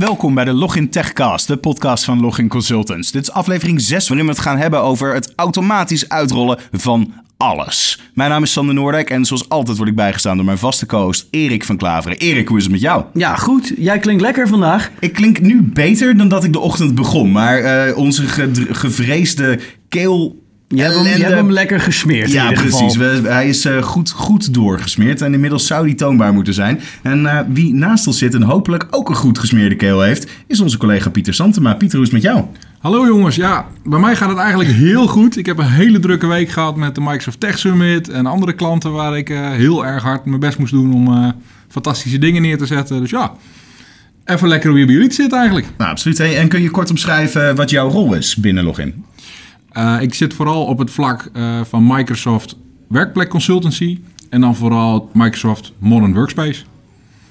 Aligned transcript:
Welkom 0.00 0.34
bij 0.34 0.44
de 0.44 0.52
Login 0.52 0.90
Techcast, 0.90 1.46
de 1.46 1.56
podcast 1.56 2.04
van 2.04 2.20
Login 2.20 2.48
Consultants. 2.48 3.10
Dit 3.12 3.22
is 3.22 3.30
aflevering 3.30 3.80
6 3.80 4.08
waarin 4.08 4.26
we 4.26 4.32
het 4.32 4.40
gaan 4.40 4.58
hebben 4.58 4.82
over 4.82 5.14
het 5.14 5.32
automatisch 5.36 6.08
uitrollen 6.08 6.58
van 6.72 7.12
alles. 7.36 8.00
Mijn 8.14 8.30
naam 8.30 8.42
is 8.42 8.52
Sander 8.52 8.74
Noordijk 8.74 9.10
en 9.10 9.24
zoals 9.24 9.48
altijd 9.48 9.76
word 9.76 9.88
ik 9.88 9.94
bijgestaan 9.94 10.36
door 10.36 10.44
mijn 10.44 10.58
vaste 10.58 10.86
co-host 10.86 11.26
Erik 11.30 11.64
van 11.64 11.76
Klaveren. 11.76 12.18
Erik, 12.18 12.48
hoe 12.48 12.56
is 12.56 12.62
het 12.62 12.72
met 12.72 12.80
jou? 12.80 13.04
Ja, 13.12 13.36
goed. 13.36 13.72
Jij 13.76 13.98
klinkt 13.98 14.22
lekker 14.22 14.48
vandaag. 14.48 14.90
Ik 15.00 15.12
klink 15.12 15.40
nu 15.40 15.62
beter 15.62 16.16
dan 16.16 16.28
dat 16.28 16.44
ik 16.44 16.52
de 16.52 16.60
ochtend 16.60 16.94
begon, 16.94 17.32
maar 17.32 17.58
eh, 17.58 17.96
onze 17.96 18.26
gevreesde 18.70 19.60
keel... 19.88 20.48
Je 20.74 20.82
hebt, 20.82 20.94
hem, 20.94 21.04
je 21.04 21.10
hebt 21.10 21.34
hem 21.34 21.50
lekker 21.52 21.80
gesmeerd 21.80 22.26
in 22.28 22.32
Ja, 22.34 22.48
ieder 22.48 22.64
precies. 22.64 22.96
geval. 22.96 23.20
We- 23.22 23.28
hij 23.28 23.48
is 23.48 23.64
eh, 23.64 23.82
goed, 23.82 24.10
goed 24.10 24.54
doorgesmeerd 24.54 25.22
en 25.22 25.32
inmiddels 25.34 25.66
zou 25.66 25.86
die 25.86 25.94
toonbaar 25.94 26.32
moeten 26.32 26.54
zijn. 26.54 26.80
En 27.02 27.26
eh, 27.26 27.38
wie 27.48 27.74
naast 27.74 28.06
ons 28.06 28.18
zit 28.18 28.34
en 28.34 28.42
hopelijk 28.42 28.86
ook 28.90 29.08
een 29.08 29.14
goed 29.14 29.38
gesmeerde 29.38 29.74
keel 29.76 30.00
heeft, 30.00 30.30
is 30.46 30.60
onze 30.60 30.76
collega 30.78 31.10
Pieter 31.10 31.34
Santema. 31.34 31.74
Pieter, 31.74 31.96
hoe 31.98 32.06
is 32.06 32.12
het 32.12 32.22
met 32.22 32.32
jou? 32.32 32.44
Hallo 32.78 33.06
jongens, 33.06 33.36
ja, 33.36 33.66
bij 33.84 33.98
mij 34.00 34.16
gaat 34.16 34.28
het 34.28 34.38
eigenlijk 34.38 34.70
heel 34.70 35.06
goed. 35.06 35.36
Ik 35.36 35.46
heb 35.46 35.58
een 35.58 35.70
hele 35.70 35.98
drukke 35.98 36.26
week 36.26 36.48
gehad 36.50 36.76
met 36.76 36.94
de 36.94 37.00
Microsoft 37.00 37.40
Tech 37.40 37.58
Summit 37.58 38.08
en 38.08 38.26
andere 38.26 38.52
klanten 38.52 38.92
waar 38.92 39.16
ik 39.18 39.30
eh, 39.30 39.50
heel 39.50 39.86
erg 39.86 40.02
hard 40.02 40.24
mijn 40.24 40.40
best 40.40 40.58
moest 40.58 40.72
doen 40.72 40.94
om 40.94 41.06
eh, 41.14 41.28
fantastische 41.68 42.18
dingen 42.18 42.42
neer 42.42 42.58
te 42.58 42.66
zetten. 42.66 43.00
Dus 43.00 43.10
ja, 43.10 43.32
even 44.24 44.48
lekker 44.48 44.70
om 44.70 44.76
hier 44.76 44.86
bij 44.86 44.94
jullie 44.94 45.12
zitten 45.12 45.38
eigenlijk. 45.38 45.66
Nou, 45.78 45.90
absoluut. 45.90 46.18
Hey, 46.18 46.38
en 46.38 46.48
kun 46.48 46.62
je 46.62 46.70
kort 46.70 46.90
omschrijven 46.90 47.56
wat 47.56 47.70
jouw 47.70 47.88
rol 47.88 48.14
is 48.14 48.36
binnen 48.36 48.64
Login? 48.64 49.04
Eh, 49.72 49.96
ik 50.00 50.14
zit 50.14 50.34
vooral 50.34 50.64
op 50.64 50.78
het 50.78 50.90
vlak 50.90 51.30
eh, 51.32 51.60
van 51.64 51.86
Microsoft 51.86 52.56
Werkplek 52.88 53.28
Consultancy 53.28 53.98
en 54.28 54.40
dan 54.40 54.56
vooral 54.56 55.10
Microsoft 55.12 55.72
Modern 55.78 56.14
Workspace. 56.14 56.62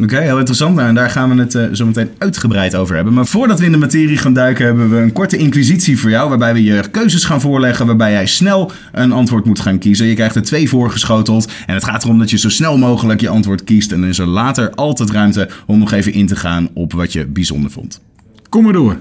Oké, 0.01 0.19
heel 0.19 0.37
interessant. 0.37 0.75
Nou, 0.75 0.87
en 0.87 0.95
daar 0.95 1.09
gaan 1.09 1.35
we 1.35 1.41
het 1.41 1.55
eh, 1.55 1.67
zo 1.71 1.85
meteen 1.85 2.09
uitgebreid 2.17 2.75
over 2.75 2.95
hebben. 2.95 3.13
Maar 3.13 3.25
voordat 3.25 3.59
we 3.59 3.65
in 3.65 3.71
de 3.71 3.77
materie 3.77 4.17
gaan 4.17 4.33
duiken, 4.33 4.65
hebben 4.65 4.89
we 4.89 4.97
een 4.97 5.11
korte 5.11 5.37
inquisitie 5.37 5.99
voor 5.99 6.09
jou. 6.09 6.29
Waarbij 6.29 6.53
we 6.53 6.63
je 6.63 6.83
keuzes 6.91 7.23
gaan 7.23 7.41
voorleggen. 7.41 7.85
Waarbij 7.85 8.11
jij 8.11 8.25
snel 8.25 8.71
een 8.91 9.11
antwoord 9.11 9.45
moet 9.45 9.59
gaan 9.59 9.79
kiezen. 9.79 10.07
Je 10.07 10.13
krijgt 10.13 10.35
er 10.35 10.41
twee 10.41 10.69
voorgeschoteld. 10.69 11.51
En 11.65 11.73
het 11.73 11.83
gaat 11.83 12.03
erom 12.03 12.19
dat 12.19 12.29
je 12.29 12.37
zo 12.37 12.49
snel 12.49 12.77
mogelijk 12.77 13.21
je 13.21 13.29
antwoord 13.29 13.63
kiest. 13.63 13.91
En 13.91 13.99
dan 13.99 14.09
is 14.09 14.19
er 14.19 14.27
later 14.27 14.69
altijd 14.69 15.09
ruimte 15.09 15.49
om 15.65 15.79
nog 15.79 15.91
even 15.91 16.13
in 16.13 16.27
te 16.27 16.35
gaan 16.35 16.69
op 16.73 16.93
wat 16.93 17.13
je 17.13 17.25
bijzonder 17.25 17.71
vond. 17.71 18.01
Kom 18.49 18.63
maar 18.63 18.73
door, 18.73 18.97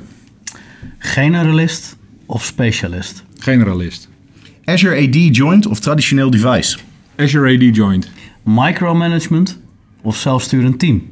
Generalist 0.98 1.96
of 2.26 2.44
specialist? 2.44 3.24
Generalist. 3.38 4.08
Azure 4.64 4.96
AD 4.96 5.36
Joint 5.36 5.66
of 5.66 5.80
traditioneel 5.80 6.30
device? 6.30 6.78
Azure 7.16 7.48
AD 7.54 7.76
Joint. 7.76 8.10
Micromanagement 8.42 9.58
of 10.02 10.16
zelfsturend 10.16 10.78
team? 10.78 11.10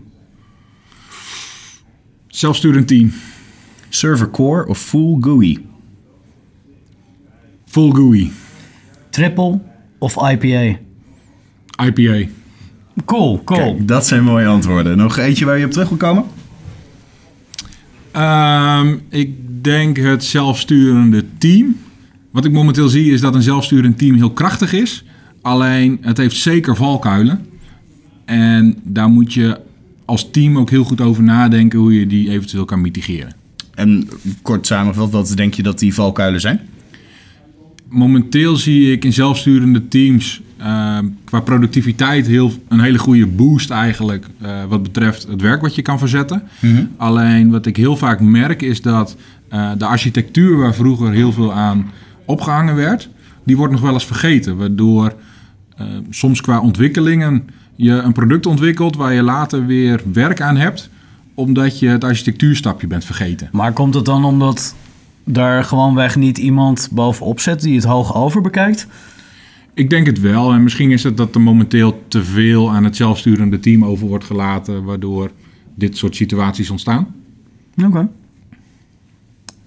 Zelfsturend 2.28 2.86
team. 2.86 3.12
Server 3.88 4.30
Core 4.30 4.66
of 4.66 4.78
Full 4.78 5.16
GUI? 5.20 5.66
Full 7.66 7.92
GUI. 7.92 8.32
Triple 9.10 9.60
of 9.98 10.16
IPA? 10.16 10.78
IPA. 11.82 12.28
Cool, 13.04 13.44
cool. 13.44 13.58
Kijk, 13.58 13.88
dat 13.88 14.06
zijn 14.06 14.22
mooie 14.22 14.46
antwoorden. 14.46 14.96
Nog 14.96 15.16
eentje 15.16 15.44
waar 15.44 15.58
je 15.58 15.64
op 15.64 15.70
terug 15.70 15.88
wil 15.88 15.98
komen? 15.98 16.24
Ehm, 18.10 18.96
ik 19.08 19.30
denk 19.64 19.96
het 19.96 20.24
zelfsturende 20.24 21.24
team. 21.38 21.76
Wat 22.36 22.44
ik 22.44 22.52
momenteel 22.52 22.88
zie 22.88 23.12
is 23.12 23.20
dat 23.20 23.34
een 23.34 23.42
zelfsturend 23.42 23.98
team 23.98 24.14
heel 24.14 24.30
krachtig 24.30 24.72
is. 24.72 25.04
Alleen 25.42 25.98
het 26.00 26.16
heeft 26.16 26.36
zeker 26.36 26.76
valkuilen. 26.76 27.46
En 28.24 28.76
daar 28.82 29.08
moet 29.08 29.32
je 29.32 29.60
als 30.04 30.30
team 30.30 30.58
ook 30.58 30.70
heel 30.70 30.84
goed 30.84 31.00
over 31.00 31.22
nadenken 31.22 31.78
hoe 31.78 31.98
je 31.98 32.06
die 32.06 32.30
eventueel 32.30 32.64
kan 32.64 32.80
mitigeren. 32.80 33.32
En 33.74 34.08
kort 34.42 34.66
samengevat, 34.66 35.10
wat 35.10 35.32
denk 35.36 35.54
je 35.54 35.62
dat 35.62 35.78
die 35.78 35.94
valkuilen 35.94 36.40
zijn? 36.40 36.60
Momenteel 37.88 38.56
zie 38.56 38.92
ik 38.92 39.04
in 39.04 39.12
zelfsturende 39.12 39.88
teams 39.88 40.40
ehm, 40.56 41.06
qua 41.24 41.40
productiviteit 41.40 42.26
heel, 42.26 42.52
een 42.68 42.80
hele 42.80 42.98
goede 42.98 43.26
boost 43.26 43.70
eigenlijk 43.70 44.26
eh, 44.40 44.64
wat 44.68 44.82
betreft 44.82 45.26
het 45.26 45.40
werk 45.40 45.60
wat 45.60 45.74
je 45.74 45.82
kan 45.82 45.98
verzetten. 45.98 46.42
Alleen 46.96 47.50
wat 47.50 47.66
ik 47.66 47.76
heel 47.76 47.96
vaak 47.96 48.20
merk 48.20 48.62
is 48.62 48.82
dat 48.82 49.16
eh, 49.48 49.70
de 49.78 49.86
architectuur 49.86 50.56
waar 50.56 50.74
vroeger 50.74 51.12
heel 51.12 51.32
veel 51.32 51.52
aan 51.52 51.90
opgehangen 52.26 52.74
werd, 52.74 53.08
die 53.44 53.56
wordt 53.56 53.72
nog 53.72 53.82
wel 53.82 53.92
eens 53.92 54.06
vergeten. 54.06 54.56
Waardoor 54.56 55.14
eh, 55.76 55.86
soms 56.10 56.40
qua 56.40 56.60
ontwikkelingen 56.60 57.48
je 57.76 57.92
een 57.92 58.12
product 58.12 58.46
ontwikkelt 58.46 58.96
waar 58.96 59.12
je 59.12 59.22
later 59.22 59.66
weer 59.66 60.02
werk 60.12 60.40
aan 60.40 60.56
hebt, 60.56 60.90
omdat 61.34 61.78
je 61.78 61.88
het 61.88 62.04
architectuurstapje 62.04 62.86
bent 62.86 63.04
vergeten. 63.04 63.48
Maar 63.52 63.72
komt 63.72 63.94
het 63.94 64.04
dan 64.04 64.24
omdat 64.24 64.74
daar 65.24 65.64
gewoonweg 65.64 66.16
niet 66.16 66.38
iemand 66.38 66.88
bovenop 66.92 67.40
zit 67.40 67.60
die 67.60 67.74
het 67.74 67.84
hoog 67.84 68.14
over 68.14 68.40
bekijkt? 68.40 68.86
Ik 69.74 69.90
denk 69.90 70.06
het 70.06 70.20
wel. 70.20 70.52
En 70.52 70.62
misschien 70.62 70.90
is 70.90 71.02
het 71.02 71.16
dat 71.16 71.34
er 71.34 71.40
momenteel 71.40 72.02
te 72.08 72.24
veel 72.24 72.70
aan 72.70 72.84
het 72.84 72.96
zelfsturende 72.96 73.58
team 73.58 73.84
over 73.84 74.06
wordt 74.06 74.24
gelaten, 74.24 74.84
waardoor 74.84 75.30
dit 75.74 75.96
soort 75.96 76.16
situaties 76.16 76.70
ontstaan. 76.70 77.06
Oké. 77.84 78.08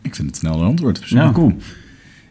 Ik 0.01 0.15
vind 0.15 0.35
het 0.35 0.43
een 0.43 0.49
helder 0.49 0.67
antwoord. 0.67 1.09
Ja. 1.09 1.31
cool. 1.31 1.55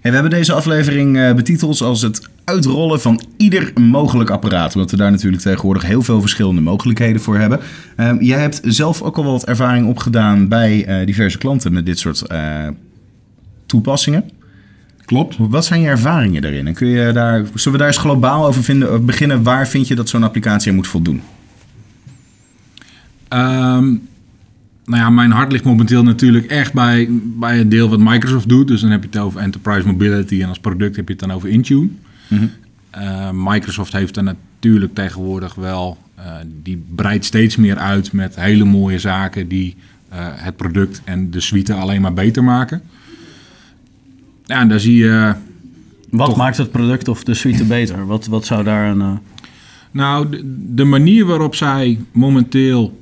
We 0.08 0.14
hebben 0.14 0.30
deze 0.30 0.52
aflevering 0.52 1.18
eh, 1.18 1.34
betiteld 1.34 1.80
als 1.80 2.02
het 2.02 2.28
uitrollen 2.44 3.00
van 3.00 3.20
ieder 3.36 3.72
mogelijk 3.74 4.30
apparaat. 4.30 4.74
Omdat 4.74 4.90
we 4.90 4.96
daar 4.96 5.10
natuurlijk 5.10 5.42
tegenwoordig 5.42 5.82
heel 5.82 6.02
veel 6.02 6.20
verschillende 6.20 6.60
mogelijkheden 6.60 7.20
voor 7.20 7.38
hebben. 7.38 7.60
Ehm, 7.96 8.22
jij 8.22 8.40
hebt 8.40 8.60
zelf 8.62 9.02
ook 9.02 9.16
al 9.16 9.24
wat 9.24 9.44
ervaring 9.44 9.88
opgedaan 9.88 10.48
bij 10.48 10.84
eh, 10.84 11.06
diverse 11.06 11.38
klanten 11.38 11.72
met 11.72 11.86
dit 11.86 11.98
soort 11.98 12.22
eh, 12.22 12.66
toepassingen. 13.66 14.30
Klopt. 15.04 15.36
Wat 15.38 15.64
zijn 15.64 15.80
je 15.80 15.88
ervaringen 15.88 16.42
daarin? 16.42 16.66
En 16.66 16.74
kun 16.74 16.88
je 16.88 17.12
daar, 17.12 17.44
zullen 17.54 17.72
we 17.72 17.78
daar 17.78 17.86
eens 17.86 17.96
globaal 17.96 18.46
over 18.46 18.62
vinden, 18.62 19.04
beginnen? 19.04 19.42
Waar 19.42 19.68
vind 19.68 19.88
je 19.88 19.94
dat 19.94 20.08
zo'n 20.08 20.22
applicatie 20.22 20.70
aan 20.70 20.76
moet 20.76 20.86
voldoen? 20.86 21.22
Ehm, 23.28 23.94
nou 24.88 25.00
ja, 25.00 25.10
mijn 25.10 25.30
hart 25.30 25.52
ligt 25.52 25.64
momenteel 25.64 26.02
natuurlijk 26.02 26.46
echt 26.46 26.72
bij, 26.72 27.08
bij 27.10 27.58
het 27.58 27.70
deel 27.70 27.88
wat 27.88 27.98
Microsoft 27.98 28.48
doet. 28.48 28.68
Dus 28.68 28.80
dan 28.80 28.90
heb 28.90 29.02
je 29.02 29.08
het 29.08 29.18
over 29.18 29.40
Enterprise 29.40 29.86
Mobility 29.86 30.42
en 30.42 30.48
als 30.48 30.58
product 30.58 30.96
heb 30.96 31.06
je 31.06 31.14
het 31.14 31.22
dan 31.22 31.32
over 31.32 31.48
Intune. 31.48 31.88
Eh, 32.90 33.30
Microsoft 33.32 33.92
heeft 33.92 34.16
er 34.16 34.22
natuurlijk 34.22 34.94
tegenwoordig 34.94 35.54
wel, 35.54 35.98
eh, 36.14 36.24
die 36.62 36.84
breidt 36.94 37.24
steeds 37.24 37.56
meer 37.56 37.76
uit 37.76 38.12
met 38.12 38.36
hele 38.36 38.64
mooie 38.64 38.98
zaken 38.98 39.48
die 39.48 39.76
eh, 40.08 40.18
het 40.20 40.56
product 40.56 41.02
en 41.04 41.30
de 41.30 41.40
suite 41.40 41.74
alleen 41.74 42.00
maar 42.00 42.14
beter 42.14 42.44
maken. 42.44 42.82
Ja, 44.44 44.60
en 44.60 44.68
daar 44.68 44.80
zie 44.80 44.96
je 44.96 45.34
Wat 46.10 46.26
Toch. 46.26 46.36
maakt 46.36 46.56
het 46.56 46.70
product 46.70 47.08
of 47.08 47.24
de 47.24 47.34
suite 47.34 47.64
beter? 47.64 48.06
Wat, 48.06 48.26
wat 48.26 48.46
zou 48.46 48.64
daar 48.64 48.90
een... 48.90 49.18
Nou, 49.90 50.28
de, 50.28 50.42
de 50.74 50.84
manier 50.84 51.24
waarop 51.24 51.54
zij 51.54 51.98
momenteel 52.12 52.98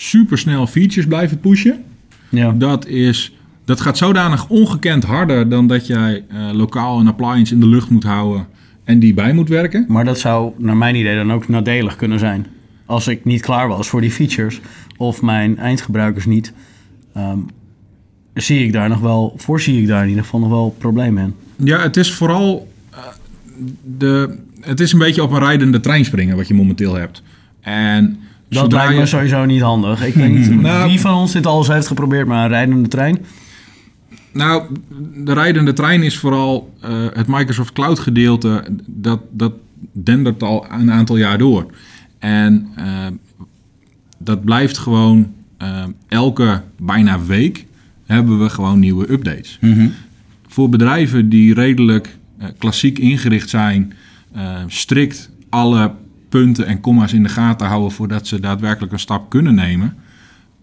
supersnel 0.00 0.66
features 0.66 1.06
blijven 1.06 1.40
pushen, 1.40 1.84
ja. 2.28 2.52
dat, 2.52 2.86
is, 2.86 3.32
dat 3.64 3.80
gaat 3.80 3.98
zodanig 3.98 4.48
ongekend 4.48 5.04
harder 5.04 5.48
dan 5.48 5.66
dat 5.66 5.86
jij 5.86 6.24
eh, 6.28 6.50
lokaal 6.52 7.00
een 7.00 7.08
appliance 7.08 7.54
in 7.54 7.60
de 7.60 7.66
lucht 7.66 7.90
moet 7.90 8.04
houden 8.04 8.46
en 8.84 8.98
die 8.98 9.14
bij 9.14 9.32
moet 9.32 9.48
werken. 9.48 9.84
Maar 9.88 10.04
dat 10.04 10.18
zou 10.18 10.52
naar 10.58 10.76
mijn 10.76 10.94
idee 10.94 11.16
dan 11.16 11.32
ook 11.32 11.48
nadelig 11.48 11.96
kunnen 11.96 12.18
zijn. 12.18 12.46
Als 12.86 13.08
ik 13.08 13.24
niet 13.24 13.42
klaar 13.42 13.68
was 13.68 13.88
voor 13.88 14.00
die 14.00 14.10
features 14.10 14.60
of 14.96 15.22
mijn 15.22 15.58
eindgebruikers 15.58 16.26
niet, 16.26 16.52
ehm, 17.14 17.38
zie 18.34 18.64
ik 18.64 18.72
daar 18.72 18.88
nog 18.88 19.00
wel, 19.00 19.34
voorzie 19.36 19.80
ik 19.80 19.86
daar 19.86 20.02
in 20.02 20.08
ieder 20.08 20.24
geval 20.24 20.40
nog 20.40 20.48
wel 20.48 20.76
problemen 20.78 21.22
in. 21.24 21.34
Ja, 21.66 21.80
het 21.80 21.96
is 21.96 22.14
vooral 22.14 22.72
eh, 22.90 22.98
de, 23.98 24.38
het 24.60 24.80
is 24.80 24.92
een 24.92 24.98
beetje 24.98 25.22
op 25.22 25.30
een 25.30 25.38
rijdende 25.38 25.80
trein 25.80 26.04
springen 26.04 26.36
wat 26.36 26.48
je 26.48 26.54
momenteel 26.54 26.94
hebt. 26.94 27.22
En 27.60 28.20
Dat 28.50 28.62
zodra 28.62 28.78
lijkt 28.78 28.94
me 28.94 29.00
je- 29.00 29.06
sowieso 29.06 29.44
niet 29.44 29.60
handig. 29.60 30.06
Ik 30.06 30.14
niet 30.14 30.50
Nou- 30.60 30.88
wie 30.90 31.00
van 31.00 31.14
ons 31.14 31.32
dit 31.32 31.46
al 31.46 31.58
eens 31.58 31.68
heeft 31.68 31.86
geprobeerd, 31.86 32.26
maar 32.26 32.42
een 32.44 32.48
rijdende 32.50 32.88
trein. 32.88 33.18
Nou, 34.32 34.62
de 35.14 35.32
rijdende 35.32 35.72
trein 35.72 36.02
is 36.02 36.18
vooral 36.18 36.74
eh, 36.80 37.06
het 37.12 37.26
Microsoft 37.26 37.72
Cloud 37.72 37.98
gedeelte. 37.98 38.64
Dat, 38.86 39.20
dat 39.30 39.52
dendert 39.92 40.42
al 40.42 40.66
een 40.70 40.92
aantal 40.92 41.16
jaar 41.16 41.38
door. 41.38 41.66
En 42.18 42.68
eh, 42.76 43.06
dat 44.18 44.44
blijft 44.44 44.78
gewoon 44.78 45.32
eh, 45.56 45.84
elke 46.08 46.62
bijna 46.78 47.20
week 47.24 47.66
hebben 48.06 48.40
we 48.42 48.48
gewoon 48.50 48.78
nieuwe 48.78 49.12
updates. 49.12 49.58
Voor 50.46 50.68
bedrijven 50.68 51.28
die 51.28 51.54
redelijk 51.54 52.18
klassiek 52.58 52.98
ingericht 52.98 53.48
zijn, 53.48 53.92
strikt 54.66 55.30
alle 55.48 55.92
punten 56.30 56.66
en 56.66 56.80
comma's 56.80 57.12
in 57.12 57.22
de 57.22 57.28
gaten 57.28 57.66
houden 57.66 57.92
voordat 57.92 58.26
ze 58.26 58.40
daadwerkelijk 58.40 58.92
een 58.92 58.98
stap 58.98 59.30
kunnen 59.30 59.54
nemen, 59.54 59.96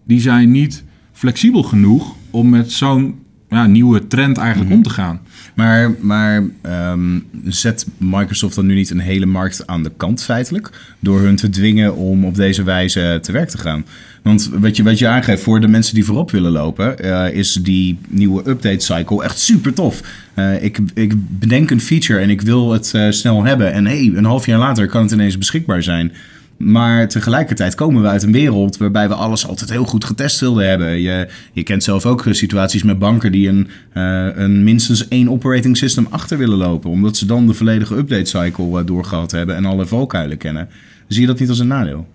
die 0.04 0.20
zijn 0.20 0.50
niet 0.50 0.84
flexibel 1.12 1.62
genoeg 1.62 2.14
om 2.30 2.48
met 2.48 2.72
zo'n 2.72 3.18
ja, 3.50 3.66
nieuwe 3.66 4.06
trend 4.06 4.36
eigenlijk 4.36 4.72
om 4.72 4.82
te 4.82 4.90
gaan. 4.90 5.20
Maar, 5.54 5.94
maar 6.00 6.42
ehm, 6.62 7.18
zet 7.44 7.86
Microsoft 7.96 8.54
dan 8.54 8.66
nu 8.66 8.74
niet 8.74 8.90
een 8.90 8.98
hele 8.98 9.26
markt 9.26 9.66
aan 9.66 9.82
de 9.82 9.92
kant 9.96 10.22
feitelijk? 10.22 10.70
Door 10.98 11.20
hun 11.20 11.36
te 11.36 11.48
dwingen 11.48 11.96
om 11.96 12.24
op 12.24 12.34
deze 12.34 12.62
wijze 12.62 13.18
te 13.22 13.32
werk 13.32 13.48
te 13.48 13.58
gaan. 13.58 13.84
Want 14.22 14.50
wat 14.52 14.76
je, 14.76 14.82
wat 14.82 14.98
je 14.98 15.08
aangeeft 15.08 15.42
voor 15.42 15.60
de 15.60 15.68
mensen 15.68 15.94
die 15.94 16.04
voorop 16.04 16.30
willen 16.30 16.52
lopen, 16.52 16.98
eh, 16.98 17.34
is 17.34 17.52
die 17.52 17.98
nieuwe 18.08 18.48
update 18.48 18.84
cycle 18.84 19.24
echt 19.24 19.38
super 19.38 19.74
tof. 19.74 20.00
Eh, 20.34 20.64
ik, 20.64 20.78
ik 20.94 21.12
bedenk 21.38 21.70
een 21.70 21.80
feature 21.80 22.20
en 22.20 22.30
ik 22.30 22.40
wil 22.40 22.72
het 22.72 22.94
eh, 22.94 23.10
snel 23.10 23.44
hebben. 23.44 23.72
En 23.72 23.86
hey, 23.86 24.12
een 24.14 24.24
half 24.24 24.46
jaar 24.46 24.58
later 24.58 24.86
kan 24.86 25.02
het 25.02 25.12
ineens 25.12 25.38
beschikbaar 25.38 25.82
zijn. 25.82 26.12
Maar 26.58 27.08
tegelijkertijd 27.08 27.74
komen 27.74 28.02
we 28.02 28.08
uit 28.08 28.22
een 28.22 28.32
wereld 28.32 28.76
waarbij 28.76 29.08
we 29.08 29.14
alles 29.14 29.46
altijd 29.46 29.70
heel 29.70 29.84
goed 29.84 30.04
getest 30.04 30.40
wilden 30.40 30.68
hebben. 30.68 31.00
Je, 31.00 31.28
je 31.52 31.62
kent 31.62 31.82
zelf 31.82 32.06
ook 32.06 32.24
situaties 32.30 32.82
met 32.82 32.98
banken 32.98 33.32
die 33.32 33.48
een, 33.48 33.68
eh, 33.92 34.26
een 34.34 34.64
minstens 34.64 35.08
één 35.08 35.30
operating 35.30 35.76
system 35.76 36.06
achter 36.10 36.38
willen 36.38 36.58
lopen. 36.58 36.90
Omdat 36.90 37.16
ze 37.16 37.26
dan 37.26 37.46
de 37.46 37.54
volledige 37.54 37.96
update 37.96 38.24
cycle 38.24 38.80
uh, 38.80 38.86
doorgehad 38.86 39.30
hebben 39.30 39.56
en 39.56 39.64
alle 39.64 39.86
valkuilen 39.86 40.36
kennen. 40.36 40.68
Zie 41.08 41.20
je 41.20 41.26
dat 41.26 41.38
niet 41.38 41.48
als 41.48 41.58
een 41.58 41.66
nadeel? 41.66 42.06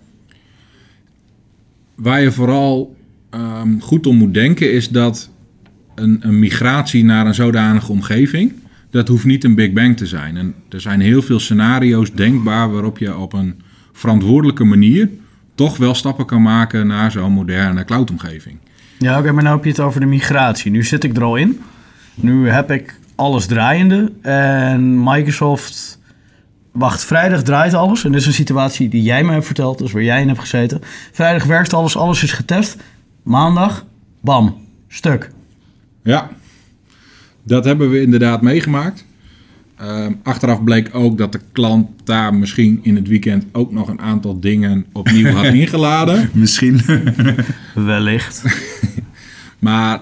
Waar 1.96 2.22
je 2.22 2.32
vooral 2.32 2.96
um, 3.32 3.82
goed 3.82 4.08
om 4.08 4.16
moet 4.16 4.34
denken 4.34 4.74
is 4.74 4.90
dat 4.90 5.30
een, 5.96 6.18
een 6.20 6.40
migratie 6.40 7.06
naar 7.06 7.26
een 7.26 7.36
zodanige 7.36 7.92
omgeving, 7.92 8.54
dat 8.90 9.08
hoeft 9.08 9.26
niet 9.26 9.44
een 9.44 9.56
Big 9.56 9.74
Bang 9.74 9.98
te 9.98 10.06
zijn. 10.06 10.38
En 10.38 10.54
er 10.70 10.82
zijn 10.82 11.00
heel 11.00 11.22
veel 11.22 11.40
scenario's 11.40 12.12
denkbaar 12.12 12.72
waarop 12.72 12.98
je 12.98 13.18
op 13.18 13.34
een 13.34 13.56
verantwoordelijke 13.94 14.64
manier 14.64 15.10
toch 15.56 15.78
wel 15.78 15.96
stappen 15.96 16.26
kan 16.26 16.42
maken 16.42 16.88
naar 16.88 17.12
zo'n 17.12 17.32
moderne 17.32 17.86
cloudomgeving. 17.86 18.58
Ja, 19.00 19.20
oké, 19.20 19.32
maar 19.32 19.44
nou 19.44 19.56
heb 19.56 19.64
je 19.64 19.70
het 19.70 19.80
over 19.80 20.00
de 20.00 20.06
migratie. 20.06 20.72
Nu 20.72 20.84
zit 20.84 21.04
ik 21.04 21.16
er 21.16 21.24
al 21.24 21.36
in. 21.36 21.60
Nu 22.16 22.50
heb 22.50 22.72
ik 22.72 23.00
alles 23.16 23.46
draaiende. 23.46 24.12
En 24.22 25.04
Microsoft. 25.04 26.02
Wacht, 26.72 27.04
vrijdag 27.04 27.44
draait 27.44 27.74
alles. 27.74 28.04
En 28.04 28.12
dit 28.12 28.22
is 28.22 28.28
een 28.28 28.34
situatie 28.34 28.90
die 28.90 29.02
jij 29.02 29.24
mij 29.24 29.34
hebt 29.34 29.46
verteld, 29.46 29.78
dus 29.78 29.92
waar 29.92 30.04
jij 30.04 30.22
in 30.22 30.28
hebt 30.28 30.40
gezeten. 30.40 30.80
Vrijdag 31.12 31.44
werkt 31.44 31.74
alles, 31.74 31.98
alles 31.98 32.24
is 32.24 32.32
getest. 32.32 32.78
Maandag, 33.24 33.86
bam, 34.22 34.58
stuk. 34.88 35.30
Ja, 36.04 36.30
dat 37.44 37.66
hebben 37.66 37.90
we 37.90 38.02
inderdaad 38.02 38.42
meegemaakt. 38.42 39.06
Uh, 39.84 40.06
achteraf 40.24 40.64
bleek 40.64 40.90
ook 40.94 41.18
dat 41.18 41.32
de 41.32 41.40
klant 41.52 41.88
daar 42.04 42.34
misschien 42.34 42.80
in 42.84 42.96
het 42.96 43.08
weekend 43.08 43.46
ook 43.52 43.72
nog 43.72 43.88
een 43.88 44.02
aantal 44.02 44.40
dingen 44.40 44.86
opnieuw 44.94 45.32
had 45.32 45.46
ingeladen. 45.64 46.30
misschien. 46.34 46.82
Wellicht. 47.76 48.44
maar 49.60 50.02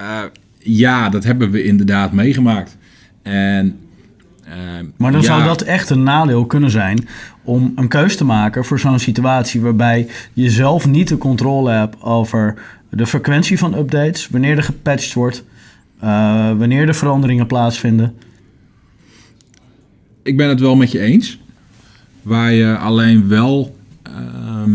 uh, 0.00 0.20
ja, 0.58 1.08
dat 1.08 1.24
hebben 1.24 1.50
we 1.50 1.64
inderdaad 1.64 2.12
meegemaakt. 2.12 2.76
En, 3.22 3.78
uh, 4.48 4.52
maar 4.96 5.12
dan 5.12 5.20
ja, 5.20 5.26
zou 5.26 5.44
dat 5.44 5.62
echt 5.62 5.90
een 5.90 6.02
nadeel 6.02 6.46
kunnen 6.46 6.70
zijn 6.70 7.08
om 7.42 7.72
een 7.76 7.88
keus 7.88 8.16
te 8.16 8.24
maken 8.24 8.64
voor 8.64 8.80
zo'n 8.80 8.98
situatie 8.98 9.60
waarbij 9.60 10.08
je 10.32 10.50
zelf 10.50 10.86
niet 10.86 11.08
de 11.08 11.18
controle 11.18 11.70
hebt 11.70 12.02
over 12.02 12.54
de 12.90 13.06
frequentie 13.06 13.58
van 13.58 13.74
updates, 13.74 14.28
wanneer 14.28 14.56
er 14.56 14.62
gepatcht 14.62 15.12
wordt, 15.12 15.44
uh, 16.04 16.52
wanneer 16.58 16.86
de 16.86 16.94
veranderingen 16.94 17.46
plaatsvinden 17.46 18.14
ik 20.26 20.36
ben 20.36 20.48
het 20.48 20.60
wel 20.60 20.76
met 20.76 20.92
je 20.92 21.00
eens. 21.00 21.38
Waar 22.22 22.52
je 22.52 22.76
alleen 22.76 23.28
wel. 23.28 23.76
Uh, 24.08 24.72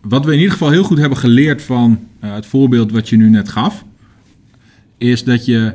wat 0.00 0.24
we 0.24 0.32
in 0.32 0.38
ieder 0.38 0.52
geval 0.52 0.70
heel 0.70 0.82
goed 0.82 0.98
hebben 0.98 1.18
geleerd 1.18 1.62
van 1.62 1.98
uh, 2.24 2.34
het 2.34 2.46
voorbeeld 2.46 2.92
wat 2.92 3.08
je 3.08 3.16
nu 3.16 3.28
net 3.28 3.48
gaf. 3.48 3.84
Is 4.98 5.24
dat 5.24 5.44
je 5.44 5.74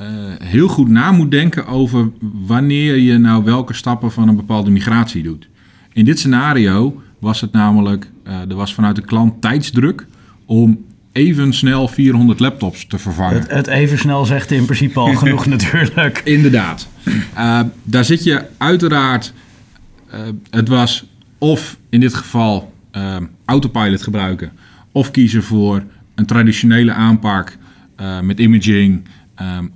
uh, 0.00 0.06
heel 0.38 0.68
goed 0.68 0.88
na 0.88 1.12
moet 1.12 1.30
denken 1.30 1.66
over 1.66 2.10
wanneer 2.46 2.96
je 2.96 3.18
nou 3.18 3.44
welke 3.44 3.74
stappen 3.74 4.12
van 4.12 4.28
een 4.28 4.36
bepaalde 4.36 4.70
migratie 4.70 5.22
doet. 5.22 5.48
In 5.92 6.04
dit 6.04 6.18
scenario 6.18 7.02
was 7.18 7.40
het 7.40 7.52
namelijk, 7.52 8.10
uh, 8.26 8.40
er 8.40 8.54
was 8.54 8.74
vanuit 8.74 8.96
de 8.96 9.02
klant 9.02 9.40
tijdsdruk 9.40 10.06
om 10.44 10.84
even 11.12 11.52
snel 11.52 11.88
400 11.88 12.40
laptops 12.40 12.86
te 12.86 12.98
vervangen. 12.98 13.40
Het, 13.40 13.50
het 13.50 13.66
even 13.66 13.98
snel 13.98 14.24
zegt 14.24 14.50
in 14.50 14.64
principe 14.64 14.98
al 14.98 15.14
genoeg 15.22 15.46
natuurlijk. 15.46 16.20
Inderdaad. 16.24 16.88
Uh, 17.38 17.60
daar 17.82 18.04
zit 18.04 18.24
je 18.24 18.44
uiteraard... 18.58 19.32
Uh, 20.14 20.20
het 20.50 20.68
was 20.68 21.06
of 21.38 21.78
in 21.90 22.00
dit 22.00 22.14
geval 22.14 22.72
uh, 22.92 23.16
autopilot 23.44 24.02
gebruiken... 24.02 24.52
of 24.92 25.10
kiezen 25.10 25.42
voor 25.42 25.82
een 26.14 26.26
traditionele 26.26 26.92
aanpak 26.92 27.56
met 28.22 28.38
imaging... 28.38 29.02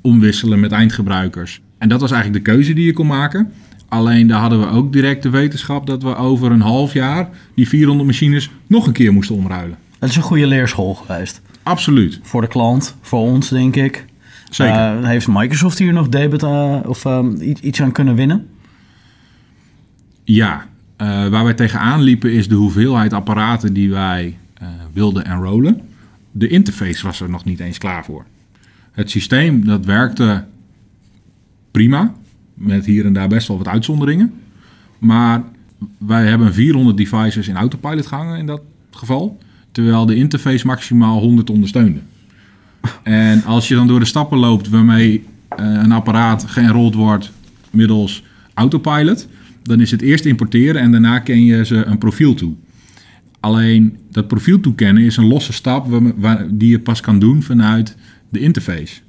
omwisselen 0.03 0.61
met 0.61 0.73
eindgebruikers. 0.73 1.61
En 1.79 1.89
dat 1.89 2.01
was 2.01 2.11
eigenlijk 2.11 2.45
de 2.45 2.51
keuze 2.51 2.73
die 2.73 2.85
je 2.85 2.93
kon 2.93 3.07
maken... 3.07 3.53
Alleen 3.89 4.27
daar 4.27 4.41
hadden 4.41 4.61
we 4.61 4.67
ook 4.67 4.93
direct 4.93 5.23
de 5.23 5.31
wetenschap 5.31 5.87
dat 5.87 6.03
we 6.03 6.17
over 6.17 6.51
een 6.51 6.61
half 6.61 6.93
jaar 6.93 7.29
die 7.55 7.69
400 7.69 8.09
machines 8.09 8.51
nog 8.67 8.87
een 8.87 8.93
keer 8.93 9.13
moesten 9.13 9.35
omruilen. 9.35 9.79
Het 9.99 10.11
is 10.11 10.17
een 10.17 10.23
goede 10.23 10.47
leerschool 10.47 10.95
geweest. 10.95 11.43
Absoluut. 11.63 12.21
Voor 12.23 12.41
de 12.41 12.47
klant, 12.47 12.97
voor 13.01 13.21
ons 13.21 13.49
denk 13.49 13.77
ik. 13.77 14.05
Zeker. 14.51 14.99
Uh, 14.99 15.07
heeft 15.07 15.29
Microsoft 15.29 15.79
hier 15.79 15.93
nog 15.93 16.09
debit 16.09 16.43
uh, 16.43 16.79
of 16.87 17.05
um, 17.05 17.37
iets 17.61 17.83
aan 17.83 17.93
kunnen 17.93 18.15
winnen? 18.15 18.49
Ja. 20.25 20.67
Uh, 21.03 21.29
waar 21.29 21.45
wij 21.45 21.55
tegenaan 21.55 22.01
liepen 22.01 22.33
is 22.33 22.49
de 22.49 22.55
hoeveelheid 22.55 23.13
apparaten 23.13 23.73
die 23.73 23.91
wij 23.91 24.39
wilden 24.93 25.25
enrollen. 25.25 25.81
De 26.33 26.49
interface 26.49 27.07
was 27.07 27.21
er 27.21 27.31
nog 27.31 27.45
niet 27.45 27.61
eens 27.61 27.79
klaar 27.79 28.05
voor. 28.05 28.25
Het 28.93 29.11
systeem 29.11 29.65
dat 29.65 29.85
werkte 29.85 30.45
prima. 31.71 32.15
Met 32.55 32.87
hier 32.87 33.05
en 33.05 33.13
daar 33.13 33.29
best 33.29 33.49
wel 33.49 33.59
wat 33.59 33.69
uitzonderingen. 33.69 34.35
Maar 34.99 35.43
wij 35.99 36.27
hebben 36.27 36.55
400 36.55 36.97
devices 36.97 37.49
in 37.49 37.57
autopilot 37.57 38.07
gehangen 38.07 38.39
in 38.39 38.47
dat 38.47 38.61
geval. 38.91 39.39
Terwijl 39.77 40.07
de 40.07 40.15
interface 40.15 40.67
maximaal 40.67 41.21
100 41.21 41.51
ondersteunde. 41.51 41.99
En 43.03 43.45
als 43.45 43.69
je 43.69 43.75
dan 43.75 43.87
door 43.87 43.99
de 43.99 44.05
stappen 44.05 44.39
loopt 44.39 44.69
waarmee 44.69 45.25
uh, 45.61 45.67
een 45.83 45.93
apparaat 45.93 46.45
geënrold 46.45 46.95
wordt 46.95 47.33
middels 47.71 48.23
autopilot, 48.55 49.29
dan 49.63 49.81
is 49.81 49.91
het 49.91 50.03
eerst 50.03 50.25
importeren 50.25 50.81
en 50.81 50.91
daarna 50.91 51.19
ken 51.19 51.45
je 51.45 51.65
ze 51.65 51.85
een 51.85 51.99
profiel 51.99 52.35
toe. 52.35 52.55
Alleen 53.41 53.97
dat 54.11 54.29
profiel 54.29 54.61
toekennen 54.61 55.03
is 55.03 55.17
een 55.17 55.27
losse 55.27 55.53
stap 55.53 56.13
waar, 56.17 56.47
die 56.51 56.71
je 56.71 56.81
pas 56.81 57.01
kan 57.01 57.19
doen 57.19 57.43
vanuit 57.43 57.97
de 58.29 58.39
interface. 58.39 59.01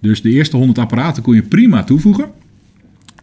Dus 0.00 0.22
de 0.22 0.30
eerste 0.30 0.56
100 0.56 0.78
apparaten 0.78 1.22
kon 1.22 1.34
je 1.34 1.42
prima 1.42 1.84
toevoegen. 1.84 2.30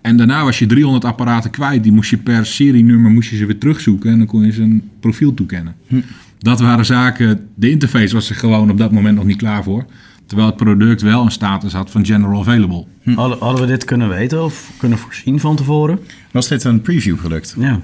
En 0.02 0.18
daarna 0.18 0.44
was 0.44 0.60
je 0.60 0.66
300 0.66 1.06
apparaten 1.06 1.52
kwijt. 1.52 1.84
Die 1.84 1.92
moest 1.92 2.10
je 2.10 2.18
per 2.18 2.46
serienummer 2.46 3.12
moest 3.12 3.30
je 3.30 3.38
ze 3.38 3.46
weer 3.46 3.58
terugzoeken 3.58 4.12
en 4.12 4.18
dan 4.18 4.28
kon 4.28 4.46
je 4.46 4.52
ze 4.52 4.62
een 4.62 4.90
profiel 5.00 5.34
toekennen. 5.34 5.76
Hm. 5.88 6.02
Dat 6.40 6.60
waren 6.60 6.86
zaken, 6.86 7.50
de 7.56 7.70
interface 7.70 8.14
was 8.14 8.30
er 8.30 8.36
gewoon 8.36 8.72
op 8.72 8.78
dat 8.78 8.92
moment 8.92 9.16
nog 9.16 9.26
niet 9.26 9.38
klaar 9.38 9.64
voor. 9.64 9.86
Terwijl 10.26 10.50
het 10.50 10.58
product 10.58 11.02
wel 11.02 11.22
een 11.22 11.32
status 11.32 11.74
had 11.74 11.92
van 11.92 12.06
general 12.06 12.40
available. 12.40 12.86
Hm. 13.02 13.14
Hadden, 13.14 13.62
we 13.62 13.66
dit 13.66 13.84
kunnen 13.84 14.10
weten 14.10 14.44
of 14.44 14.72
kunnen 14.78 14.98
voorzien 14.98 15.40
van 15.40 15.56
tevoren? 15.56 16.00
Was 16.32 16.48
dit 16.48 16.64
een 16.64 16.82
preview 16.82 17.16
product? 17.16 17.56
Ja. 17.58 17.80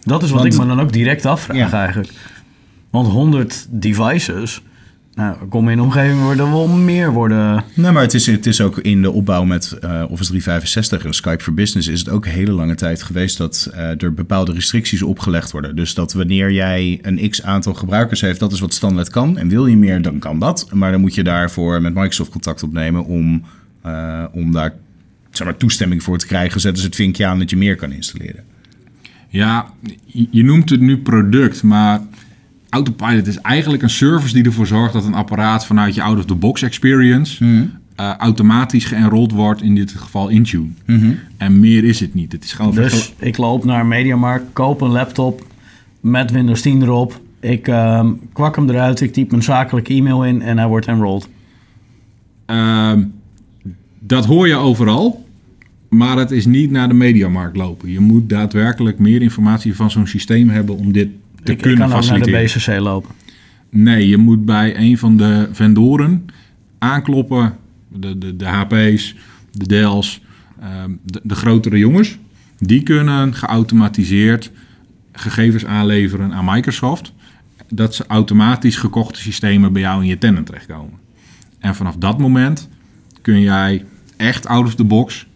Dat 0.00 0.22
is 0.22 0.30
wat 0.30 0.40
Want, 0.40 0.54
ik 0.54 0.60
me 0.60 0.66
dan 0.66 0.80
ook 0.80 0.92
direct 0.92 1.26
afvraag 1.26 1.56
ja. 1.56 1.72
eigenlijk. 1.72 2.12
Want 2.90 3.06
100 3.06 3.66
devices, 3.70 4.62
nou, 5.18 5.36
kom 5.48 5.68
in 5.68 5.78
een 5.78 5.84
omgeving 5.84 6.22
waar 6.22 6.38
er 6.38 6.50
wel 6.50 6.68
meer 6.68 7.12
worden. 7.12 7.64
Nee, 7.74 7.92
maar 7.92 8.02
het 8.02 8.14
is, 8.14 8.26
het 8.26 8.46
is 8.46 8.60
ook 8.60 8.78
in 8.78 9.02
de 9.02 9.10
opbouw 9.10 9.44
met 9.44 9.78
uh, 9.84 10.02
Office 10.08 10.28
365 10.30 11.04
en 11.04 11.12
Skype 11.12 11.42
for 11.42 11.54
Business 11.54 11.88
is 11.88 11.98
het 11.98 12.08
ook 12.08 12.24
een 12.24 12.30
hele 12.30 12.52
lange 12.52 12.74
tijd 12.74 13.02
geweest 13.02 13.38
dat 13.38 13.70
uh, 13.74 14.02
er 14.02 14.14
bepaalde 14.14 14.52
restricties 14.52 15.02
opgelegd 15.02 15.50
worden. 15.50 15.76
Dus 15.76 15.94
dat 15.94 16.12
wanneer 16.12 16.52
jij 16.52 16.98
een 17.02 17.30
x 17.30 17.42
aantal 17.42 17.74
gebruikers 17.74 18.20
heeft, 18.20 18.40
dat 18.40 18.52
is 18.52 18.60
wat 18.60 18.74
standaard 18.74 19.10
kan. 19.10 19.38
En 19.38 19.48
wil 19.48 19.66
je 19.66 19.76
meer, 19.76 20.02
dan 20.02 20.18
kan 20.18 20.38
dat. 20.38 20.68
Maar 20.72 20.90
dan 20.90 21.00
moet 21.00 21.14
je 21.14 21.22
daarvoor 21.22 21.82
met 21.82 21.94
Microsoft 21.94 22.30
contact 22.30 22.62
opnemen 22.62 23.04
om, 23.04 23.42
uh, 23.86 24.24
om 24.32 24.52
daar 24.52 24.74
zeg 25.30 25.46
maar, 25.46 25.56
toestemming 25.56 26.02
voor 26.02 26.18
te 26.18 26.26
krijgen. 26.26 26.60
Zetten 26.60 26.80
ze 26.80 26.86
het 26.86 26.96
vinkje 26.96 27.26
aan 27.26 27.38
dat 27.38 27.50
je 27.50 27.56
meer 27.56 27.76
kan 27.76 27.92
installeren. 27.92 28.44
Ja, 29.28 29.66
je 30.30 30.44
noemt 30.44 30.70
het 30.70 30.80
nu 30.80 30.98
product, 30.98 31.62
maar 31.62 32.00
Autopilot 32.78 33.26
is 33.26 33.40
eigenlijk 33.40 33.82
een 33.82 33.90
service 33.90 34.34
die 34.34 34.44
ervoor 34.44 34.66
zorgt 34.66 34.92
dat 34.92 35.04
een 35.04 35.14
apparaat 35.14 35.66
vanuit 35.66 35.94
je 35.94 36.02
out-of-the-box 36.02 36.62
experience 36.62 37.44
mm. 37.44 37.70
uh, 38.00 38.14
automatisch 38.16 38.84
geënrold 38.84 39.32
wordt, 39.32 39.62
in 39.62 39.74
dit 39.74 39.92
geval 39.92 40.28
Intune. 40.28 40.68
Mm 40.86 41.00
-hmm. 41.00 41.18
En 41.36 41.60
meer 41.60 41.84
is 41.84 42.00
het 42.00 42.14
niet. 42.14 42.32
Het 42.32 42.44
is 42.44 42.52
gewoon 42.52 42.74
dus 42.74 43.14
ik 43.18 43.36
loop 43.36 43.64
naar 43.64 43.86
Mediamarkt, 43.86 44.44
koop 44.52 44.80
een 44.80 44.90
laptop 44.90 45.46
met 46.00 46.30
Windows 46.30 46.60
10 46.60 46.82
erop. 46.82 47.20
Ik 47.40 47.68
uh, 47.68 48.06
kwak 48.32 48.56
hem 48.56 48.70
eruit, 48.70 49.00
ik 49.00 49.12
typ 49.12 49.30
mijn 49.30 49.42
zakelijke 49.42 49.94
e-mail 49.94 50.24
in 50.24 50.42
en 50.42 50.58
hij 50.58 50.66
wordt 50.66 50.86
enrolled. 50.86 51.28
Uh, 52.46 52.92
dat 53.98 54.24
hoor 54.24 54.48
je 54.48 54.56
overal. 54.56 55.26
Maar 55.88 56.16
het 56.16 56.30
is 56.30 56.46
niet 56.46 56.70
naar 56.70 56.88
de 56.88 56.94
mediamarkt 56.94 57.56
lopen. 57.56 57.90
Je 57.90 58.00
moet 58.00 58.28
daadwerkelijk 58.28 58.98
meer 58.98 59.22
informatie 59.22 59.74
van 59.74 59.90
zo'n 59.90 60.06
systeem 60.06 60.48
hebben 60.48 60.76
om 60.76 60.92
dit 60.92 61.08
te 61.48 61.54
ik, 61.54 61.62
kunnen 61.62 61.84
ik 61.84 61.90
kan 61.90 62.02
ook 62.02 62.08
naar 62.08 62.20
de. 62.20 62.30
BCC 62.30 62.80
lopen. 62.80 63.10
Nee, 63.70 64.08
je 64.08 64.16
moet 64.16 64.44
bij 64.44 64.76
een 64.76 64.98
van 64.98 65.16
de 65.16 65.48
vendoren 65.52 66.26
aankloppen 66.78 67.56
de, 67.88 68.18
de, 68.18 68.36
de 68.36 68.46
HP's, 68.46 69.14
de 69.52 69.66
Dells, 69.66 70.20
ehm, 70.60 70.92
de, 71.02 71.20
de 71.22 71.34
grotere 71.34 71.78
jongens, 71.78 72.18
die 72.58 72.82
kunnen 72.82 73.34
geautomatiseerd 73.34 74.50
gegevens 75.12 75.66
aanleveren 75.66 76.32
aan 76.32 76.44
Microsoft. 76.44 77.12
Dat 77.68 77.94
ze 77.94 78.04
automatisch 78.06 78.76
gekochte 78.76 79.20
systemen 79.20 79.72
bij 79.72 79.82
jou 79.82 80.02
in 80.02 80.08
je 80.08 80.18
tenant 80.18 80.46
terechtkomen. 80.46 80.98
En 81.58 81.74
vanaf 81.74 81.96
dat 81.96 82.18
moment 82.18 82.68
kun 83.22 83.40
jij 83.40 83.84
echt 84.16 84.46
out 84.46 84.66
of 84.66 84.74
the 84.74 84.84
box 84.84 85.26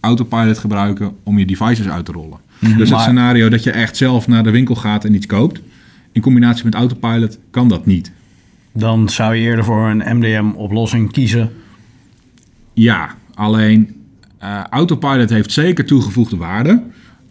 autopilot 0.00 0.58
gebruiken 0.58 1.16
om 1.22 1.38
je 1.38 1.46
devices 1.46 1.88
uit 1.88 2.04
te 2.04 2.12
rollen. 2.12 2.38
Dus 2.60 2.90
het 2.90 3.00
scenario 3.00 3.48
dat 3.48 3.62
je 3.62 3.70
echt 3.70 3.96
zelf 3.96 4.28
naar 4.28 4.42
de 4.42 4.50
winkel 4.50 4.74
gaat 4.74 5.04
en 5.04 5.14
iets 5.14 5.26
koopt, 5.26 5.60
in 6.12 6.22
combinatie 6.22 6.64
met 6.64 6.74
autopilot, 6.74 7.38
kan 7.50 7.68
dat 7.68 7.86
niet. 7.86 8.12
Dan 8.72 9.08
zou 9.08 9.34
je 9.34 9.42
eerder 9.42 9.64
voor 9.64 9.88
een 9.88 10.16
MDM-oplossing 10.16 11.12
kiezen. 11.12 11.50
Ja, 12.72 13.14
alleen 13.34 13.96
eh, 14.38 14.64
autopilot 14.70 15.30
heeft 15.30 15.52
zeker 15.52 15.84
toegevoegde 15.84 16.36
waarde. 16.36 16.82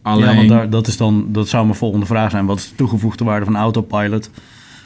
Alleen 0.01 0.29
Ja, 0.29 0.35
want 0.35 0.49
daar, 0.49 0.69
dat, 0.69 0.87
is 0.87 0.97
dan, 0.97 1.27
dat 1.31 1.49
zou 1.49 1.65
mijn 1.65 1.77
volgende 1.77 2.05
vraag 2.05 2.31
zijn. 2.31 2.45
Wat 2.45 2.57
is 2.57 2.69
de 2.69 2.75
toegevoegde 2.75 3.23
waarde 3.23 3.45
van 3.45 3.55
autopilot? 3.55 4.29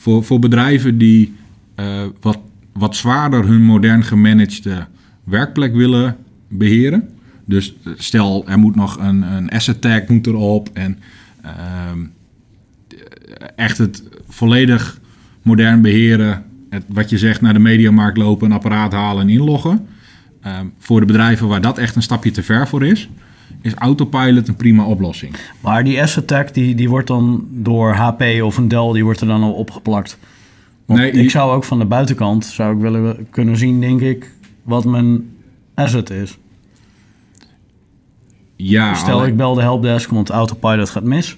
voor, 0.03 0.23
voor 0.23 0.39
bedrijven 0.39 0.97
die 0.97 1.33
eh, 1.75 2.03
wat, 2.21 2.39
wat 2.73 2.95
zwaarder 2.95 3.45
hun 3.45 3.61
modern 3.61 4.03
gemanagede 4.03 4.87
werkplek 5.23 5.75
willen 5.75 6.17
beheren. 6.47 7.09
Dus 7.45 7.73
eh, 7.83 7.93
stel, 7.97 8.43
er 8.47 8.59
moet 8.59 8.75
nog 8.75 8.97
een, 8.99 9.21
een 9.21 9.49
asset 9.49 9.81
tag 9.81 10.07
moet 10.07 10.27
erop 10.27 10.69
en 10.73 10.99
ehm, 11.41 11.99
echt 13.55 13.77
het 13.77 14.03
volledig 14.27 14.99
modern 15.41 15.81
beheren. 15.81 16.43
Het, 16.69 16.83
wat 16.87 17.09
je 17.09 17.17
zegt, 17.17 17.41
naar 17.41 17.53
de 17.53 17.59
mediamarkt 17.59 18.17
lopen, 18.17 18.45
een 18.45 18.55
apparaat 18.55 18.91
halen 18.91 19.21
en 19.21 19.29
inloggen. 19.29 19.87
Ehm, 20.41 20.65
voor 20.79 20.99
de 20.99 21.05
bedrijven 21.05 21.47
waar 21.47 21.61
dat 21.61 21.77
echt 21.77 21.95
een 21.95 22.01
stapje 22.01 22.31
te 22.31 22.43
ver 22.43 22.67
voor 22.67 22.85
is, 22.85 23.09
is 23.61 23.73
autopilot 23.73 24.47
een 24.47 24.55
prima 24.55 24.85
oplossing. 24.85 25.35
Maar 25.59 25.83
die 25.83 26.01
asset 26.01 26.27
tag, 26.27 26.51
die, 26.51 26.75
die 26.75 26.89
wordt 26.89 27.07
dan 27.07 27.47
door 27.51 27.93
HP 27.93 28.23
of 28.41 28.57
een 28.57 28.67
Dell, 28.67 28.91
die 28.93 29.03
wordt 29.03 29.21
er 29.21 29.27
dan 29.27 29.43
al 29.43 29.53
opgeplakt. 29.53 30.17
Want 30.85 30.99
Nee, 30.99 31.11
ik 31.11 31.29
zou 31.29 31.55
ook 31.55 31.63
van 31.63 31.79
de 31.79 31.85
buitenkant 31.85 32.45
zou 32.45 32.75
ik 32.75 32.81
willen 32.81 33.27
kunnen 33.29 33.57
zien, 33.57 33.81
denk 33.81 34.01
ik, 34.01 34.31
wat 34.63 34.85
mijn 34.85 35.29
asset 35.73 36.09
is. 36.09 36.37
Ja, 38.55 38.93
Stel, 38.93 39.17
alleen- 39.17 39.27
ik 39.29 39.37
bel 39.37 39.53
de 39.53 39.61
helpdesk, 39.61 40.09
want 40.09 40.29
autopilot 40.29 40.89
gaat 40.89 41.03
mis. 41.03 41.37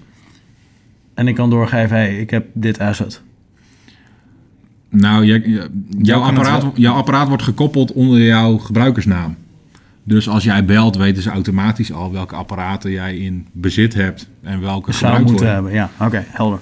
En 1.14 1.28
ik 1.28 1.36
kan 1.36 1.50
doorgeven, 1.50 1.96
hey, 1.98 2.20
ik 2.20 2.30
heb 2.30 2.46
dit 2.54 2.80
asset. 2.80 3.22
Nou, 4.90 5.26
je- 5.26 5.50
je- 5.50 5.70
jouw, 6.02 6.22
apparaat, 6.22 6.62
wel. 6.62 6.72
jouw 6.76 6.94
apparaat 6.94 7.28
wordt 7.28 7.44
gekoppeld 7.44 7.94
onder 7.94 8.22
jouw 8.22 8.58
gebruikersnaam. 8.58 9.36
Dus 10.04 10.30
als 10.30 10.44
jij 10.44 10.66
belt, 10.66 10.98
weten 10.98 11.24
ze 11.24 11.30
automatisch 11.30 11.92
al 11.94 12.12
welke 12.12 12.36
apparaten 12.36 12.92
jij 12.92 13.18
in 13.18 13.48
bezit 13.52 13.94
hebt 13.94 14.30
en 14.44 14.62
welke 14.62 14.92
Zou 14.92 14.96
gebruikt 15.14 15.30
moeten 15.30 15.46
worden. 15.48 15.54
hebben, 15.54 15.74
ja. 15.74 16.06
Oké, 16.06 16.24
helder. 16.28 16.60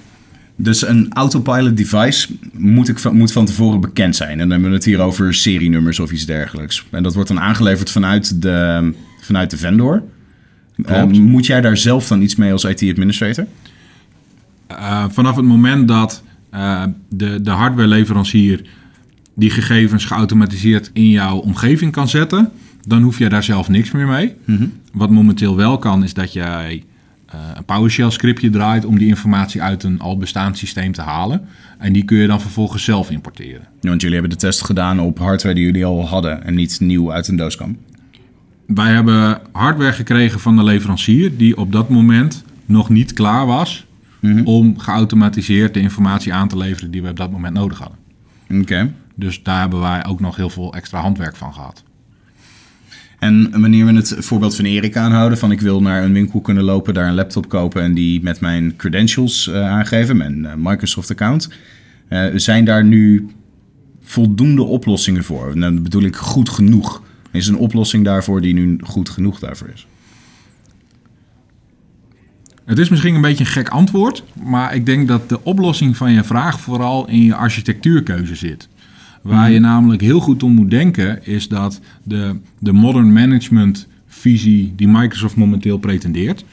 Dus 0.55 0.88
een 0.88 1.13
autopilot 1.13 1.77
device 1.77 2.27
moet, 2.53 2.89
ik, 2.89 3.00
van- 3.00 3.15
moet 3.17 3.31
van 3.31 3.45
tevoren 3.45 3.79
bekend 3.81 4.15
zijn. 4.15 4.31
En 4.31 4.38
dan 4.38 4.50
hebben 4.50 4.69
we 4.69 4.75
het 4.75 4.86
hier 4.86 5.00
over 5.00 5.33
serienummers 5.33 6.00
of 6.00 6.12
iets 6.12 6.25
dergelijks. 6.25 6.86
En 6.91 7.03
dat 7.03 7.13
wordt 7.13 7.29
dan 7.29 7.39
aangeleverd 7.39 7.89
vanuit 7.91 8.41
de, 8.41 8.93
vanuit 9.22 9.50
de 9.50 9.57
vendor. 9.57 10.03
Eh, 10.86 11.01
Klopt. 11.01 11.20
moet 11.20 11.46
jij 11.46 11.62
daar 11.62 11.77
zelf 11.77 12.08
dan 12.08 12.22
iets 12.22 12.36
mee 12.36 12.51
als 12.51 12.63
IT-administrator? 12.63 13.48
Eh, 14.68 15.06
vanaf 15.10 15.36
het 15.36 15.46
moment 15.46 15.88
dat 15.88 16.24
eh, 16.50 16.84
de, 17.10 17.42
de 17.42 17.50
hardwareleverancier 17.51 18.62
die 19.36 19.50
gegevens 19.50 20.06
geautomatiseerd 20.06 20.89
in 20.94 21.10
jouw 21.10 21.38
omgeving 21.38 21.92
kan 21.92 22.08
zetten, 22.08 22.51
dan 22.88 23.01
hoef 23.01 23.18
je 23.18 23.30
daar 23.30 23.44
zelf 23.44 23.70
niks 23.70 23.92
meer 23.92 24.08
mee. 24.08 24.34
Wat 24.94 25.10
momenteel 25.10 25.56
wel 25.56 25.77
kan, 25.77 26.03
is 26.03 26.13
dat 26.13 26.34
jij 26.34 26.84
eh, 27.25 27.39
een 27.53 27.65
PowerShell 27.65 28.10
scriptje 28.10 28.50
draait 28.50 28.86
om 28.86 28.98
die 28.98 29.08
informatie 29.08 29.62
uit 29.62 29.84
een 29.84 30.00
al 30.00 30.18
bestaand 30.18 30.58
systeem 30.58 30.92
te 30.92 31.01
halen. 31.01 31.42
En 31.77 31.94
die 31.94 32.03
kun 32.06 32.18
je 32.18 32.27
dan 32.27 32.42
vervolgens 32.42 32.84
zelf 32.84 33.10
importeren. 33.12 33.68
Ja, 33.82 33.89
Want 33.89 34.01
jullie 34.01 34.20
hebben 34.20 34.38
de 34.38 34.46
test 34.46 34.65
gedaan 34.65 35.00
op 35.00 35.20
hardware 35.20 35.56
die 35.56 35.63
jullie 35.65 35.86
al 35.86 36.08
hadden 36.08 36.44
en 36.44 36.53
niet 36.56 36.80
nieuw 36.80 37.12
uit 37.12 37.27
een 37.27 37.36
doos 37.36 37.56
kwam. 37.56 37.77
Wij 38.75 38.92
hebben 38.92 39.42
hardware 39.51 39.94
gekregen 39.94 40.39
van 40.39 40.56
de 40.56 40.63
leverancier 40.63 41.38
die 41.38 41.58
op 41.58 41.72
dat 41.72 41.89
moment 41.89 42.44
nog 42.65 42.89
niet 42.89 43.13
klaar 43.13 43.46
was 43.46 43.86
om 44.44 44.80
geautomatiseerd 44.80 45.74
de 45.74 45.80
informatie 45.80 46.34
aan 46.34 46.48
te 46.48 46.58
leveren 46.58 46.92
die 46.92 47.01
we 47.01 47.10
op 47.10 47.18
dat 47.18 47.32
moment 47.32 47.53
nodig 47.53 47.80
hadden. 47.80 47.98
Oké. 48.62 48.94
Dus 49.15 49.44
daar 49.44 49.60
hebben 49.60 49.80
wij 49.80 50.06
ook 50.06 50.20
nog 50.20 50.36
heel 50.36 50.50
veel 50.50 50.74
extra 50.74 51.00
handwerk 51.00 51.36
van 51.36 51.53
gehad. 51.53 51.84
En 53.20 53.62
wanneer 53.62 53.86
we 53.86 53.94
het 53.94 54.15
voorbeeld 54.20 54.56
van 54.56 54.65
Erik 54.65 54.98
aanhouden, 54.98 55.38
van 55.38 55.51
ik 55.51 55.62
wil 55.62 55.82
naar 55.82 56.03
een 56.03 56.13
winkel 56.13 56.42
kunnen 56.42 56.63
lopen, 56.63 56.94
daar 56.94 57.08
een 57.08 57.13
laptop 57.13 57.50
kopen 57.50 57.82
en 57.82 57.94
die 57.94 58.24
met 58.24 58.39
mijn 58.39 58.75
credentials 58.75 59.48
eh, 59.48 59.70
aangeven, 59.70 60.18
mijn 60.18 60.46
eh, 60.46 60.53
Microsoft 60.58 61.10
account, 61.12 61.50
eh, 62.08 62.25
zijn 62.36 62.65
daar 62.65 62.86
nu 62.86 63.27
voldoende 64.01 64.63
oplossingen 64.63 65.24
voor? 65.24 65.51
En 65.51 65.60
dan 65.60 65.84
bedoel 65.84 66.03
ik 66.03 66.15
goed 66.15 66.50
genoeg. 66.50 67.01
Is 67.34 67.48
er 67.48 67.54
een 67.54 67.60
oplossing 67.60 68.06
daarvoor 68.06 68.42
die 68.42 68.54
nu 68.54 68.78
goed 68.84 69.10
genoeg 69.10 69.40
daarvoor 69.40 69.70
is? 69.74 69.88
Het 72.66 72.78
is 72.78 72.90
misschien 72.90 73.16
een 73.16 73.22
beetje 73.22 73.44
een 73.44 73.50
gek 73.50 73.70
antwoord, 73.70 74.24
maar 74.44 74.75
ik 74.75 74.86
denk 74.86 75.08
dat 75.08 75.30
de 75.30 75.44
oplossing 75.44 75.98
van 75.98 76.12
je 76.12 76.24
vraag 76.24 76.60
vooral 76.60 77.08
in 77.08 77.24
je 77.24 77.36
architectuurkeuze 77.36 78.36
zit. 78.36 78.68
Waar 79.22 79.52
je 79.52 79.60
namelijk 79.60 80.02
heel 80.02 80.20
goed 80.20 80.44
om 80.44 80.54
moet 80.54 80.70
denken, 80.70 81.25
is 81.25 81.48
dat 81.48 81.80
de, 82.04 82.36
de 82.60 82.72
modern 82.72 83.13
management 83.13 83.88
visie 84.08 84.74
die 84.75 84.88
Microsoft 84.88 85.36
momenteel 85.36 85.78
pretendeert, 85.78 86.46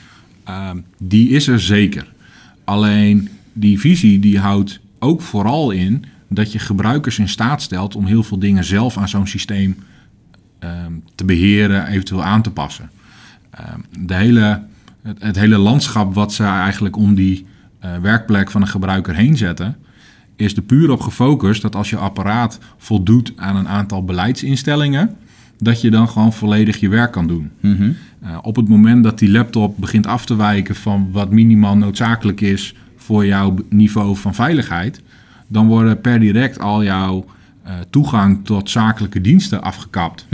ehm, 0.44 0.76
die 0.98 1.28
is 1.28 1.46
er 1.46 1.60
zeker. 1.60 2.12
Alleen 2.64 3.28
die 3.52 3.80
visie 3.80 4.18
die 4.18 4.38
houdt 4.38 4.80
ook 4.98 5.22
vooral 5.22 5.70
in 5.70 6.04
dat 6.28 6.52
je 6.52 6.58
gebruikers 6.58 7.18
in 7.18 7.28
staat 7.28 7.62
stelt 7.62 7.96
om 7.96 8.06
heel 8.06 8.22
veel 8.22 8.38
dingen 8.38 8.64
zelf 8.64 8.96
aan 8.96 9.08
zo'n 9.08 9.26
systeem 9.26 9.76
te 11.14 11.24
beheren, 11.24 11.86
eventueel 11.86 12.24
aan 12.24 12.42
te 12.42 12.50
passen. 12.50 12.90
Ehm, 13.50 13.80
de 14.06 14.14
hele, 14.14 14.62
het, 15.02 15.22
het 15.22 15.36
hele 15.36 15.58
landschap 15.58 16.14
wat 16.14 16.32
ze 16.32 16.44
eigenlijk 16.44 16.96
om 16.96 17.14
die 17.14 17.46
eh, 17.78 17.90
werkplek 18.02 18.50
van 18.50 18.60
een 18.60 18.68
gebruiker 18.68 19.14
heen 19.14 19.36
zetten, 19.36 19.76
is 20.36 20.56
er 20.56 20.62
puur 20.62 20.90
op 20.90 21.00
gefocust 21.00 21.62
dat 21.62 21.74
als 21.74 21.90
je 21.90 21.96
apparaat 21.96 22.58
voldoet 22.76 23.32
aan 23.36 23.56
een 23.56 23.68
aantal 23.68 24.04
beleidsinstellingen, 24.04 25.16
dat 25.58 25.80
je 25.80 25.90
dan 25.90 26.08
gewoon 26.08 26.32
volledig 26.32 26.76
je 26.76 26.88
werk 26.88 27.12
kan 27.12 27.26
doen. 27.26 27.50
Eh, 28.20 28.38
op 28.42 28.56
het 28.56 28.68
moment 28.68 29.04
dat 29.04 29.18
die 29.18 29.30
laptop 29.30 29.76
begint 29.78 30.06
af 30.06 30.24
te 30.24 30.36
wijken 30.36 30.74
van 30.74 31.08
wat 31.12 31.30
minimaal 31.30 31.76
noodzakelijk 31.76 32.40
is 32.40 32.74
voor 32.96 33.26
jouw 33.26 33.54
niveau 33.68 34.16
van 34.16 34.34
veiligheid, 34.34 35.02
dan 35.46 35.66
worden 35.66 36.00
per 36.00 36.20
direct 36.20 36.58
al 36.58 36.84
jouw 36.84 37.24
toegang 37.90 38.44
tot 38.44 38.70
zakelijke 38.70 39.20
diensten 39.20 39.62
afgekapt. 39.62 40.26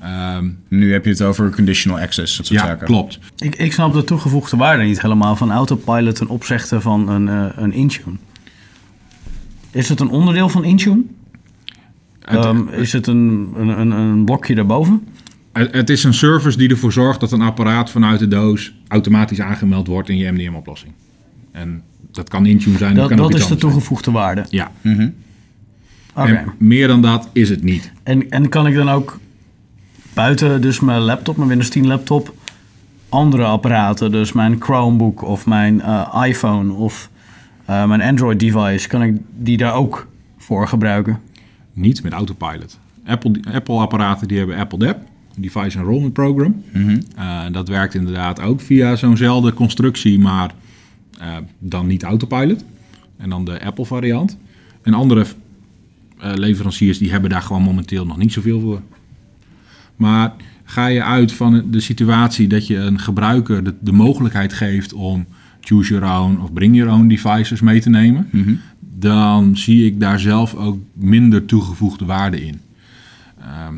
Ehm, 0.00 0.48
Nu 0.68 0.92
heb 0.92 1.04
je 1.04 1.10
het 1.10 1.22
over 1.22 1.50
conditional 1.50 1.98
access, 2.00 2.36
dat 2.36 2.46
soort 2.46 2.60
ja, 2.60 2.66
zaken. 2.66 2.86
klopt. 2.86 3.18
Ik, 3.38 3.54
ik 3.56 3.72
snap 3.72 3.92
de 3.92 4.04
toegevoegde 4.04 4.56
waarde 4.56 4.82
niet 4.82 5.02
helemaal 5.02 5.36
van 5.36 5.50
autopilot 5.52 6.14
ten 6.14 6.28
opzichte 6.28 6.80
van 6.80 7.08
een, 7.08 7.28
eh, 7.28 7.46
een 7.56 7.72
Intune. 7.72 8.16
Is 9.70 9.88
het 9.88 10.00
een 10.00 10.08
onderdeel 10.10 10.48
van 10.48 10.64
Intune? 10.64 11.02
Het- 12.20 12.44
Ehm, 12.44 12.68
is 12.68 12.92
het 12.92 13.06
een, 13.06 13.52
een, 13.56 13.68
een, 13.80 13.90
een 13.90 14.24
blokje 14.24 14.54
daarboven? 14.54 15.06
Het, 15.52 15.72
het 15.74 15.90
is 15.90 16.04
een 16.04 16.14
service 16.14 16.58
die 16.58 16.68
ervoor 16.68 16.92
zorgt 16.92 17.20
dat 17.20 17.32
een 17.32 17.40
apparaat 17.42 17.90
vanuit 17.90 18.18
de 18.18 18.28
doos 18.28 18.72
automatisch 18.88 19.40
aangemeld 19.40 19.86
wordt 19.86 20.08
in 20.08 20.16
je 20.16 20.30
MDM-oplossing. 20.32 20.92
En 21.52 21.82
dat 22.12 22.28
kan 22.28 22.46
Intune 22.46 22.78
zijn, 22.78 22.94
dat, 22.94 23.08
Dat, 23.08 23.08
kan 23.08 23.18
ook 23.18 23.30
dat 23.32 23.40
iets 23.40 23.50
is 23.50 23.54
de 23.54 23.58
zijn. 23.60 23.72
toegevoegde 23.72 24.10
waarde. 24.10 24.44
Ja, 24.50 24.70
En 26.26 26.52
meer 26.58 26.86
dan 26.88 27.02
dat 27.02 27.28
is 27.32 27.48
het 27.48 27.62
niet. 27.62 27.92
En, 28.02 28.30
en 28.30 28.48
kan 28.48 28.66
ik 28.66 28.74
dan 28.74 28.88
ook 28.88 29.18
buiten 30.14 30.60
dus 30.60 30.80
mijn 30.80 31.00
laptop, 31.00 31.36
mijn 31.36 31.48
Windows 31.48 31.70
10 31.70 31.86
laptop, 31.86 32.34
andere 33.08 33.44
apparaten, 33.44 34.10
dus 34.10 34.32
mijn 34.32 34.56
Chromebook 34.60 35.22
of 35.22 35.46
mijn 35.46 35.80
eh, 35.80 36.22
iPhone 36.26 36.72
of 36.72 37.10
eh, 37.64 37.86
mijn 37.86 38.02
Android 38.02 38.40
device, 38.40 38.88
kan 38.88 39.02
ik 39.02 39.16
die 39.36 39.56
daar 39.56 39.74
ook 39.74 40.06
voor 40.38 40.68
gebruiken? 40.68 41.20
Niet 41.72 42.02
met 42.02 42.12
autopilot. 42.12 42.78
Apple- 43.06 43.40
Apple-apparaten 43.52 44.28
die 44.28 44.38
hebben 44.38 44.56
Apple 44.56 44.78
DAP, 44.78 44.98
Device 45.36 45.78
Enrollment 45.78 46.12
Program. 46.12 46.62
Eh, 47.16 47.40
dat 47.52 47.68
werkt 47.68 47.94
inderdaad 47.94 48.40
ook 48.40 48.60
via 48.60 48.96
zo'nzelfde 48.96 49.52
constructie, 49.52 50.18
maar 50.18 50.50
eh, 51.18 51.36
dan 51.58 51.86
niet 51.86 52.02
autopilot. 52.02 52.64
En 53.16 53.28
dan 53.28 53.44
de 53.44 53.64
Apple-variant. 53.64 54.36
En 54.82 54.94
andere 54.94 55.24
leveranciers 56.20 56.98
die 56.98 57.10
hebben 57.10 57.30
daar 57.30 57.42
gewoon 57.42 57.62
momenteel 57.62 58.06
nog 58.06 58.16
niet 58.16 58.32
zoveel 58.32 58.60
voor. 58.60 58.82
Maar 59.96 60.32
ga 60.64 60.86
je 60.86 61.02
uit 61.02 61.32
van 61.32 61.70
de 61.70 61.80
situatie 61.80 62.48
dat 62.48 62.66
je 62.66 62.76
een 62.76 62.98
gebruiker 62.98 63.64
de, 63.64 63.74
de 63.80 63.92
mogelijkheid 63.92 64.52
geeft 64.52 64.92
om 64.92 65.26
choose 65.60 65.94
your 65.94 66.20
own 66.20 66.40
of 66.40 66.52
bring 66.52 66.76
your 66.76 66.92
own 66.92 67.06
devices 67.06 67.60
mee 67.60 67.80
te 67.80 67.90
nemen, 67.90 68.28
dan 68.80 69.56
zie 69.56 69.86
ik 69.86 70.00
daar 70.00 70.20
zelf 70.20 70.54
ook 70.54 70.78
minder 70.92 71.44
toegevoegde 71.44 72.04
waarde 72.04 72.44
in. 72.46 72.60
Ehm, 73.40 73.74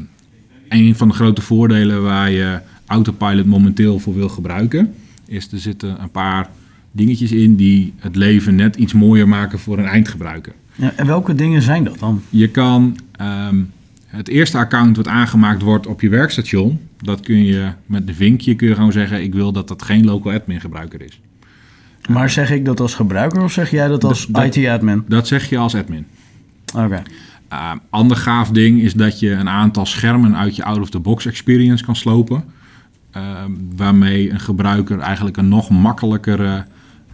een 0.68 0.96
van 0.96 1.08
de 1.08 1.14
grote 1.14 1.42
voordelen 1.42 2.02
waar 2.02 2.30
je 2.30 2.60
Autopilot 2.86 3.46
momenteel 3.46 3.98
voor 3.98 4.14
wil 4.14 4.28
gebruiken, 4.28 4.94
is 5.26 5.52
er 5.52 5.58
zitten 5.58 6.02
een 6.02 6.10
paar 6.10 6.50
dingetjes 6.92 7.32
in 7.32 7.56
die 7.56 7.92
het 7.96 8.16
leven 8.16 8.54
net 8.54 8.76
iets 8.76 8.92
mooier 8.92 9.28
maken 9.28 9.58
voor 9.58 9.78
een 9.78 9.86
eindgebruiker. 9.86 10.52
Ja, 10.80 10.92
en 10.96 11.06
welke 11.06 11.34
dingen 11.34 11.62
zijn 11.62 11.84
dat 11.84 11.98
dan? 11.98 12.22
Je 12.28 12.48
kan 12.48 12.96
ehm, 13.12 13.62
het 14.06 14.28
eerste 14.28 14.58
account 14.58 14.96
wat 14.96 15.08
aangemaakt 15.08 15.62
wordt 15.62 15.86
op 15.86 16.00
je 16.00 16.08
werkstation, 16.08 16.80
dat 17.02 17.20
kun 17.20 17.44
je 17.44 17.72
met 17.86 18.06
de 18.06 18.14
vinkje 18.14 18.54
kun 18.54 18.68
je 18.68 18.74
gewoon 18.74 18.92
zeggen, 18.92 19.22
ik 19.22 19.34
wil 19.34 19.52
dat 19.52 19.68
dat 19.68 19.82
geen 19.82 20.04
local 20.04 20.32
admin 20.32 20.60
gebruiker 20.60 21.02
is. 21.02 21.20
Maar 22.08 22.30
zeg 22.30 22.50
ik 22.50 22.64
dat 22.64 22.80
als 22.80 22.94
gebruiker 22.94 23.42
of 23.42 23.52
zeg 23.52 23.70
jij 23.70 23.88
dat 23.88 24.04
als 24.04 24.26
IT-admin? 24.26 25.04
Dat 25.08 25.26
zeg 25.26 25.48
je 25.48 25.58
als 25.58 25.74
admin. 25.74 26.06
Oké. 26.74 27.02
Uh, 27.52 27.72
ander 27.90 28.16
gaaf 28.16 28.50
ding 28.50 28.80
is 28.80 28.92
dat 28.94 29.20
je 29.20 29.30
een 29.30 29.48
aantal 29.48 29.86
schermen 29.86 30.36
uit 30.36 30.56
je 30.56 30.64
out-of-the-box 30.64 31.26
experience 31.26 31.84
kan 31.84 31.96
slopen. 31.96 32.44
Ehm, 33.10 33.50
waarmee 33.76 34.30
een 34.30 34.40
gebruiker 34.40 34.98
eigenlijk 34.98 35.36
een 35.36 35.48
nog 35.48 35.70
makkelijkere 35.70 36.64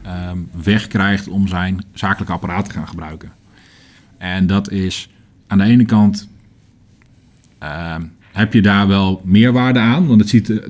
ehm, 0.03 0.39
weg 0.63 0.89
krijgt 0.89 1.29
om 1.29 1.49
zijn 1.49 1.85
zakelijke 1.93 2.33
apparaat 2.33 2.65
te 2.65 2.71
gaan 2.71 2.89
gebruiken. 2.89 3.31
En 4.35 4.47
dat 4.47 4.71
is 4.71 5.11
aan 5.47 5.59
de 5.59 5.65
ene 5.65 5.85
kant 5.85 6.29
ehm, 7.59 8.03
heb 8.33 8.53
je 8.53 8.63
daar 8.63 8.89
wel 8.89 9.23
meerwaarde 9.25 9.79
aan, 9.79 10.07
want 10.07 10.21
het 10.21 10.29
ziet 10.29 10.51
eh, 10.51 10.57
eh, 10.57 10.63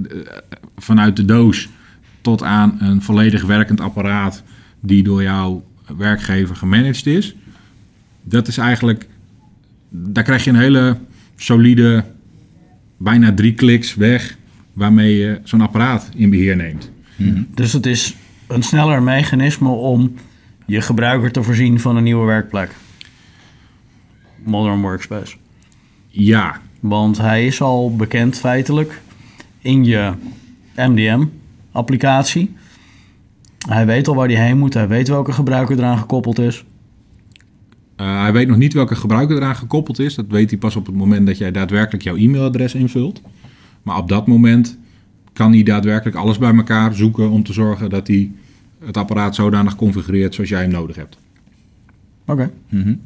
vanuit 0.76 1.16
de 1.16 1.24
doos 1.24 1.68
tot 2.20 2.42
aan 2.42 2.76
een 2.80 3.02
volledig 3.02 3.44
werkend 3.44 3.80
apparaat 3.80 4.42
die 4.80 5.02
door 5.02 5.22
jouw 5.22 5.64
werkgever 5.96 6.56
gemanaged 6.56 7.06
is. 7.06 7.34
Dat 8.22 8.48
is 8.48 8.58
eigenlijk 8.58 9.08
daar 9.88 10.24
krijg 10.24 10.44
je 10.44 10.50
een 10.50 10.56
hele 10.56 10.96
solide, 11.36 12.04
bijna 12.96 13.34
drie 13.34 13.54
kliks 13.54 13.94
weg, 13.94 14.36
waarmee 14.72 15.16
je 15.16 15.40
zo'n 15.44 15.60
apparaat 15.60 16.08
in 16.14 16.30
beheer 16.30 16.56
neemt. 16.56 16.90
Dus 17.54 17.72
het 17.72 17.86
is 17.86 18.14
een 18.46 18.62
sneller 18.62 19.02
mechanisme 19.02 19.68
om 19.68 20.14
je 20.66 20.80
gebruiker 20.80 21.32
te 21.32 21.42
voorzien 21.42 21.80
van 21.80 21.96
een 21.96 22.02
nieuwe 22.02 22.26
werkplek. 22.26 22.74
Modern 24.46 24.80
Workspace. 24.80 25.36
Ja, 26.08 26.60
Want 26.80 27.18
hij 27.18 27.46
is 27.46 27.60
al 27.60 27.96
bekend 27.96 28.38
feitelijk 28.38 29.00
in 29.60 29.84
je 29.84 30.12
MDM-applicatie. 30.76 32.54
Hij 33.68 33.86
weet 33.86 34.08
al 34.08 34.14
waar 34.14 34.28
hij 34.28 34.46
heen 34.46 34.58
moet. 34.58 34.74
Hij 34.74 34.88
weet 34.88 35.08
welke 35.08 35.32
gebruiker 35.32 35.78
eraan 35.78 35.98
gekoppeld 35.98 36.38
is. 36.38 36.64
eh, 37.96 38.20
hij 38.20 38.32
weet 38.32 38.48
nog 38.48 38.56
niet 38.56 38.72
welke 38.72 38.94
gebruiker 38.94 39.36
eraan 39.36 39.56
gekoppeld 39.56 39.98
is. 39.98 40.14
Dat 40.14 40.24
weet 40.28 40.50
hij 40.50 40.58
pas 40.58 40.76
op 40.76 40.86
het 40.86 40.94
moment 40.94 41.26
dat 41.26 41.38
jij 41.38 41.50
daadwerkelijk 41.50 42.04
jouw 42.04 42.16
e-mailadres 42.16 42.74
invult. 42.74 43.20
Maar 43.82 43.96
op 43.96 44.08
dat 44.08 44.26
moment 44.26 44.78
kan 45.32 45.52
hij 45.52 45.62
daadwerkelijk 45.62 46.16
alles 46.16 46.38
bij 46.38 46.54
elkaar 46.54 46.94
zoeken 46.94 47.30
om 47.30 47.42
te 47.42 47.52
zorgen 47.52 47.90
dat 47.90 48.06
hij 48.06 48.30
het 48.84 48.96
apparaat 48.96 49.34
zodanig 49.34 49.76
configureert 49.76 50.34
zoals 50.34 50.50
jij 50.50 50.60
hem 50.60 50.70
nodig 50.70 50.96
hebt. 50.96 51.18
Oké. 52.26 52.50
Maar 52.68 52.96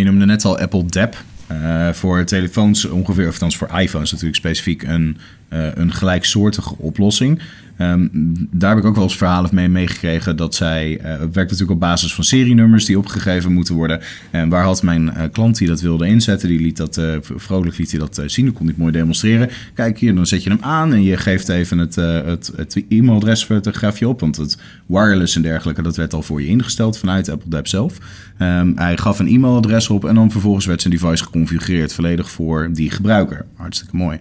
je 0.00 0.06
noemde 0.06 0.26
net 0.26 0.44
al 0.44 0.58
Apple 0.58 0.84
DAP. 0.86 1.24
Eh, 1.46 1.92
voor 1.92 2.24
telefoons 2.24 2.84
ongeveer, 2.84 3.28
of 3.28 3.38
voor 3.56 3.80
iPhones 3.80 4.10
natuurlijk 4.10 4.36
specifiek, 4.36 4.82
een, 4.82 5.16
eh, 5.48 5.66
een 5.74 5.92
gelijksoortige 5.92 6.74
oplossing. 6.78 7.40
Ehm, 7.76 8.08
daar 8.50 8.70
heb 8.70 8.78
ik 8.78 8.84
ook 8.84 8.94
wel 8.94 9.04
eens 9.04 9.16
verhalen 9.16 9.50
mee 9.52 9.68
meegekregen 9.68 10.36
dat 10.36 10.54
zij, 10.54 10.98
het 11.02 11.18
werkt 11.18 11.50
natuurlijk 11.50 11.70
op 11.70 11.80
basis 11.80 12.14
van 12.14 12.24
serienummers 12.24 12.84
die 12.84 12.98
opgegeven 12.98 13.52
moeten 13.52 13.74
worden. 13.74 14.00
En 14.30 14.48
waar 14.48 14.64
had 14.64 14.82
mijn 14.82 15.12
eh, 15.14 15.24
klant 15.32 15.58
die 15.58 15.68
dat 15.68 15.80
wilde 15.80 16.06
inzetten, 16.06 16.48
die 16.48 16.60
liet 16.60 16.76
dat, 16.76 16.96
eh, 16.96 17.14
vrolijk 17.20 17.78
liet 17.78 17.90
hij 17.90 18.00
dat 18.00 18.22
zien, 18.26 18.44
dat 18.44 18.54
kon 18.54 18.68
ik 18.68 18.76
mooi 18.76 18.92
demonstreren. 18.92 19.50
Kijk 19.74 19.98
hier, 19.98 20.14
dan 20.14 20.26
zet 20.26 20.42
je 20.42 20.50
hem 20.50 20.58
aan 20.60 20.92
en 20.92 21.02
je 21.02 21.16
geeft 21.16 21.48
even 21.48 21.78
het, 21.78 21.94
het, 21.94 22.84
e-mailadres 22.88 23.44
voor 23.44 23.56
het 23.56 23.76
grafje 23.76 24.08
op, 24.08 24.20
want 24.20 24.36
het 24.36 24.58
wireless 24.86 25.36
en 25.36 25.42
dergelijke, 25.42 25.82
dat 25.82 25.96
werd 25.96 26.14
al 26.14 26.22
voor 26.22 26.42
je 26.42 26.46
ingesteld 26.46 26.98
vanuit 26.98 27.28
Apple 27.28 27.50
DAP 27.50 27.66
zelf. 27.66 27.98
Ehm, 28.38 28.72
hij 28.74 28.96
gaf 28.96 29.18
een 29.18 29.28
e-mailadres 29.28 29.88
op 29.88 30.04
en 30.04 30.14
dan 30.14 30.30
vervolgens 30.30 30.66
werd 30.66 30.80
zijn 30.80 30.94
device 30.94 31.24
geconfigureerd 31.24 31.92
volledig 31.92 32.30
voor 32.30 32.68
die 32.72 32.90
gebruiker. 32.90 33.46
Hartstikke 33.56 33.96
mooi. 33.96 34.18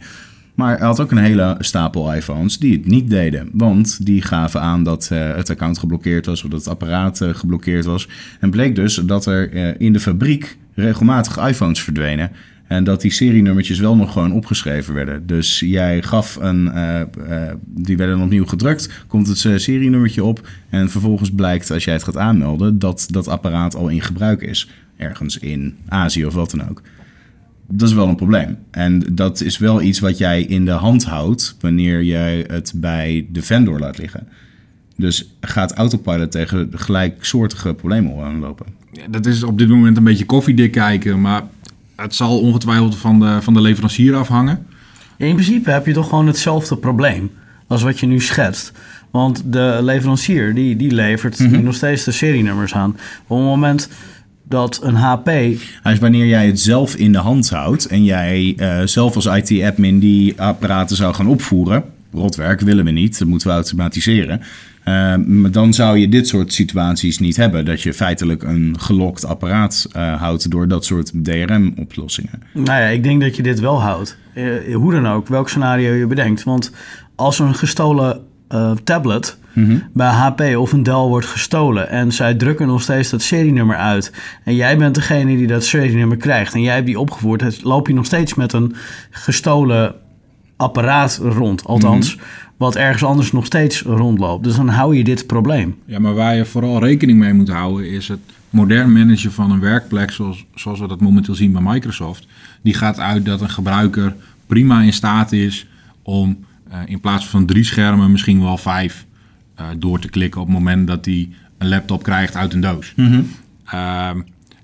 Maar 0.54 0.78
hij 0.78 0.88
had 0.88 1.00
ook 1.00 1.12
een 1.12 1.18
hele 1.18 1.56
stapel 1.60 2.14
iPhones 2.14 2.58
die 2.58 2.74
het 2.74 2.86
niet 2.86 3.10
deden. 3.10 3.50
Want 3.54 4.06
die 4.06 4.22
gaven 4.22 4.62
aan 4.62 4.84
dat 4.84 5.10
eh, 5.12 5.36
het 5.36 5.50
account 5.50 5.78
geblokkeerd 5.78 6.26
was 6.26 6.44
of 6.44 6.50
dat 6.50 6.60
het 6.60 6.70
apparaat 6.70 7.22
eh, 7.22 7.30
geblokkeerd 7.30 7.86
was. 7.86 8.08
En 8.40 8.50
bleek 8.50 8.76
dus 8.76 8.96
dat 8.96 9.26
er 9.26 9.52
eh, 9.52 9.74
in 9.78 9.94
de 9.94 10.00
fabriek 10.00 10.58
regelmatig 10.74 11.48
iPhones 11.48 11.82
verdwenen. 11.82 12.32
En 12.68 12.84
dat 12.84 13.02
die 13.02 13.12
serienummertjes 13.12 13.80
wel 13.80 13.96
nog 13.96 14.12
gewoon 14.12 14.32
opgeschreven 14.32 14.94
werden. 14.94 15.28
Dus 15.28 15.60
jij 15.60 16.02
gaf 16.02 16.38
een, 16.42 16.72
die 17.66 17.98
werden 17.98 18.22
opnieuw 18.22 18.46
gedrukt, 18.46 18.90
komt 19.08 19.28
het 19.28 19.62
serienummertje 19.62 20.24
op. 20.24 20.48
En 20.70 20.90
vervolgens 20.90 21.32
blijkt 21.32 21.72
als 21.72 21.84
jij 21.84 21.94
het 21.94 22.04
gaat 22.04 22.18
aanmelden 22.18 22.80
dat 22.80 23.08
dat 23.10 23.28
apparaat 23.28 23.76
al 23.76 23.88
in 23.88 24.02
gebruik 24.02 24.42
is. 24.42 24.70
Ergens 24.98 25.38
in 25.38 25.76
Azië 25.88 26.26
of 26.26 26.34
wat 26.34 26.52
dan 26.52 26.70
ook. 26.70 26.82
Dat 27.68 27.90
is 27.90 27.96
wel 27.96 28.08
een 28.08 28.16
probleem. 28.16 28.58
En 28.72 29.04
dat 29.12 29.42
is 29.42 29.58
wel 29.58 29.82
iets 29.82 30.00
wat 30.00 30.18
jij 30.18 30.44
in 30.44 30.66
de 30.66 30.72
hand 30.72 31.04
houdt 31.04 31.56
wanneer 31.60 32.04
jij 32.04 32.46
het 32.48 32.74
bij 32.76 33.28
de 33.32 33.42
vendor 33.42 33.80
laat 33.80 33.98
liggen. 33.98 34.28
Dus 34.96 35.36
gaat 35.42 35.74
Autopilot 35.74 36.32
tegen 36.32 36.70
gelijksoortige 36.74 37.74
problemen 37.74 38.24
aanlopen. 38.24 38.66
Ja, 38.92 39.08
dat 39.10 39.26
is 39.26 39.44
op 39.44 39.58
dit 39.58 39.70
moment 39.70 39.98
een 39.98 40.04
beetje 40.04 40.26
koffiedik 40.26 40.72
kijken, 40.72 41.22
maar 41.22 41.44
het 41.96 42.16
zal 42.16 42.40
ongetwijfeld 42.40 42.98
van 42.98 43.20
de, 43.20 43.42
van 43.42 43.54
de 43.54 43.62
leverancier 43.62 44.16
afhangen. 44.16 44.66
In 45.18 45.34
principe 45.34 45.72
heb 45.72 45.86
je 45.86 45.94
toch 45.94 46.10
gewoon 46.10 46.28
hetzelfde 46.28 46.78
probleem 46.78 47.32
als 47.68 47.82
wat 47.84 48.00
je 48.00 48.06
nu 48.06 48.20
schetst. 48.20 48.72
Want 49.12 49.44
de 49.46 49.80
leverancier 49.82 50.54
die, 50.54 50.76
die 50.76 50.92
levert 50.92 51.40
nu 51.40 51.62
nog 51.62 51.76
steeds 51.76 52.04
de 52.04 52.12
serienummers 52.12 52.74
aan. 52.74 52.90
Op 53.28 53.38
het 53.38 53.46
moment 53.46 53.90
dat 54.54 54.80
een 54.84 54.96
HP 54.96 55.26
Dus 55.84 56.00
wanneer 56.00 56.26
jij 56.26 56.46
het 56.46 56.60
zelf 56.60 56.96
in 56.96 57.12
de 57.12 57.18
hand 57.18 57.50
houdt 57.50 57.86
en 57.86 58.04
jij 58.04 58.54
eh, 58.58 58.82
zelf 58.86 59.16
als 59.16 59.26
IT-admin 59.26 60.00
die 60.00 60.42
apparaten 60.42 60.96
zou 60.96 61.14
gaan 61.14 61.28
opvoeren, 61.28 61.84
rotwerk 62.12 62.60
willen 62.60 62.86
we 62.86 62.92
niet, 62.92 63.20
dat 63.20 63.28
moeten 63.28 63.48
we 63.48 63.54
automatiseren. 63.54 64.42
Eh, 64.84 65.16
maar 65.16 65.52
dan 65.52 65.74
zou 65.74 65.98
je 65.98 66.10
dit 66.10 66.28
soort 66.28 66.54
situaties 66.54 67.20
niet 67.20 67.36
hebben. 67.36 67.66
Dat 67.66 67.82
je 67.82 67.94
feitelijk 67.94 68.44
een 68.44 68.76
gelokt 68.80 69.26
apparaat 69.26 69.88
eh, 69.92 70.22
houdt 70.22 70.52
door 70.52 70.68
dat 70.68 70.86
soort 70.86 71.12
DRM-oplossingen. 71.24 72.44
Nou 72.54 72.82
ja, 72.82 72.88
ik 72.88 73.04
denk 73.04 73.22
dat 73.22 73.36
je 73.36 73.44
dit 73.44 73.60
wel 73.60 73.82
houdt. 73.82 74.18
Hoe 74.74 74.92
dan 74.92 75.08
ook, 75.08 75.28
welk 75.28 75.50
scenario 75.50 75.94
je 75.94 76.08
bedenkt. 76.08 76.44
Want 76.44 76.72
als 77.16 77.40
een 77.40 77.56
gestolen 77.56 78.22
tablet 79.54 79.84
bij 79.94 80.10
HP 80.10 80.42
of 80.58 80.72
een 80.72 80.84
Dell 80.84 80.94
wordt 80.94 81.26
gestolen... 81.28 81.90
en 81.90 82.12
zij 82.12 82.34
drukken 82.34 82.68
nog 82.68 82.82
steeds 82.82 83.10
dat 83.10 83.22
serienummer 83.22 83.76
uit... 83.78 84.14
en 84.44 84.56
jij 84.56 84.78
bent 84.78 84.96
degene 84.96 85.38
die 85.38 85.48
dat 85.48 85.66
serienummer 85.66 86.18
krijgt... 86.18 86.54
en 86.54 86.62
jij 86.62 86.74
hebt 86.74 86.86
die 86.86 87.00
opgevoerd... 87.00 87.42
het- 87.42 87.64
loop 87.64 87.88
je 87.88 87.94
nog 87.94 88.06
steeds 88.06 88.34
met 88.34 88.54
een 88.54 88.76
gestolen 89.10 89.96
apparaat 90.58 91.20
rond. 91.24 91.66
Althans, 91.66 92.18
wat 92.58 92.76
ergens 92.76 93.04
anders 93.04 93.32
nog 93.32 93.46
steeds 93.46 93.82
rondloopt. 93.82 94.44
Dus 94.44 94.56
dan 94.56 94.68
hou 94.70 94.96
je 94.96 95.04
dit 95.04 95.28
probleem. 95.28 95.76
Ja, 95.86 96.00
maar 96.00 96.14
waar 96.14 96.36
je 96.36 96.46
vooral 96.46 96.80
rekening 96.80 97.20
mee 97.20 97.34
moet 97.34 97.50
houden 97.50 97.90
is 97.90 98.08
het 98.08 98.20
modern 98.50 98.94
managen 98.94 99.32
van 99.32 99.52
een 99.52 99.60
werkplek 99.60 100.12
zoals, 100.12 100.46
zoals 100.56 100.80
we 100.80 100.88
dat 100.88 101.02
momenteel 101.02 101.36
zien 101.36 101.52
bij 101.52 101.62
Microsoft. 101.62 102.28
Die 102.62 102.74
gaat 102.74 103.00
uit 103.00 103.26
dat 103.26 103.42
een 103.42 103.50
gebruiker 103.50 104.16
prima 104.48 104.82
in 104.82 104.94
staat 104.94 105.32
is 105.32 105.68
om 106.02 106.46
eh, 106.70 106.80
in 106.86 107.00
plaats 107.00 107.28
van 107.28 107.46
drie 107.46 107.64
schermen 107.64 108.12
misschien 108.12 108.42
wel 108.42 108.58
vijf 108.58 109.06
eh, 109.56 109.68
door 109.78 110.00
te 110.00 110.10
klikken 110.10 110.42
op 110.42 110.48
het 110.48 110.56
moment 110.56 110.88
dat 110.88 111.06
hij 111.06 111.30
een 111.58 111.68
laptop 111.68 112.04
krijgt 112.04 112.36
uit 112.36 112.54
een 112.54 112.62
doos. 112.62 112.94
Ehm, 113.66 114.22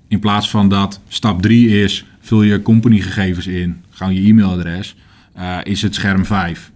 in 0.08 0.18
plaats 0.18 0.50
van 0.50 0.68
dat 0.68 1.00
stap 1.08 1.42
3 1.42 1.82
is, 1.82 2.04
vul 2.20 2.42
je 2.42 2.62
companygegevens 2.62 3.46
in, 3.46 3.82
gewoon 3.90 4.14
je 4.14 4.28
e-mailadres, 4.28 4.96
eh, 5.32 5.56
is 5.62 5.82
het 5.82 5.94
scherm 5.94 6.24
5 6.24 6.70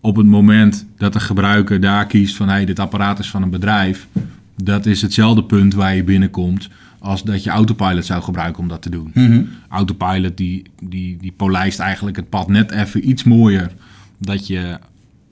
op 0.00 0.16
het 0.16 0.26
moment 0.26 0.86
dat 0.96 1.12
de 1.12 1.20
gebruiker 1.20 1.80
daar 1.80 2.06
kiest 2.06 2.36
van 2.36 2.48
hey, 2.48 2.64
dit 2.64 2.78
apparaat 2.78 3.18
is 3.18 3.30
van 3.30 3.42
een 3.42 3.50
bedrijf, 3.50 4.08
dat 4.62 4.86
is 4.86 5.02
hetzelfde 5.02 5.44
punt 5.44 5.74
waar 5.74 5.94
je 5.94 6.04
binnenkomt 6.04 6.68
als 6.98 7.22
dat 7.22 7.44
je 7.44 7.50
autopilot 7.50 8.04
zou 8.04 8.22
gebruiken 8.22 8.62
om 8.62 8.68
dat 8.68 8.82
te 8.82 8.90
doen. 8.90 9.10
Autopilot 9.68 10.36
die, 10.36 10.62
die, 10.82 11.16
die 11.16 11.32
polijst 11.32 11.78
eigenlijk 11.78 12.16
het 12.16 12.28
pad 12.28 12.48
net 12.48 12.70
even 12.70 13.08
iets 13.08 13.24
mooier 13.24 13.70
dat 14.18 14.46
je 14.46 14.78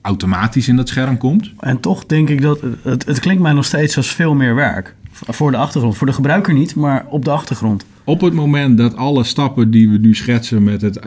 automatisch 0.07 0.67
in 0.67 0.75
dat 0.75 0.89
scherm 0.89 1.17
komt. 1.17 1.51
En 1.59 1.79
toch 1.79 2.05
denk 2.05 2.29
ik 2.29 2.41
dat... 2.41 2.61
Het, 2.81 3.05
het 3.05 3.19
klinkt 3.19 3.41
mij 3.41 3.53
nog 3.53 3.65
steeds 3.65 3.97
als 3.97 4.07
veel 4.07 4.33
meer 4.33 4.55
werk. 4.55 4.95
Voor 5.11 5.51
de 5.51 5.57
achtergrond. 5.57 5.97
Voor 5.97 6.07
de 6.07 6.13
gebruiker 6.13 6.53
niet, 6.53 6.75
maar 6.75 7.05
op 7.09 7.25
de 7.25 7.31
achtergrond. 7.31 7.85
Op 8.03 8.21
het 8.21 8.33
moment 8.33 8.77
dat 8.77 8.95
alle 8.95 9.23
stappen 9.23 9.71
die 9.71 9.89
we 9.89 9.97
nu 9.97 10.15
schetsen 10.15 10.63
met 10.63 10.81
het 10.81 10.99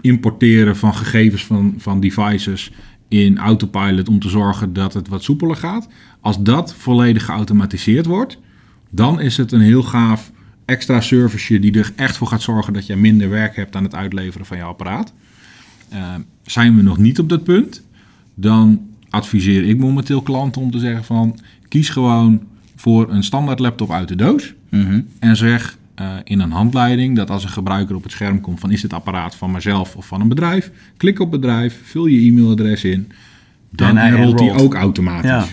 importeren 0.00 0.76
van 0.76 0.94
gegevens 0.94 1.44
van, 1.44 1.74
van 1.78 2.00
devices 2.00 2.72
in 3.08 3.38
autopilot 3.38 4.08
om 4.08 4.18
te 4.18 4.28
zorgen 4.28 4.72
dat 4.72 4.94
het 4.94 5.08
wat 5.08 5.22
soepeler 5.22 5.56
gaat, 5.56 5.88
als 6.20 6.42
dat 6.42 6.74
volledig 6.74 7.24
geautomatiseerd 7.24 8.06
wordt, 8.06 8.38
dan 8.90 9.20
is 9.20 9.36
het 9.36 9.52
een 9.52 9.60
heel 9.60 9.82
gaaf 9.82 10.30
extra 10.64 11.00
service 11.00 11.58
die 11.58 11.78
er 11.78 11.92
echt 11.96 12.16
voor 12.16 12.26
gaat 12.26 12.42
zorgen 12.42 12.72
dat 12.72 12.86
je 12.86 12.96
minder 12.96 13.30
werk 13.30 13.56
hebt 13.56 13.76
aan 13.76 13.84
het 13.84 13.94
uitleveren 13.94 14.46
van 14.46 14.56
je 14.56 14.62
apparaat. 14.62 15.12
Eh, 15.88 16.14
zijn 16.42 16.76
we 16.76 16.82
nog 16.82 16.98
niet 16.98 17.18
op 17.18 17.28
dat 17.28 17.44
punt, 17.44 17.82
dan 18.34 18.80
adviseer 19.10 19.64
ik 19.68 19.78
momenteel 19.78 20.22
klanten 20.22 20.62
om 20.62 20.70
te 20.70 20.78
zeggen 20.78 21.04
van 21.04 21.38
kies 21.68 21.88
gewoon 21.88 22.42
voor 22.76 23.10
een 23.10 23.24
standaard 23.24 23.58
laptop 23.58 23.90
uit 23.90 24.08
de 24.08 24.16
doos 24.16 24.54
Mhm. 24.74 25.00
en 25.18 25.36
zeg 25.36 25.78
eh, 25.94 26.14
in 26.24 26.40
een 26.40 26.50
handleiding 26.50 27.16
dat 27.16 27.30
als 27.30 27.42
een 27.42 27.48
gebruiker 27.48 27.94
op 27.94 28.02
het 28.02 28.12
scherm 28.12 28.40
komt 28.40 28.60
van 28.60 28.70
is 28.70 28.80
dit 28.80 28.92
apparaat 28.92 29.34
van 29.34 29.50
mezelf 29.50 29.96
of 29.96 30.06
van 30.06 30.20
een 30.20 30.28
bedrijf, 30.28 30.70
klik 30.96 31.20
op 31.20 31.30
bedrijf, 31.30 31.80
vul 31.84 32.06
je 32.06 32.20
e-mailadres 32.30 32.84
in, 32.84 33.08
dan 33.70 33.88
En 33.88 33.96
hij 33.96 34.10
ook 34.52 34.74
automatisch. 34.74 35.30
Ja. 35.30 35.46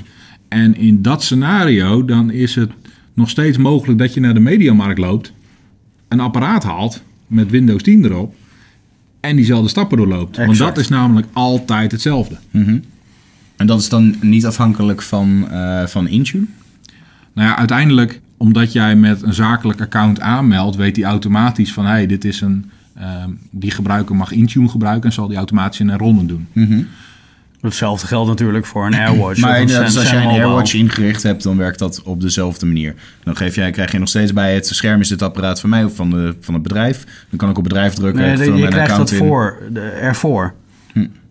En 0.47 0.75
in 0.75 1.01
dat 1.01 1.23
scenario 1.23 2.05
dan 2.05 2.31
is 2.31 2.55
het 2.55 2.71
nog 3.13 3.29
steeds 3.29 3.57
mogelijk 3.57 3.99
dat 3.99 4.13
je 4.13 4.19
naar 4.19 4.33
de 4.33 4.39
mediamarkt 4.39 4.99
loopt, 4.99 5.33
een 6.07 6.19
apparaat 6.19 6.63
haalt 6.63 7.03
met 7.27 7.49
Windows 7.49 7.83
10 7.83 8.05
erop 8.05 8.35
en 9.21 9.35
diezelfde 9.35 9.69
stappen 9.69 9.97
doorloopt. 9.97 10.37
Want 10.45 10.57
dat 10.57 10.77
is 10.77 10.89
namelijk 10.89 11.27
altijd 11.33 11.91
hetzelfde. 11.91 12.37
En 13.55 13.67
dat 13.67 13.79
is 13.79 13.89
dan 13.89 14.15
niet 14.21 14.45
afhankelijk 14.45 15.01
van, 15.01 15.47
eh, 15.51 15.85
van 15.85 16.07
Intune? 16.07 16.45
Nou 17.33 17.47
ja, 17.47 17.57
uiteindelijk, 17.57 18.21
omdat 18.37 18.73
jij 18.73 18.95
met 18.95 19.21
een 19.21 19.33
zakelijk 19.33 19.81
account 19.81 20.19
aanmeldt, 20.19 20.75
weet 20.75 20.95
hij 20.95 21.05
automatisch 21.05 21.73
van 21.73 21.85
hé, 21.85 21.91
hey, 21.91 22.05
dit 22.05 22.25
is 22.25 22.41
een. 22.41 22.69
ehm, 22.95 23.29
die 23.49 23.71
gebruiker 23.71 24.15
mag 24.15 24.31
Intune 24.31 24.67
gebruiken 24.69 25.09
en 25.09 25.13
zal 25.15 25.27
die 25.27 25.37
automatisch 25.37 25.79
een 25.79 25.97
ronde 25.97 26.25
doen. 26.25 26.47
Hetzelfde 27.61 28.07
geldt 28.07 28.29
natuurlijk 28.29 28.65
voor 28.65 28.85
een 28.85 28.93
AirWatch. 28.93 29.39
Maar 29.41 29.55
een 29.55 29.61
inderdaad, 29.61 29.97
als 29.97 30.09
jij 30.09 30.23
een 30.23 30.29
AirWatch 30.29 30.73
ingericht 30.73 31.23
hebt, 31.23 31.43
dan 31.43 31.57
werkt 31.57 31.79
dat 31.79 32.01
op 32.03 32.21
dezelfde 32.21 32.65
manier. 32.65 32.95
Dan 33.23 33.35
geef 33.35 33.55
jij, 33.55 33.71
krijg 33.71 33.91
je 33.91 33.99
nog 33.99 34.07
steeds 34.07 34.33
bij 34.33 34.53
het 34.53 34.67
scherm 34.67 35.01
is 35.01 35.07
dit 35.07 35.21
apparaat 35.21 35.59
van 35.59 35.69
mij 35.69 35.83
of 35.83 35.95
van, 35.95 36.09
de, 36.09 36.35
van 36.39 36.53
het 36.53 36.63
bedrijf. 36.63 37.03
Dan 37.29 37.37
kan 37.37 37.49
ik 37.49 37.57
op 37.57 37.63
bedrijf 37.63 37.93
drukken. 37.93 38.21
Nee, 38.21 38.37
je, 38.37 38.55
je 38.55 38.67
krijgt 38.67 38.97
dat 38.97 39.13
voor, 39.13 39.57
de, 39.71 39.81
ervoor. 39.81 40.53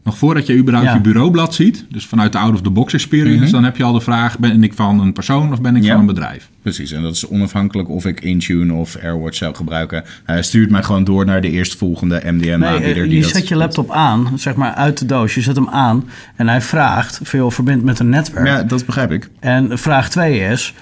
Nog 0.04 0.18
voordat 0.18 0.46
je 0.46 0.56
überhaupt 0.56 0.88
Ja. 0.88 0.94
je 0.94 1.00
bureaublad 1.00 1.54
ziet, 1.54 1.84
dus 1.90 2.06
vanuit 2.06 2.32
de 2.32 2.38
out-of-the-box 2.38 2.92
experience, 2.94 3.52
dan 3.52 3.64
heb 3.64 3.76
je 3.76 3.82
al 3.82 3.92
de 3.92 4.00
vraag: 4.00 4.38
ben 4.38 4.62
ik 4.64 4.72
van 4.74 5.00
een 5.00 5.12
persoon 5.12 5.52
of 5.52 5.60
ben 5.60 5.76
ik 5.76 5.82
Ja. 5.82 5.90
van 5.90 6.00
een 6.00 6.06
bedrijf? 6.06 6.48
Precies, 6.62 6.92
en 6.92 7.02
dat 7.02 7.14
is 7.14 7.28
onafhankelijk 7.28 7.88
of 7.88 8.06
ik 8.06 8.20
Intune 8.20 8.72
of 8.72 8.96
AirWatch 8.96 9.36
zou 9.36 9.54
gebruiken. 9.54 10.04
Hij 10.24 10.42
stuurt 10.42 10.70
mij 10.70 10.82
gewoon 10.82 11.04
door 11.04 11.24
naar 11.24 11.40
de 11.40 11.50
eerstvolgende 11.50 12.20
Nee, 12.24 12.32
MDM-aanbieder. 12.32 13.04
die 13.04 13.14
je 13.16 13.22
dat 13.22 13.30
zet 13.30 13.48
je 13.48 13.56
laptop 13.56 13.90
aan, 13.90 14.28
zeg 14.34 14.54
maar 14.54 14.72
uit 14.74 14.98
de 14.98 15.06
doos. 15.06 15.34
Je 15.34 15.40
zet 15.40 15.56
hem 15.56 15.68
aan 15.68 16.04
en 16.36 16.48
hij 16.48 16.60
vraagt, 16.60 17.20
veel 17.22 17.50
verbindt 17.50 17.84
met 17.84 17.98
een 17.98 18.08
netwerk. 18.08 18.46
Ja, 18.46 18.62
dat 18.62 18.86
begrijp 18.86 19.10
ik. 19.12 19.28
En 19.40 19.78
vraag 19.78 20.10
2 20.10 20.40
is, 20.40 20.74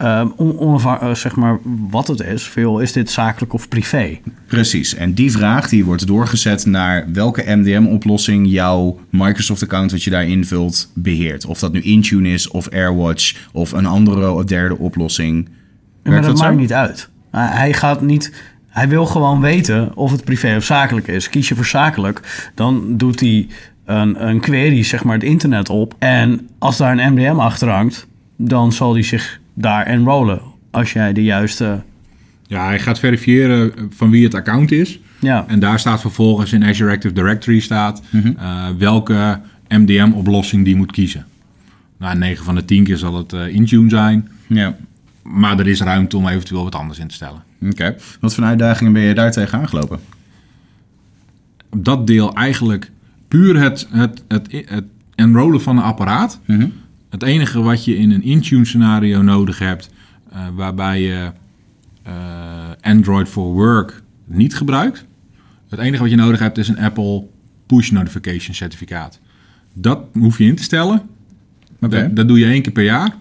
eh, 0.00 1.14
zeg 1.14 1.36
maar 1.36 1.58
wat 1.90 2.06
het 2.06 2.20
is. 2.20 2.42
Veel, 2.42 2.80
is 2.80 2.92
dit 2.92 3.10
zakelijk 3.10 3.52
of 3.52 3.68
privé? 3.68 4.18
Precies. 4.46 4.94
En 4.94 5.14
die 5.14 5.32
vraag 5.32 5.68
die 5.68 5.84
wordt 5.84 6.06
doorgezet 6.06 6.66
naar 6.66 7.06
welke 7.12 7.56
MDM-oplossing 7.56 8.46
jouw 8.50 8.98
Microsoft-account 9.10 9.90
wat 9.90 10.02
je 10.02 10.10
daar 10.10 10.26
invult 10.26 10.90
beheert. 10.94 11.46
Of 11.46 11.58
dat 11.58 11.72
nu 11.72 11.80
Intune 11.80 12.28
is 12.28 12.48
of 12.48 12.68
AirWatch 12.68 13.48
of 13.52 13.72
een 13.72 13.86
andere 13.86 14.30
of 14.30 14.44
derde 14.44 14.78
oplossing. 14.78 15.48
maar 16.02 16.14
dat, 16.14 16.24
dat 16.24 16.38
maakt 16.38 16.56
niet 16.56 16.72
uit. 16.72 17.08
Hij 17.30 17.46
hij 17.46 17.72
gaat 17.72 18.00
niet... 18.00 18.32
Hij 18.68 18.88
wil 18.88 19.06
gewoon 19.06 19.40
weten 19.40 19.96
of 19.96 20.10
het 20.10 20.24
privé 20.24 20.56
of 20.56 20.64
zakelijk 20.64 21.06
is. 21.06 21.28
Kies 21.28 21.48
je 21.48 21.54
voor 21.54 21.64
zakelijk, 21.66 22.50
dan 22.54 22.96
doet 22.96 23.20
hij 23.20 23.46
een, 23.84 24.26
een 24.28 24.40
query, 24.40 24.82
zeg 24.82 25.04
maar, 25.04 25.14
het 25.14 25.22
internet 25.22 25.68
op. 25.68 25.94
En 25.98 26.48
als 26.58 26.76
daar 26.76 26.98
een 26.98 27.12
MDM 27.12 27.38
achter 27.38 27.68
hangt, 27.68 28.06
dan 28.36 28.72
zal 28.72 28.92
hij 28.92 29.02
zich 29.02 29.39
daar 29.60 29.86
enrollen. 29.86 30.40
Als 30.70 30.92
jij 30.92 31.12
de 31.12 31.22
juiste... 31.22 31.82
Ja, 32.46 32.64
hij 32.66 32.78
gaat 32.78 32.98
verifiëren 32.98 33.72
van 33.90 34.10
wie 34.10 34.24
het 34.24 34.34
account 34.34 34.72
is. 34.72 35.00
Ja, 35.20 35.44
En 35.48 35.60
daar 35.60 35.78
staat 35.78 36.00
vervolgens 36.00 36.52
in 36.52 36.64
Azure 36.64 36.92
Active 36.92 37.14
Directory 37.14 37.60
staat 37.60 38.02
Mhm. 38.10 38.32
eh, 38.38 38.68
welke 38.78 39.40
MDM-oplossing 39.68 40.64
die 40.64 40.76
moet 40.76 40.92
kiezen. 40.92 41.26
Nou, 41.98 42.18
9 42.18 42.44
van 42.44 42.54
de 42.54 42.64
10 42.64 42.84
keer 42.84 42.96
zal 42.96 43.16
het 43.16 43.32
eh, 43.32 43.46
Intune 43.54 43.88
zijn. 43.90 44.28
Ja, 44.46 44.76
Maar 45.22 45.58
er 45.58 45.66
is 45.68 45.80
ruimte 45.80 46.16
om 46.16 46.28
eventueel 46.28 46.62
wat 46.64 46.74
anders 46.74 46.98
in 46.98 47.06
te 47.08 47.14
stellen. 47.14 47.42
oké. 47.66 47.96
Wat 48.20 48.34
voor 48.34 48.44
uitdagingen 48.44 48.92
ben 48.92 49.02
je 49.02 49.14
daar 49.14 49.32
tegen 49.32 49.58
aangelopen? 49.58 49.98
Op 51.70 51.84
dat 51.84 52.06
deel 52.06 52.34
eigenlijk 52.34 52.90
puur 53.28 53.60
het, 53.62 53.88
het, 53.90 54.24
het, 54.28 54.46
het 54.64 54.84
enrollen 55.14 55.62
van 55.62 55.76
een 55.76 55.82
apparaat. 55.82 56.40
Mhm. 56.46 56.66
Het 57.10 57.22
enige 57.22 57.62
wat 57.62 57.84
je 57.84 57.96
in 57.96 58.10
een 58.10 58.22
Intune 58.22 58.64
scenario 58.64 59.22
nodig 59.22 59.58
hebt, 59.58 59.90
eh, 60.32 60.46
waarbij 60.54 61.02
je 61.02 61.32
eh, 62.02 62.12
Android 62.80 63.28
for 63.28 63.52
Work 63.52 64.02
niet 64.24 64.54
gebruikt. 64.56 65.04
Het 65.68 65.78
enige 65.80 66.02
wat 66.02 66.10
je 66.10 66.16
nodig 66.16 66.40
hebt 66.40 66.58
is 66.58 66.68
een 66.68 66.78
Apple 66.78 67.26
Push 67.66 67.90
Notification 67.90 68.54
certificaat. 68.54 69.20
Dat 69.74 69.98
hoef 70.12 70.38
je 70.38 70.44
in 70.44 70.54
te 70.54 70.62
stellen. 70.62 71.02
Oké. 71.80 72.02
Dat, 72.02 72.16
dat 72.16 72.28
doe 72.28 72.38
je 72.38 72.44
één 72.44 72.62
keer 72.62 72.72
per 72.72 72.84
jaar. 72.84 73.14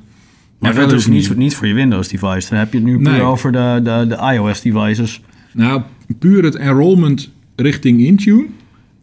maar 0.60 0.74
dat 0.76 0.92
is 0.92 1.08
niet, 1.08 1.36
niet 1.36 1.56
voor 1.56 1.68
je 1.68 1.74
Windows-device. 1.74 2.50
Dan 2.50 2.60
heb 2.60 2.72
je 2.72 2.78
het 2.78 2.88
nu 2.88 2.98
puur 2.98 3.12
Nee. 3.12 3.22
over 3.22 3.52
de, 3.52 3.80
de, 3.84 4.06
de 4.08 4.34
iOS-devices. 4.34 5.22
Nou, 5.54 5.82
puur 6.20 6.44
het 6.44 6.56
enrollment 6.56 7.30
richting 7.56 8.02
Intune 8.02 8.46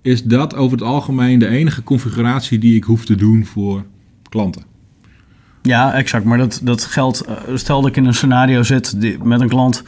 is 0.02 0.24
dat 0.24 0.54
over 0.54 0.78
het 0.78 0.86
algemeen 0.86 1.38
de 1.38 1.48
enige 1.48 1.82
configuratie 1.82 2.58
die 2.58 2.76
ik 2.76 2.84
hoef 2.84 3.04
te 3.04 3.14
doen 3.14 3.44
voor 3.44 3.84
klanten. 4.28 4.62
Ja, 5.66 5.92
exact. 5.94 6.24
Maar 6.24 6.38
dat, 6.38 6.60
dat 6.62 6.84
geldt. 6.84 7.20
eh, 7.20 7.36
Stel 7.54 7.80
dat 7.80 7.90
ik 7.90 7.96
in 7.96 8.04
een 8.04 8.14
scenario 8.14 8.62
zit 8.62 8.96
met 9.22 9.40
een 9.40 9.48
klant 9.48 9.82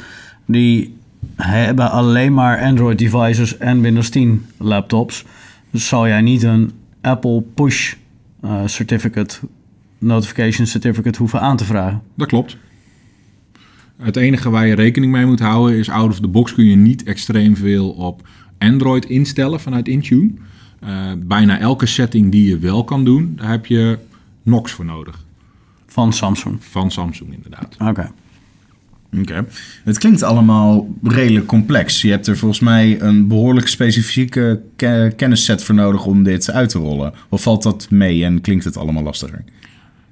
die 0.46 0.96
hebben 1.36 1.90
alleen 1.90 2.34
maar 2.34 2.60
Android 2.60 2.98
devices 2.98 3.56
en 3.58 3.80
Windows 3.80 4.08
10 4.08 4.46
laptops. 4.56 5.24
Dus 5.70 5.88
zal 5.88 6.06
jij 6.06 6.20
niet 6.20 6.42
een 6.42 6.72
Apple 7.00 7.42
Push 7.54 7.94
eh, 8.40 8.66
certificate, 8.66 9.38
notification 9.98 10.66
certificate 10.66 11.18
hoeven 11.18 11.40
aan 11.40 11.56
te 11.56 11.64
vragen. 11.64 12.02
Dat 12.14 12.28
klopt. 12.28 12.56
Het 13.96 14.16
enige 14.16 14.50
waar 14.50 14.66
je 14.66 14.74
rekening 14.74 15.12
mee 15.12 15.26
moet 15.26 15.40
houden 15.40 15.78
is 15.78 15.90
out 15.90 16.10
of 16.10 16.20
the 16.20 16.28
box 16.28 16.54
kun 16.54 16.64
je 16.64 16.76
niet 16.76 17.02
extreem 17.02 17.56
veel 17.56 17.90
op 17.90 18.28
Android 18.58 19.04
instellen 19.04 19.60
vanuit 19.60 19.88
Intune. 19.88 20.30
Eh, 20.80 21.12
bijna 21.18 21.58
elke 21.58 21.86
setting 21.86 22.30
die 22.32 22.48
je 22.48 22.58
wel 22.58 22.84
kan 22.84 23.04
doen, 23.04 23.32
daar 23.36 23.50
heb 23.50 23.66
je 23.66 23.98
Nox 24.42 24.72
voor 24.72 24.84
nodig. 24.84 25.24
Van 25.98 26.12
Samsung. 26.12 26.56
Van 26.64 26.90
Samsung 26.90 27.34
inderdaad. 27.34 27.76
Oké. 27.88 28.10
Oké. 29.20 29.46
Het 29.84 29.98
klinkt 29.98 30.22
allemaal 30.22 30.88
redelijk 31.02 31.46
complex. 31.46 32.02
Je 32.02 32.10
hebt 32.10 32.26
er 32.26 32.36
volgens 32.36 32.60
mij 32.60 33.00
een 33.00 33.28
behoorlijk 33.28 33.68
specifieke 33.68 34.62
ke- 34.76 35.12
kennisset 35.16 35.64
voor 35.64 35.74
nodig 35.74 36.04
om 36.06 36.22
dit 36.22 36.50
uit 36.50 36.68
te 36.68 36.78
rollen. 36.78 37.12
Of 37.28 37.42
valt 37.42 37.62
dat 37.62 37.90
mee 37.90 38.24
en 38.24 38.40
klinkt 38.40 38.64
het 38.64 38.76
allemaal 38.76 39.02
lastiger? 39.02 39.44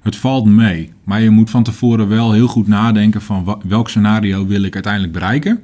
Het 0.01 0.15
valt 0.15 0.45
mee, 0.45 0.93
maar 1.03 1.21
je 1.21 1.29
moet 1.29 1.49
van 1.49 1.63
tevoren 1.63 2.07
wel 2.07 2.31
heel 2.31 2.47
goed 2.47 2.67
nadenken 2.67 3.21
van 3.21 3.59
welk 3.67 3.89
scenario 3.89 4.45
wil 4.47 4.61
ik 4.63 4.73
uiteindelijk 4.73 5.13
bereiken. 5.13 5.59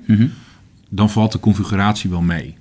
Dan 0.89 1.09
valt 1.09 1.31
de 1.31 1.39
configuratie 1.39 2.09
wel 2.09 2.21
mee. 2.21 2.55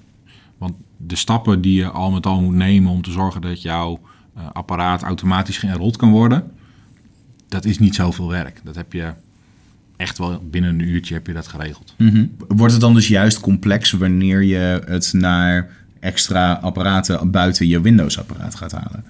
Want 0.58 0.74
de 0.96 1.16
stappen 1.16 1.60
die 1.60 1.74
je 1.74 1.88
al 1.90 2.10
met 2.10 2.26
al 2.26 2.40
moet 2.40 2.54
nemen 2.54 2.92
om 2.92 3.02
te 3.02 3.10
zorgen 3.10 3.40
dat 3.40 3.62
jouw 3.62 4.00
eh, 4.36 4.42
apparaat 4.52 5.02
automatisch 5.02 5.58
geënrold 5.58 5.96
kan 5.96 6.10
worden, 6.10 6.50
dat 7.52 7.64
is 7.64 7.78
niet 7.78 7.94
zoveel 7.94 8.28
werk. 8.28 8.60
Dat 8.64 8.74
heb 8.74 8.92
je 8.92 9.12
echt 9.96 10.18
wel 10.18 10.42
binnen 10.50 10.70
een 10.70 10.88
uurtje 10.88 11.14
heb 11.14 11.26
je 11.26 11.32
dat 11.32 11.46
geregeld. 11.46 11.94
Wordt 12.48 12.72
het 12.72 12.80
dan 12.82 12.94
dus 12.94 13.08
juist 13.08 13.40
complex 13.40 13.90
wanneer 13.90 14.42
je 14.42 14.82
het 14.86 15.12
naar 15.12 15.68
extra 16.00 16.52
apparaten 16.52 17.30
buiten 17.30 17.68
je 17.68 17.80
Windows-apparaat 17.80 18.54
gaat 18.54 18.72
halen? 18.72 19.04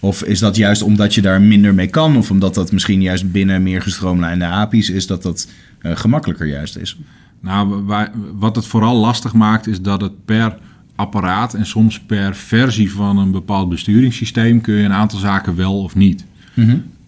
Of 0.00 0.22
is 0.24 0.38
dat 0.38 0.56
juist 0.56 0.82
omdat 0.82 1.14
je 1.14 1.22
daar 1.22 1.40
minder 1.42 1.74
mee 1.74 1.86
kan? 1.88 2.16
Of 2.16 2.30
omdat 2.30 2.54
dat 2.54 2.72
misschien 2.72 3.02
juist 3.02 3.32
binnen 3.32 3.62
meer 3.62 3.82
gestroomlijnde 3.82 4.44
API's 4.44 4.88
is 4.88 5.06
dat 5.06 5.22
dat 5.22 5.48
eh, 5.80 5.96
gemakkelijker 5.96 6.46
juist 6.46 6.76
is? 6.76 6.98
Nou, 7.40 7.84
wij- 7.86 8.10
wat 8.32 8.56
het 8.56 8.66
vooral 8.66 8.96
lastig 8.96 9.32
maakt, 9.34 9.66
is 9.66 9.80
dat 9.80 10.00
het 10.00 10.24
per 10.24 10.56
apparaat 10.96 11.54
en 11.54 11.66
soms 11.66 12.00
per 12.00 12.34
versie 12.36 12.92
van 12.92 13.18
een 13.18 13.30
bepaald 13.30 13.68
besturingssysteem 13.68 14.60
kun 14.60 14.74
je 14.74 14.84
een 14.84 14.92
aantal 14.92 15.18
zaken 15.18 15.56
wel 15.56 15.82
of 15.82 15.94
niet. 15.94 16.24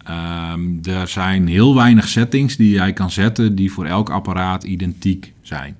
Ehm, 0.07 0.61
er 0.83 1.07
zijn 1.07 1.47
heel 1.47 1.75
weinig 1.75 2.07
settings 2.07 2.55
die 2.55 2.69
jij 2.69 2.93
kan 2.93 3.11
zetten 3.11 3.55
die 3.55 3.71
voor 3.71 3.85
elk 3.85 4.09
apparaat 4.09 4.63
identiek 4.63 5.33
zijn. 5.41 5.75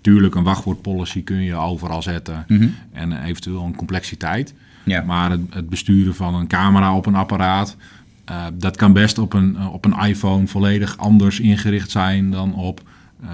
Tuurlijk, 0.00 0.34
een 0.34 0.42
wachtwoordpolicy 0.42 1.24
kun 1.24 1.42
je 1.42 1.54
overal 1.54 2.02
zetten 2.02 2.46
en 2.92 3.24
eventueel 3.24 3.64
een 3.64 3.76
complexiteit. 3.76 4.54
Ja. 4.84 5.02
Maar 5.02 5.30
het, 5.30 5.40
het 5.50 5.68
besturen 5.68 6.14
van 6.14 6.34
een 6.34 6.46
camera 6.46 6.96
op 6.96 7.06
een 7.06 7.14
apparaat, 7.14 7.76
eh, 8.24 8.44
dat 8.54 8.76
kan 8.76 8.92
best 8.92 9.18
op 9.18 9.32
een, 9.32 9.56
eh, 9.56 9.72
op 9.72 9.84
een 9.84 9.98
iPhone 10.06 10.46
volledig 10.46 10.96
anders 10.96 11.40
ingericht 11.40 11.90
zijn 11.90 12.30
dan 12.30 12.54
op 12.54 12.82
eh, 13.22 13.28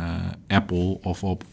Apple 0.47 0.99
of 1.03 1.25
op 1.25 1.45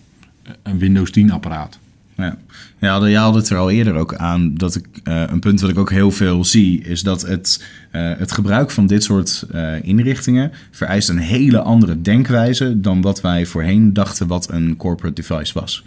een 0.63 0.77
Windows 0.79 1.11
10 1.11 1.31
apparaat. 1.31 1.79
Ja, 2.15 2.37
ja 2.79 2.99
jij 2.99 3.19
had 3.19 3.35
het 3.35 3.49
er 3.49 3.57
al 3.57 3.69
eerder 3.69 3.95
ook 3.95 4.15
aan 4.15 4.53
dat 4.53 4.75
ik 4.75 4.87
uh, 5.03 5.23
een 5.27 5.39
punt 5.39 5.61
wat 5.61 5.69
ik 5.69 5.77
ook 5.77 5.91
heel 5.91 6.11
veel 6.11 6.45
zie, 6.45 6.83
is 6.83 7.03
dat 7.03 7.21
het, 7.21 7.65
uh, 7.91 8.11
het 8.17 8.31
gebruik 8.31 8.71
van 8.71 8.87
dit 8.87 9.03
soort 9.03 9.47
uh, 9.55 9.83
inrichtingen 9.83 10.51
vereist 10.71 11.09
een 11.09 11.17
hele 11.17 11.59
andere 11.61 12.01
denkwijze 12.01 12.81
dan 12.81 13.01
wat 13.01 13.21
wij 13.21 13.45
voorheen 13.45 13.93
dachten 13.93 14.27
wat 14.27 14.51
een 14.51 14.77
corporate 14.77 15.21
device 15.21 15.59
was. 15.59 15.83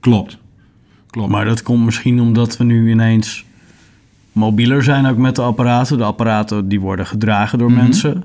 Klopt. 0.00 0.38
Klopt. 1.10 1.30
Maar 1.30 1.44
dat 1.44 1.62
komt 1.62 1.84
misschien 1.84 2.20
omdat 2.20 2.56
we 2.56 2.64
nu 2.64 2.90
ineens 2.90 3.44
mobieler 4.32 4.82
zijn 4.82 5.06
ook 5.06 5.16
met 5.16 5.36
de 5.36 5.42
apparaten. 5.42 5.98
De 5.98 6.04
apparaten 6.04 6.68
die 6.68 6.80
worden 6.80 7.06
gedragen 7.06 7.58
door 7.58 7.68
mm 7.70 7.74
-hmm. 7.74 7.84
mensen. 7.84 8.24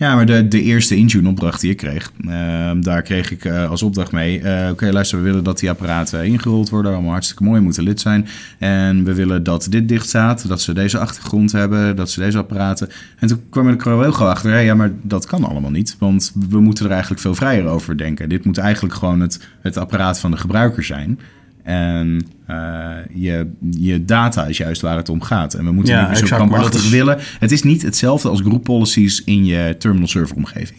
Ja, 0.00 0.14
maar 0.14 0.26
de, 0.26 0.48
de 0.48 0.62
eerste 0.62 0.96
Intune-opdracht 0.96 1.60
die 1.60 1.70
ik 1.70 1.76
kreeg, 1.76 2.12
uh, 2.20 2.70
daar 2.80 3.02
kreeg 3.02 3.30
ik 3.30 3.44
uh, 3.44 3.70
als 3.70 3.82
opdracht 3.82 4.12
mee. 4.12 4.40
Uh, 4.40 4.68
Oké, 4.70 4.92
luister, 4.92 5.18
we 5.18 5.24
willen 5.24 5.44
dat 5.44 5.58
die 5.58 5.70
apparaten 5.70 6.24
ingerold 6.24 6.70
worden. 6.70 6.92
Allemaal 6.92 7.10
hartstikke 7.10 7.44
mooi, 7.44 7.60
moeten 7.60 7.82
lid 7.82 8.00
zijn. 8.00 8.26
En 8.58 9.04
we 9.04 9.14
willen 9.14 9.42
dat 9.42 9.66
dit 9.70 9.88
dicht 9.88 10.08
staat, 10.08 10.48
dat 10.48 10.60
ze 10.60 10.72
deze 10.72 10.98
achtergrond 10.98 11.52
hebben, 11.52 11.96
dat 11.96 12.10
ze 12.10 12.20
deze 12.20 12.38
apparaten. 12.38 12.88
En 13.18 13.28
toen 13.28 13.42
kwam 13.50 13.68
ik 13.68 13.84
er 13.84 13.98
wel 13.98 14.12
gauw 14.12 14.28
achter, 14.28 14.60
ja, 14.60 14.74
maar 14.74 14.92
dat 15.02 15.26
kan 15.26 15.44
allemaal 15.44 15.70
niet. 15.70 15.96
Want 15.98 16.32
we 16.48 16.60
moeten 16.60 16.84
er 16.84 16.90
eigenlijk 16.90 17.20
veel 17.20 17.34
vrijer 17.34 17.66
over 17.66 17.98
denken. 17.98 18.28
Dit 18.28 18.44
moet 18.44 18.58
eigenlijk 18.58 18.94
gewoon 18.94 19.20
het, 19.20 19.48
het 19.62 19.76
apparaat 19.76 20.20
van 20.20 20.30
de 20.30 20.36
gebruiker 20.36 20.84
zijn. 20.84 21.18
En 21.62 22.26
uh, 22.50 22.90
je, 23.14 23.50
je 23.70 24.04
data 24.04 24.46
is 24.46 24.56
juist 24.56 24.80
waar 24.80 24.96
het 24.96 25.08
om 25.08 25.22
gaat. 25.22 25.54
En 25.54 25.64
we 25.64 25.72
moeten 25.72 25.94
ja, 25.94 26.08
niet 26.08 26.18
zo 26.18 26.26
krampachtig 26.26 26.82
is... 26.82 26.88
willen. 26.88 27.18
Het 27.38 27.50
is 27.50 27.62
niet 27.62 27.82
hetzelfde 27.82 28.28
als 28.28 28.40
group 28.40 28.64
policies 28.64 29.24
in 29.24 29.44
je 29.44 29.74
terminal 29.78 30.08
server 30.08 30.36
omgeving. 30.36 30.78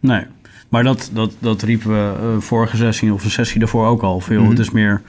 Nee, 0.00 0.22
maar 0.68 0.82
dat, 0.82 1.10
dat, 1.12 1.32
dat 1.38 1.62
riepen 1.62 1.90
we 1.90 2.12
uh, 2.20 2.40
vorige 2.40 2.76
sessie 2.76 3.12
of 3.12 3.22
de 3.22 3.30
sessie 3.30 3.58
daarvoor 3.58 3.86
ook 3.86 4.02
al 4.02 4.20
veel. 4.20 4.36
Mm 4.36 4.42
-hmm. 4.42 4.50
Het 4.50 4.58
is 4.58 4.70
meer 4.70 5.02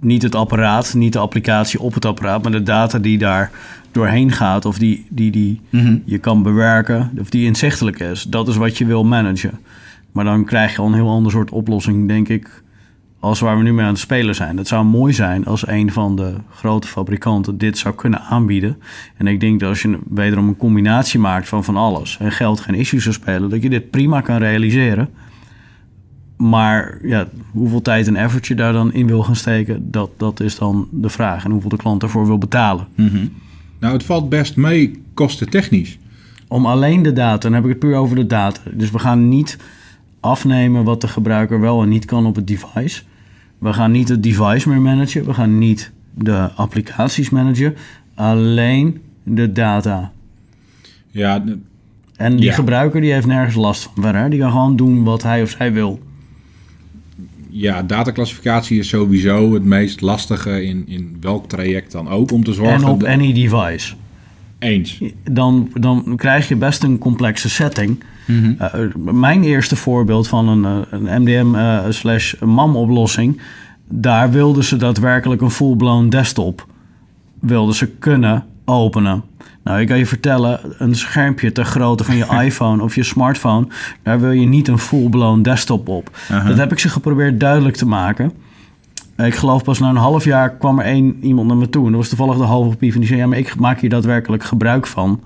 niet 0.00 0.22
het 0.22 0.34
apparaat, 0.34 0.94
niet 0.94 1.12
de 1.12 1.18
applicatie 1.18 1.80
op 1.80 1.94
het 1.94 2.04
apparaat, 2.04 2.42
maar 2.42 2.52
de 2.52 2.62
data 2.62 2.98
die 2.98 3.18
daar 3.18 3.50
doorheen 3.92 4.32
gaat 4.32 4.64
of 4.64 4.78
die, 4.78 5.06
die, 5.10 5.30
die 5.30 5.60
mm 5.70 5.80
-hmm. 5.80 6.02
je 6.04 6.18
kan 6.18 6.42
bewerken 6.42 7.10
of 7.18 7.30
die 7.30 7.44
inzichtelijk 7.44 8.00
is. 8.00 8.22
Dat 8.22 8.48
is 8.48 8.56
wat 8.56 8.78
je 8.78 8.86
wil 8.86 9.04
managen. 9.04 9.58
Maar 10.12 10.24
dan 10.24 10.44
krijg 10.44 10.72
je 10.72 10.78
al 10.78 10.86
een 10.86 10.94
heel 10.94 11.08
ander 11.08 11.32
soort 11.32 11.50
oplossing, 11.50 12.08
denk 12.08 12.28
ik, 12.28 12.62
als 13.20 13.40
waar 13.40 13.56
we 13.56 13.62
nu 13.62 13.72
mee 13.72 13.84
aan 13.84 13.92
het 13.92 14.00
spelen 14.00 14.34
zijn. 14.34 14.56
Het 14.56 14.68
zou 14.68 14.84
mooi 14.84 15.12
zijn 15.12 15.46
als 15.46 15.66
een 15.66 15.92
van 15.92 16.16
de 16.16 16.34
grote 16.50 16.86
fabrikanten 16.86 17.58
dit 17.58 17.78
zou 17.78 17.94
kunnen 17.94 18.20
aanbieden. 18.20 18.76
En 19.16 19.26
ik 19.26 19.40
denk 19.40 19.60
dat 19.60 19.68
als 19.68 19.82
je 19.82 19.98
wederom 20.08 20.48
een 20.48 20.56
combinatie 20.56 21.20
maakt 21.20 21.48
van 21.48 21.64
van 21.64 21.76
alles 21.76 22.16
en 22.18 22.32
geld 22.32 22.60
geen 22.60 22.74
issue 22.74 23.00
zou 23.00 23.14
spelen, 23.14 23.50
dat 23.50 23.62
je 23.62 23.70
dit 23.70 23.90
prima 23.90 24.20
kan 24.20 24.36
realiseren. 24.36 25.08
Maar 26.36 26.98
ja, 27.02 27.28
hoeveel 27.50 27.82
tijd 27.82 28.06
en 28.06 28.16
effort 28.16 28.46
je 28.46 28.54
daar 28.54 28.72
dan 28.72 28.92
in 28.92 29.06
wil 29.06 29.22
gaan 29.22 29.36
steken, 29.36 29.90
dat, 29.90 30.10
dat 30.16 30.40
is 30.40 30.58
dan 30.58 30.88
de 30.90 31.08
vraag. 31.08 31.44
En 31.44 31.50
hoeveel 31.50 31.70
de 31.70 31.76
klant 31.76 32.02
ervoor 32.02 32.26
wil 32.26 32.38
betalen. 32.38 32.86
Mm 32.94 33.08
-hmm. 33.08 33.32
Nou, 33.78 33.92
het 33.92 34.04
valt 34.04 34.28
best 34.28 34.56
mee 34.56 35.02
kostentechnisch. 35.14 35.98
Om 36.48 36.66
alleen 36.66 37.02
de 37.02 37.12
data, 37.12 37.38
dan 37.38 37.52
heb 37.52 37.62
ik 37.62 37.68
het 37.68 37.78
puur 37.78 37.96
over 37.96 38.16
de 38.16 38.26
data. 38.26 38.60
Dus 38.72 38.90
we 38.90 38.98
gaan 38.98 39.28
niet 39.28 39.58
afnemen 40.20 40.84
wat 40.84 41.00
de 41.00 41.08
gebruiker 41.08 41.60
wel 41.60 41.82
en 41.82 41.88
niet 41.88 42.04
kan 42.04 42.26
op 42.26 42.34
het 42.34 42.46
device. 42.46 43.02
We 43.58 43.72
gaan 43.72 43.90
niet 43.90 44.08
het 44.08 44.22
device 44.22 44.68
meer 44.68 44.80
managen. 44.80 45.24
We 45.24 45.34
gaan 45.34 45.58
niet 45.58 45.90
de 46.14 46.50
applicaties 46.54 47.30
managen. 47.30 47.76
Alleen 48.14 49.00
de 49.22 49.52
data. 49.52 50.12
Ja. 51.10 51.44
En 52.16 52.36
die 52.36 52.44
ja. 52.44 52.52
gebruiker 52.52 53.00
die 53.00 53.12
heeft 53.12 53.26
nergens 53.26 53.54
last 53.54 53.82
van 53.82 54.02
verder. 54.02 54.30
Die 54.30 54.38
kan 54.38 54.50
gewoon 54.50 54.76
doen 54.76 55.04
wat 55.04 55.22
hij 55.22 55.42
of 55.42 55.50
zij 55.50 55.72
wil. 55.72 56.00
Ja, 57.50 57.82
dataclassificatie 57.82 58.78
is 58.78 58.88
sowieso 58.88 59.54
het 59.54 59.64
meest 59.64 60.00
lastige 60.00 60.64
in, 60.64 60.84
in 60.86 61.16
welk 61.20 61.48
traject 61.48 61.92
dan 61.92 62.08
ook. 62.08 62.32
Om 62.32 62.44
te 62.44 62.52
zorgen... 62.52 62.74
En 62.74 62.84
op 62.84 63.02
any 63.02 63.32
device. 63.32 63.94
Eens. 64.58 65.00
Dan, 65.30 65.70
dan 65.74 66.12
krijg 66.16 66.48
je 66.48 66.56
best 66.56 66.82
een 66.82 66.98
complexe 66.98 67.48
setting... 67.48 68.02
Mm 68.28 68.42
-hmm. 68.42 68.56
uh, 68.60 69.12
mijn 69.12 69.42
eerste 69.42 69.76
voorbeeld 69.76 70.28
van 70.28 70.48
een, 70.48 70.84
een 70.90 71.22
MDM 71.22 71.54
uh, 71.54 71.78
slash 71.88 72.34
MAM 72.40 72.76
oplossing... 72.76 73.40
daar 73.88 74.30
wilden 74.30 74.64
ze 74.64 74.76
daadwerkelijk 74.76 75.40
een 75.40 75.50
full-blown 75.50 76.08
desktop... 76.08 76.66
wilden 77.40 77.74
ze 77.74 77.86
kunnen 77.86 78.44
openen. 78.64 79.22
Nou, 79.64 79.80
ik 79.80 79.86
kan 79.86 79.98
je 79.98 80.06
vertellen, 80.06 80.60
een 80.78 80.94
schermpje 80.94 81.52
ter 81.52 81.64
grootte 81.64 82.04
van 82.04 82.16
je 82.16 82.26
iPhone 82.44 82.82
of 82.82 82.94
je 82.94 83.02
smartphone... 83.02 83.66
daar 84.02 84.20
wil 84.20 84.30
je 84.30 84.46
niet 84.46 84.68
een 84.68 84.78
full-blown 84.78 85.42
desktop 85.42 85.88
op. 85.88 86.10
Uh 86.30 86.36
-huh. 86.36 86.48
Dat 86.48 86.56
heb 86.56 86.72
ik 86.72 86.78
ze 86.78 86.88
geprobeerd 86.88 87.40
duidelijk 87.40 87.76
te 87.76 87.86
maken... 87.86 88.32
Ik 89.26 89.34
geloof 89.34 89.64
pas 89.64 89.78
na 89.78 89.88
een 89.88 89.96
half 89.96 90.24
jaar 90.24 90.56
kwam 90.56 90.78
er 90.78 90.84
één 90.84 91.16
iemand 91.20 91.48
naar 91.48 91.56
me 91.56 91.68
toe. 91.68 91.84
En 91.84 91.90
dat 91.90 92.00
was 92.00 92.08
toevallig 92.08 92.36
de 92.36 92.42
halve 92.42 92.76
pief. 92.76 92.94
En 92.94 93.00
die 93.00 93.08
zei, 93.08 93.20
ja, 93.20 93.26
maar 93.26 93.38
ik 93.38 93.56
maak 93.56 93.80
hier 93.80 93.90
daadwerkelijk 93.90 94.44
gebruik 94.44 94.86
van. 94.86 95.20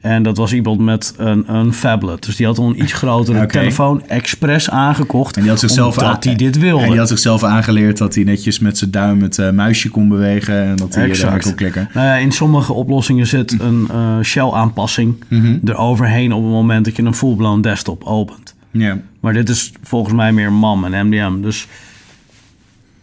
En 0.00 0.22
dat 0.22 0.36
was 0.36 0.52
iemand 0.52 0.80
met 0.80 1.14
een, 1.16 1.54
een 1.54 1.72
phablet. 1.72 2.24
Dus 2.24 2.36
die 2.36 2.46
had 2.46 2.58
al 2.58 2.68
een 2.68 2.82
iets 2.82 2.92
grotere 2.92 3.36
okay. 3.36 3.48
telefoon 3.48 4.06
expres 4.06 4.70
aangekocht. 4.70 5.36
En 5.36 5.42
die 5.42 5.50
had 5.50 5.60
zichzelf 5.60 5.98
omdat 5.98 6.24
hij 6.24 6.36
dit 6.36 6.58
wilde. 6.58 6.82
En 6.82 6.90
die 6.90 6.98
had 6.98 7.08
zichzelf 7.08 7.44
aangeleerd 7.44 7.98
dat 7.98 8.14
hij 8.14 8.24
netjes 8.24 8.58
met 8.58 8.78
zijn 8.78 8.90
duim 8.90 9.22
het 9.22 9.38
uh, 9.38 9.50
muisje 9.50 9.90
kon 9.90 10.08
bewegen. 10.08 10.62
En 10.64 10.76
dat 10.76 10.94
hij 10.94 11.08
exact. 11.08 11.44
kon 11.44 11.54
klikken. 11.54 11.88
Nou 11.94 12.06
ja, 12.06 12.14
in 12.14 12.32
sommige 12.32 12.72
oplossingen 12.72 13.26
zit 13.26 13.60
een 13.60 13.88
uh, 13.92 14.20
shell-aanpassing 14.22 15.24
mm 15.28 15.40
-hmm. 15.40 15.60
eroverheen 15.64 16.32
op 16.32 16.42
het 16.42 16.52
moment 16.52 16.84
dat 16.84 16.96
je 16.96 17.02
een 17.02 17.14
full-blown 17.14 17.60
desktop 17.60 18.04
opent. 18.04 18.54
Ja. 18.70 18.98
Maar 19.20 19.32
dit 19.32 19.48
is 19.48 19.72
volgens 19.82 20.14
mij 20.14 20.32
meer 20.32 20.52
MAM 20.52 20.84
en 20.84 21.06
MDM. 21.06 21.40
Dus 21.40 21.66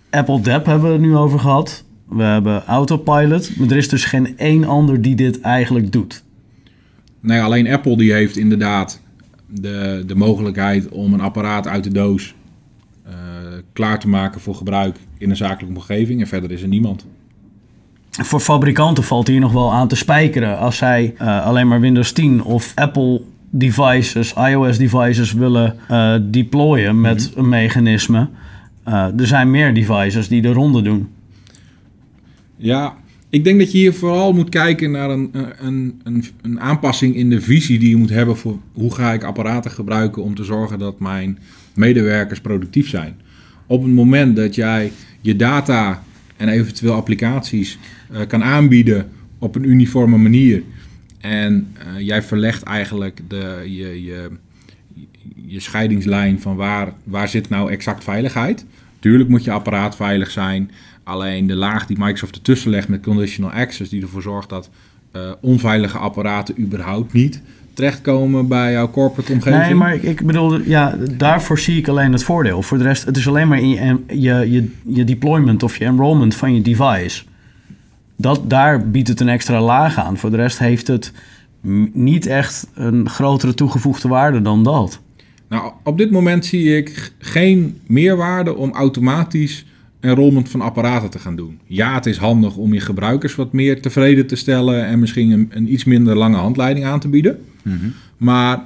Apple 0.09 0.41
Dep 0.41 0.65
hebben 0.65 0.87
we 0.87 0.93
het 0.93 1.01
nu 1.01 1.15
over 1.15 1.39
gehad. 1.39 1.83
We 2.09 2.23
hebben 2.23 2.65
Autopilot. 2.65 3.57
Maar 3.57 3.67
er 3.67 3.77
is 3.77 3.89
dus 3.89 4.05
geen 4.05 4.37
één 4.37 4.63
ander 4.63 5.01
die 5.01 5.15
dit 5.15 5.41
eigenlijk 5.41 5.91
doet. 5.91 6.23
Nee, 7.19 7.41
alleen 7.41 7.67
Apple 7.67 7.97
die 7.97 8.13
heeft 8.13 8.37
inderdaad 8.37 9.01
de, 9.47 10.03
de 10.07 10.15
mogelijkheid 10.15 10.89
om 10.89 11.13
een 11.13 11.21
apparaat 11.21 11.67
uit 11.67 11.83
de 11.83 11.91
doos 11.91 12.35
uh, 13.07 13.13
klaar 13.73 13.99
te 13.99 14.07
maken 14.07 14.41
voor 14.41 14.55
gebruik 14.55 14.97
in 15.17 15.29
een 15.29 15.35
zakelijke 15.35 15.75
omgeving. 15.75 16.21
En 16.21 16.27
verder 16.27 16.51
is 16.51 16.61
er 16.61 16.67
niemand. 16.67 17.05
Voor 18.09 18.39
fabrikanten 18.39 19.03
valt 19.03 19.27
hier 19.27 19.39
nog 19.39 19.51
wel 19.51 19.73
aan 19.73 19.87
te 19.87 19.95
spijkeren. 19.95 20.57
Als 20.57 20.77
zij 20.77 21.15
uh, 21.21 21.45
alleen 21.45 21.67
maar 21.67 21.79
Windows 21.79 22.11
10 22.11 22.43
of 22.43 22.71
Apple 22.75 23.21
devices, 23.49 24.33
iOS 24.33 24.77
devices 24.77 25.33
willen 25.33 25.75
uh, 25.91 26.15
deployen 26.21 27.01
met 27.01 27.27
mm 27.27 27.33
-hmm. 27.33 27.43
een 27.43 27.49
mechanisme. 27.49 28.29
er 28.83 29.27
zijn 29.27 29.51
meer 29.51 29.73
devices 29.73 30.27
die 30.27 30.41
de 30.41 30.51
ronde 30.51 30.81
doen. 30.81 31.09
Ja, 32.57 32.95
ik 33.29 33.43
denk 33.43 33.59
dat 33.59 33.71
je 33.71 33.77
hier 33.77 33.93
vooral 33.93 34.33
moet 34.33 34.49
kijken 34.49 34.91
naar 34.91 35.09
een, 35.09 35.29
een, 35.59 36.01
een, 36.03 36.25
een, 36.41 36.59
aanpassing 36.59 37.15
in 37.15 37.29
de 37.29 37.41
visie 37.41 37.79
die 37.79 37.89
je 37.89 37.95
moet 37.95 38.09
hebben 38.09 38.37
voor 38.37 38.59
hoe 38.73 38.93
ga 38.93 39.13
ik 39.13 39.23
apparaten 39.23 39.71
gebruiken 39.71 40.23
om 40.23 40.35
te 40.35 40.43
zorgen 40.43 40.79
dat 40.79 40.99
mijn 40.99 41.39
medewerkers 41.73 42.41
productief 42.41 42.89
zijn. 42.89 43.15
Op 43.65 43.83
het 43.83 43.91
moment 43.91 44.35
dat 44.35 44.55
jij 44.55 44.91
je 45.21 45.35
data 45.35 46.03
en 46.37 46.49
eventueel 46.49 46.93
applicaties 46.93 47.77
uh, 48.11 48.19
kan 48.27 48.43
aanbieden 48.43 49.09
op 49.39 49.55
een 49.55 49.69
uniforme 49.69 50.17
manier 50.17 50.63
en 51.19 51.67
uh, 51.77 52.05
jij 52.05 52.23
verlegt 52.23 52.63
eigenlijk 52.63 53.21
de, 53.27 53.61
je, 53.65 54.03
je, 54.03 54.29
je 55.47 55.59
scheidingslijn 55.59 56.41
van 56.41 56.55
waar, 56.55 56.93
waar 57.03 57.27
zit 57.27 57.49
nou 57.49 57.71
exact 57.71 58.03
veiligheid. 58.03 58.65
Tuurlijk 58.99 59.29
moet 59.29 59.43
je 59.43 59.51
apparaat 59.51 59.95
veilig 59.95 60.31
zijn. 60.31 60.71
Alleen 61.07 61.47
de 61.47 61.55
laag 61.55 61.85
die 61.85 61.97
Microsoft 61.99 62.35
ertussen 62.35 62.69
legt 62.69 62.87
met 62.87 63.01
conditional 63.01 63.51
access, 63.51 63.89
die 63.89 64.01
ervoor 64.01 64.21
zorgt 64.21 64.49
dat 64.49 64.69
uh, 65.15 65.21
onveilige 65.41 65.97
apparaten 65.97 66.59
überhaupt 66.59 67.13
niet 67.13 67.41
terechtkomen 67.73 68.47
bij 68.47 68.71
jouw 68.71 68.89
corporate 68.89 69.31
omgeving. 69.31 69.63
Nee, 69.63 69.75
maar 69.75 69.95
ik 69.95 70.25
bedoel, 70.25 70.61
ja, 70.61 70.95
daarvoor 71.17 71.59
zie 71.59 71.77
ik 71.77 71.87
alleen 71.87 72.11
het 72.11 72.23
voordeel. 72.23 72.61
Voor 72.61 72.77
de 72.77 72.83
rest, 72.83 73.05
het 73.05 73.17
is 73.17 73.27
alleen 73.27 73.47
maar 73.47 73.59
in 73.59 73.69
je, 73.69 74.03
je, 74.07 74.51
je, 74.51 74.71
je 74.85 75.03
deployment 75.03 75.63
of 75.63 75.77
je 75.77 75.85
enrollment 75.85 76.35
van 76.35 76.53
je 76.53 76.61
device. 76.61 77.23
Dat, 78.15 78.49
daar 78.49 78.89
biedt 78.89 79.07
het 79.07 79.19
een 79.19 79.29
extra 79.29 79.61
laag 79.61 79.97
aan. 79.97 80.17
Voor 80.17 80.29
de 80.29 80.37
rest 80.37 80.59
heeft 80.59 80.87
het 80.87 81.11
niet 81.93 82.25
echt 82.25 82.67
een 82.73 83.09
grotere 83.09 83.53
toegevoegde 83.53 84.07
waarde 84.07 84.41
dan 84.41 84.63
dat. 84.63 84.99
Nou, 85.49 85.71
op 85.83 85.97
dit 85.97 86.11
moment 86.11 86.45
zie 86.45 86.77
ik 86.77 87.11
geen 87.19 87.79
meerwaarde 87.85 88.55
om 88.55 88.71
automatisch 88.71 89.65
enrollment 89.99 90.49
van 90.49 90.61
apparaten 90.61 91.09
te 91.09 91.19
gaan 91.19 91.35
doen. 91.35 91.59
Ja, 91.65 91.93
het 91.93 92.05
is 92.05 92.17
handig 92.17 92.55
om 92.55 92.73
je 92.73 92.79
gebruikers 92.79 93.35
wat 93.35 93.53
meer 93.53 93.81
tevreden 93.81 94.27
te 94.27 94.35
stellen 94.35 94.85
en 94.85 94.99
misschien 94.99 95.31
een, 95.31 95.47
een 95.49 95.73
iets 95.73 95.83
minder 95.83 96.15
lange 96.15 96.37
handleiding 96.37 96.85
aan 96.85 96.99
te 96.99 97.07
bieden. 97.07 97.39
Mm 97.63 97.77
-hmm. 97.77 97.93
Maar 98.17 98.63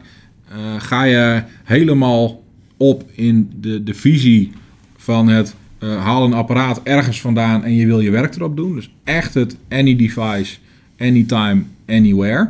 uh, 0.51 0.57
ga 0.77 1.03
je 1.03 1.43
helemaal 1.63 2.43
op 2.77 3.03
in 3.11 3.51
de, 3.59 3.83
de 3.83 3.93
visie 3.93 4.51
van 4.95 5.27
het 5.27 5.55
uh, 5.79 6.03
haal 6.03 6.25
een 6.25 6.33
apparaat 6.33 6.81
ergens 6.83 7.21
vandaan 7.21 7.63
en 7.63 7.73
je 7.75 7.85
wil 7.85 7.99
je 7.99 8.09
werk 8.09 8.35
erop 8.35 8.55
doen. 8.55 8.75
Dus 8.75 8.91
echt 9.03 9.33
het 9.33 9.57
any 9.69 9.95
device, 9.95 10.57
anytime, 10.97 11.63
anywhere. 11.87 12.49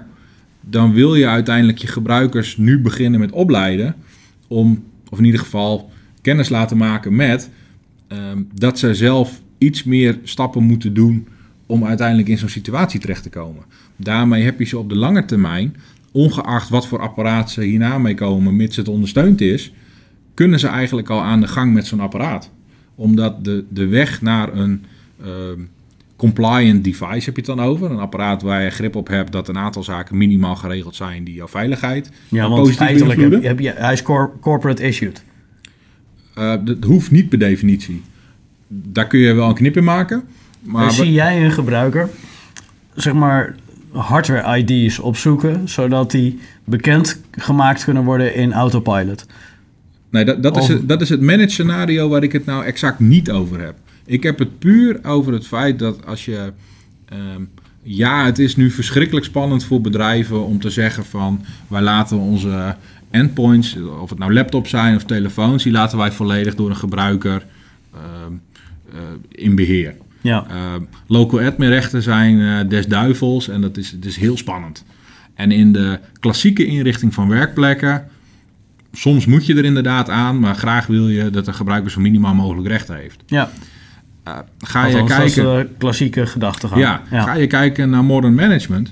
Dan 0.62 0.94
wil 0.94 1.16
je 1.16 1.28
uiteindelijk 1.28 1.78
je 1.78 1.88
gebruikers 1.88 2.58
nu 2.58 2.80
beginnen 2.80 3.20
met 3.20 3.32
opleiden 3.32 3.96
om, 4.48 4.84
of 5.10 5.18
in 5.18 5.26
ieder 5.26 5.40
geval 5.40 5.90
kennis 6.22 6.50
laten 6.50 6.78
maken 6.78 7.16
met 7.16 7.50
ehm, 8.12 8.42
dat 8.54 8.80
ze 8.80 8.94
zelf 8.94 9.42
iets 9.58 9.84
meer 9.84 10.20
stappen 10.24 10.64
moeten 10.64 10.94
doen 10.94 11.28
om 11.66 11.86
uiteindelijk 11.86 12.28
in 12.28 12.38
zo'n 12.38 12.50
situatie 12.50 13.00
terecht 13.00 13.24
te 13.24 13.30
komen. 13.30 13.64
Daarmee 13.96 14.44
heb 14.44 14.60
je 14.60 14.66
ze 14.66 14.78
op 14.78 14.90
de 14.90 14.96
lange 14.96 15.26
termijn, 15.26 15.76
ongeacht 16.12 16.70
wat 16.70 16.88
voor 16.88 17.00
apparaat 17.00 17.52
ze 17.52 17.62
hierna 17.62 17.98
mee 17.98 18.14
komen, 18.16 18.56
mits 18.56 18.76
het 18.76 18.88
ondersteund 18.88 19.42
is, 19.42 19.74
kunnen 20.34 20.60
ze 20.60 20.68
eigenlijk 20.68 21.10
al 21.10 21.22
aan 21.22 21.42
de 21.42 21.48
gang 21.48 21.74
met 21.74 21.88
zo'n 21.88 22.00
apparaat. 22.00 22.52
Omdat 22.96 23.44
de, 23.44 23.64
de 23.70 23.88
weg 23.88 24.22
naar 24.22 24.54
een 24.54 24.86
ehm, 25.24 25.60
compliant 26.16 26.84
device 26.84 27.26
heb 27.26 27.36
je 27.36 27.42
het 27.42 27.46
dan 27.46 27.60
over. 27.60 27.92
Een 27.92 28.00
apparaat 28.00 28.42
waar 28.42 28.64
je 28.64 28.70
grip 28.70 28.96
op 28.96 29.08
hebt 29.08 29.32
dat 29.32 29.48
een 29.48 29.58
aantal 29.58 29.84
zaken 29.84 30.18
minimaal 30.18 30.56
geregeld 30.56 30.96
zijn 30.96 31.24
die 31.24 31.34
jouw 31.34 31.48
veiligheid 31.48 32.12
Ja, 32.30 32.50
want 32.50 32.62
positief 32.62 32.88
feitelijk 32.88 33.44
heb, 33.44 33.60
je, 33.60 33.72
hij 33.72 33.94
is 33.94 34.02
cor- 34.02 34.40
corporate 34.40 34.84
issued. 34.84 35.24
Eh, 36.42 36.54
dat 36.64 36.84
hoeft 36.84 37.12
niet 37.12 37.30
per 37.30 37.40
definitie. 37.40 38.02
Daar 38.68 39.08
kun 39.08 39.20
je 39.20 39.34
wel 39.34 39.50
een 39.50 39.56
knip 39.56 39.78
in 39.78 39.84
maken. 39.84 40.24
Maar 40.62 40.84
Maar 40.84 40.92
zie 40.92 41.12
jij 41.12 41.44
een 41.44 41.52
gebruiker, 41.52 42.10
zeg 42.96 43.14
maar, 43.14 43.56
hardware 43.92 44.58
ID's 44.58 45.00
opzoeken, 45.00 45.70
zodat 45.70 46.12
die 46.12 46.40
bekend 46.64 47.22
gemaakt 47.32 47.84
kunnen 47.84 48.04
worden 48.04 48.36
in 48.36 48.54
autopilot? 48.54 49.26
Nee, 50.10 50.26
dat, 50.26 50.44
dat, 50.44 50.58
is 50.58 50.68
het, 50.68 50.90
dat 50.90 51.02
is 51.02 51.10
het 51.10 51.22
managed 51.22 51.52
scenario 51.52 52.10
waar 52.10 52.24
ik 52.24 52.32
het 52.32 52.46
nou 52.46 52.66
exact 52.66 53.00
niet 53.00 53.32
over 53.32 53.60
heb. 53.60 53.76
Ik 54.06 54.24
heb 54.24 54.40
het 54.40 54.60
puur 54.60 55.00
over 55.04 55.34
het 55.34 55.48
feit 55.48 55.80
dat 55.80 56.06
als 56.06 56.26
je... 56.26 56.52
ehm, 57.06 57.42
ja, 57.84 58.26
het 58.26 58.40
is 58.40 58.56
nu 58.56 58.72
verschrikkelijk 58.72 59.26
spannend 59.26 59.64
voor 59.66 59.82
bedrijven 59.82 60.46
om 60.46 60.60
te 60.60 60.70
zeggen 60.70 61.06
van... 61.06 61.42
wij 61.68 61.82
laten 61.82 62.18
onze 62.18 62.76
endpoints, 63.12 63.78
of 64.02 64.10
het 64.10 64.20
nou 64.20 64.34
laptops 64.34 64.70
zijn 64.70 64.96
of 64.96 65.04
telefoons... 65.04 65.64
die 65.64 65.72
laten 65.72 65.98
wij 65.98 66.12
volledig 66.12 66.56
door 66.56 66.70
een 66.70 66.76
gebruiker 66.76 67.46
ehm, 67.94 68.34
eh, 68.94 69.00
in 69.32 69.56
beheer. 69.56 69.96
Ja, 70.22 70.46
Uh, 70.52 70.58
local 71.08 71.40
adminrechten 71.40 72.02
zijn 72.02 72.42
eh, 72.42 72.70
des 72.70 72.88
duivels 72.88 73.50
en 73.50 73.62
dat 73.62 73.78
is, 73.78 73.92
het 73.92 74.06
is 74.06 74.18
heel 74.18 74.38
spannend. 74.38 74.86
En 75.34 75.52
in 75.52 75.74
de 75.74 76.00
klassieke 76.20 76.66
inrichting 76.66 77.14
van 77.14 77.28
werkplekken, 77.28 78.08
soms 78.94 79.26
moet 79.26 79.46
je 79.46 79.56
er 79.56 79.66
inderdaad 79.66 80.10
aan, 80.10 80.40
maar 80.40 80.56
graag 80.56 80.88
wil 80.88 81.08
je 81.08 81.30
dat 81.30 81.46
de 81.46 81.54
gebruiker 81.54 81.92
zo 81.92 82.00
minimaal 82.00 82.34
mogelijk 82.34 82.68
rechten 82.68 82.96
heeft. 82.96 83.24
ja. 83.26 83.52
Uh, 84.28 84.38
ga 84.60 84.86
je 84.86 85.00
Althans, 85.00 85.18
dat 85.18 85.28
is 85.28 85.34
kijken, 85.34 85.68
de 85.68 85.70
klassieke 85.78 86.26
gedachtegang. 86.26 86.82
ja, 86.82 87.02
ga 87.10 87.34
je 87.34 87.48
kijken 87.48 87.90
naar 87.90 88.04
modern 88.04 88.36
management, 88.36 88.92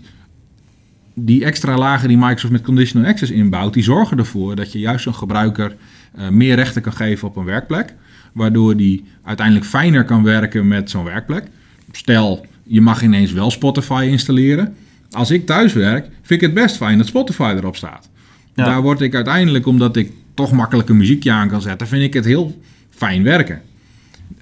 die 1.26 1.46
extra 1.46 1.78
lagen 1.78 2.08
die 2.08 2.18
Microsoft 2.18 2.52
met 2.52 2.62
conditional 2.62 3.10
access 3.10 3.32
inbouwt, 3.32 3.74
die 3.74 3.84
zorgen 3.84 4.18
ervoor 4.18 4.56
dat 4.56 4.72
je 4.72 4.80
juist 4.80 5.04
zo'n 5.04 5.16
gebruiker 5.16 5.76
eh, 6.14 6.30
meer 6.30 6.56
rechten 6.56 6.82
kan 6.82 6.94
geven 6.94 7.28
op 7.28 7.36
een 7.36 7.46
werkplek. 7.46 7.94
Waardoor 8.34 8.78
die 8.78 9.06
uiteindelijk 9.24 9.66
fijner 9.66 10.04
kan 10.04 10.24
werken 10.24 10.68
met 10.68 10.90
zo'n 10.90 11.04
werkplek. 11.04 11.44
Stel, 11.92 12.46
je 12.64 12.82
mag 12.82 13.02
ineens 13.02 13.32
wel 13.32 13.52
Spotify 13.52 14.08
installeren. 14.10 14.76
Als 15.12 15.32
ik 15.32 15.46
thuis 15.46 15.74
werk, 15.74 16.04
vind 16.22 16.42
ik 16.42 16.42
het 16.42 16.54
best 16.54 16.78
fijn 16.78 16.98
dat 16.98 17.08
Spotify 17.08 17.54
erop 17.58 17.76
staat. 17.76 18.10
Ja. 18.54 18.66
Daar 18.66 18.82
word 18.82 19.02
ik 19.02 19.16
uiteindelijk, 19.16 19.66
omdat 19.66 19.96
ik 19.96 20.12
toch 20.34 20.52
makkelijk 20.52 20.90
een 20.90 20.98
muziekje 20.98 21.32
aan 21.32 21.48
kan 21.48 21.62
zetten, 21.62 21.88
vind 21.88 22.04
ik 22.04 22.14
het 22.14 22.26
heel 22.26 22.62
fijn 22.90 23.24
werken. 23.24 23.62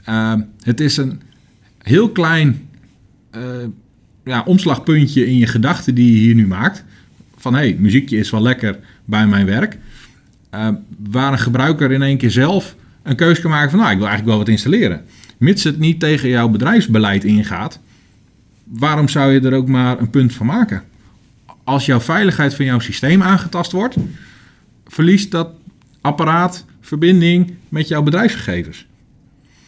Uh, 0.09 0.33
het 0.61 0.79
is 0.79 0.97
een 0.97 1.21
heel 1.81 2.09
klein 2.09 2.69
uh, 3.35 3.41
ja, 4.27 4.43
omslagpuntje 4.45 5.27
in 5.27 5.37
je 5.37 5.47
gedachten 5.47 5.95
die 5.95 6.11
je 6.11 6.17
hier 6.17 6.35
nu 6.35 6.47
maakt. 6.47 6.83
Van 7.37 7.53
hé, 7.53 7.59
hey, 7.59 7.77
muziekje 7.79 8.17
is 8.17 8.29
wel 8.29 8.41
lekker 8.41 8.79
bij 9.05 9.27
mijn 9.27 9.45
werk. 9.45 9.77
Uh, 10.53 10.67
waar 11.09 11.31
een 11.31 11.39
gebruiker 11.39 11.91
in 11.91 12.01
één 12.01 12.17
keer 12.17 12.31
zelf 12.31 12.75
een 13.03 13.15
keuze 13.15 13.41
kan 13.41 13.51
maken 13.51 13.69
van 13.69 13.79
nou, 13.79 13.91
ik 13.91 13.97
wil 13.97 14.07
eigenlijk 14.07 14.37
wel 14.37 14.45
wat 14.45 14.53
installeren. 14.53 15.05
Mits 15.37 15.63
het 15.63 15.79
niet 15.79 15.99
tegen 15.99 16.29
jouw 16.29 16.49
bedrijfsbeleid 16.49 17.23
ingaat, 17.23 17.79
waarom 18.63 19.09
zou 19.09 19.31
je 19.31 19.39
er 19.39 19.53
ook 19.53 19.67
maar 19.67 19.99
een 19.99 20.09
punt 20.09 20.33
van 20.33 20.45
maken? 20.45 20.83
Als 21.63 21.85
jouw 21.85 21.99
veiligheid 21.99 22.55
van 22.55 22.65
jouw 22.65 22.79
systeem 22.79 23.21
aangetast 23.21 23.71
wordt, 23.71 23.95
verliest 24.87 25.31
dat 25.31 25.49
apparaat 26.01 26.65
verbinding 26.81 27.53
met 27.69 27.87
jouw 27.87 28.03
bedrijfsgegevens. 28.03 28.85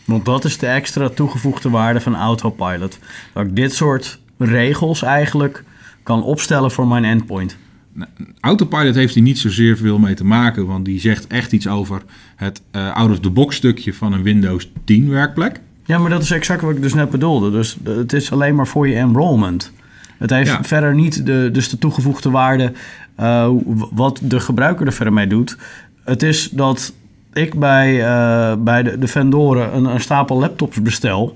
Want 0.05 0.25
dat 0.25 0.45
is 0.45 0.57
de 0.57 0.67
extra 0.67 1.09
toegevoegde 1.09 1.69
waarde 1.69 2.01
van 2.01 2.15
Autopilot. 2.15 2.99
Dat 3.33 3.45
ik 3.45 3.55
dit 3.55 3.73
soort 3.73 4.19
regels 4.45 5.01
eigenlijk 5.01 5.63
kan 6.03 6.23
opstellen 6.23 6.71
voor 6.71 6.87
mijn 6.87 7.05
endpoint. 7.05 7.57
Nou, 7.93 8.09
Autopilot 8.39 8.95
heeft 8.95 9.13
hier 9.13 9.23
niet 9.23 9.39
zozeer 9.39 9.77
veel 9.77 9.99
mee 9.99 10.13
te 10.13 10.25
maken, 10.25 10.65
want 10.65 10.85
die 10.85 10.99
zegt 10.99 11.27
echt 11.27 11.51
iets 11.51 11.67
over 11.67 12.01
het 12.35 12.61
uh, 12.71 12.91
out-of-the-box 12.91 13.55
stukje 13.55 13.93
van 13.93 14.13
een 14.13 14.23
Windows 14.23 14.71
10 14.83 15.09
werkplek. 15.09 15.59
Ja, 15.85 15.97
maar 15.97 16.09
dat 16.09 16.21
is 16.21 16.31
exact 16.31 16.61
wat 16.61 16.75
ik 16.75 16.81
dus 16.81 16.93
net 16.93 17.09
bedoelde. 17.09 17.51
Dus 17.51 17.77
het 17.83 18.13
is 18.13 18.31
alleen 18.31 18.55
maar 18.55 18.67
voor 18.67 18.87
je 18.87 18.95
enrollment. 18.95 19.71
Het 20.17 20.29
heeft 20.29 20.51
ja. 20.51 20.63
verder 20.63 20.95
niet 20.95 21.25
de, 21.25 21.49
dus 21.51 21.69
de 21.69 21.77
toegevoegde 21.77 22.29
waarde 22.29 22.73
uh, 23.19 23.49
wat 23.91 24.19
de 24.23 24.39
gebruiker 24.39 24.85
er 24.85 24.93
verder 24.93 25.13
mee 25.13 25.27
doet. 25.27 25.57
Het 26.03 26.23
is 26.23 26.49
dat 26.49 26.93
ik 27.33 27.59
bij, 27.59 27.95
uh, 27.95 28.53
bij 28.63 28.83
de, 28.83 28.97
de 28.97 29.07
vendoren 29.07 29.75
een, 29.75 29.85
een 29.85 29.99
stapel 29.99 30.39
laptops 30.39 30.81
bestel. 30.81 31.35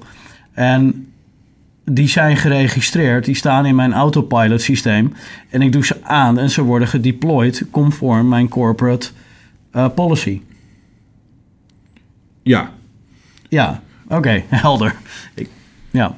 En 0.54 1.08
die 1.86 2.08
zijn 2.08 2.38
geregistreerd, 2.38 3.26
die 3.26 3.36
staan 3.36 3.66
in 3.66 3.76
mijn 3.76 3.94
autopilot 3.94 4.62
systeem. 4.62 5.14
En 5.50 5.62
ik 5.62 5.72
doe 5.72 5.86
ze 5.86 6.04
aan 6.04 6.40
en 6.40 6.50
ze 6.50 6.62
worden 6.62 6.88
gedeployed 6.88 7.66
conform 7.72 8.28
mijn 8.28 8.50
corporate 8.50 9.10
uh, 9.76 9.90
policy. 9.96 10.42
Ja. 12.44 12.72
Ja, 13.50 13.82
oké, 14.06 14.16
okay, 14.16 14.46
helder. 14.66 14.96
Ik, 15.34 15.50
ja. 15.92 16.18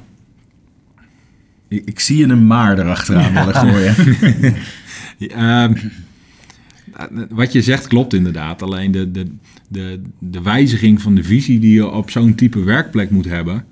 Ik, 1.68 1.82
ik, 1.84 2.00
zie 2.00 2.16
je 2.16 2.24
een 2.24 2.46
maar 2.46 2.78
erachteraan 2.78 3.34
willen 3.34 3.54
gooien. 3.54 3.94
ja, 5.18 5.68
uh, 5.68 5.74
wat 7.30 7.52
je 7.52 7.62
zegt 7.62 7.86
klopt 7.86 8.14
inderdaad. 8.14 8.62
Alleen 8.62 8.90
de, 8.90 9.10
de, 9.10 9.34
de, 9.68 10.02
de 10.18 10.42
wijziging 10.42 11.02
van 11.02 11.14
de 11.14 11.24
visie 11.24 11.58
die 11.58 11.74
je 11.74 11.90
op 11.90 12.10
zo'n 12.10 12.34
type 12.34 12.62
werkplek 12.62 13.10
moet 13.10 13.24
hebben... 13.24 13.64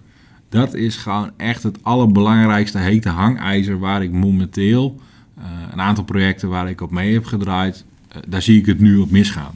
Dat 0.54 0.74
is 0.74 0.96
gewoon 0.96 1.30
echt 1.36 1.62
het 1.62 1.78
allerbelangrijkste 1.82 2.78
hete 2.78 3.08
hangijzer 3.08 3.78
waar 3.78 4.02
ik 4.02 4.12
momenteel 4.12 5.00
uh, 5.38 5.44
een 5.72 5.80
aantal 5.80 6.04
projecten 6.04 6.48
waar 6.48 6.68
ik 6.68 6.80
op 6.80 6.90
mee 6.90 7.12
heb 7.12 7.24
gedraaid, 7.24 7.84
uh, 8.08 8.22
daar 8.28 8.42
zie 8.42 8.58
ik 8.58 8.66
het 8.66 8.80
nu 8.80 8.96
op 8.96 9.10
misgaan. 9.10 9.54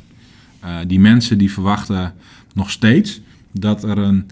Uh, 0.65 0.77
die 0.87 1.01
mensen 1.01 1.39
die 1.39 1.53
verwachten 1.53 2.15
nog 2.55 2.71
steeds 2.71 3.21
dat 3.53 3.85
er 3.85 3.99
een, 3.99 4.31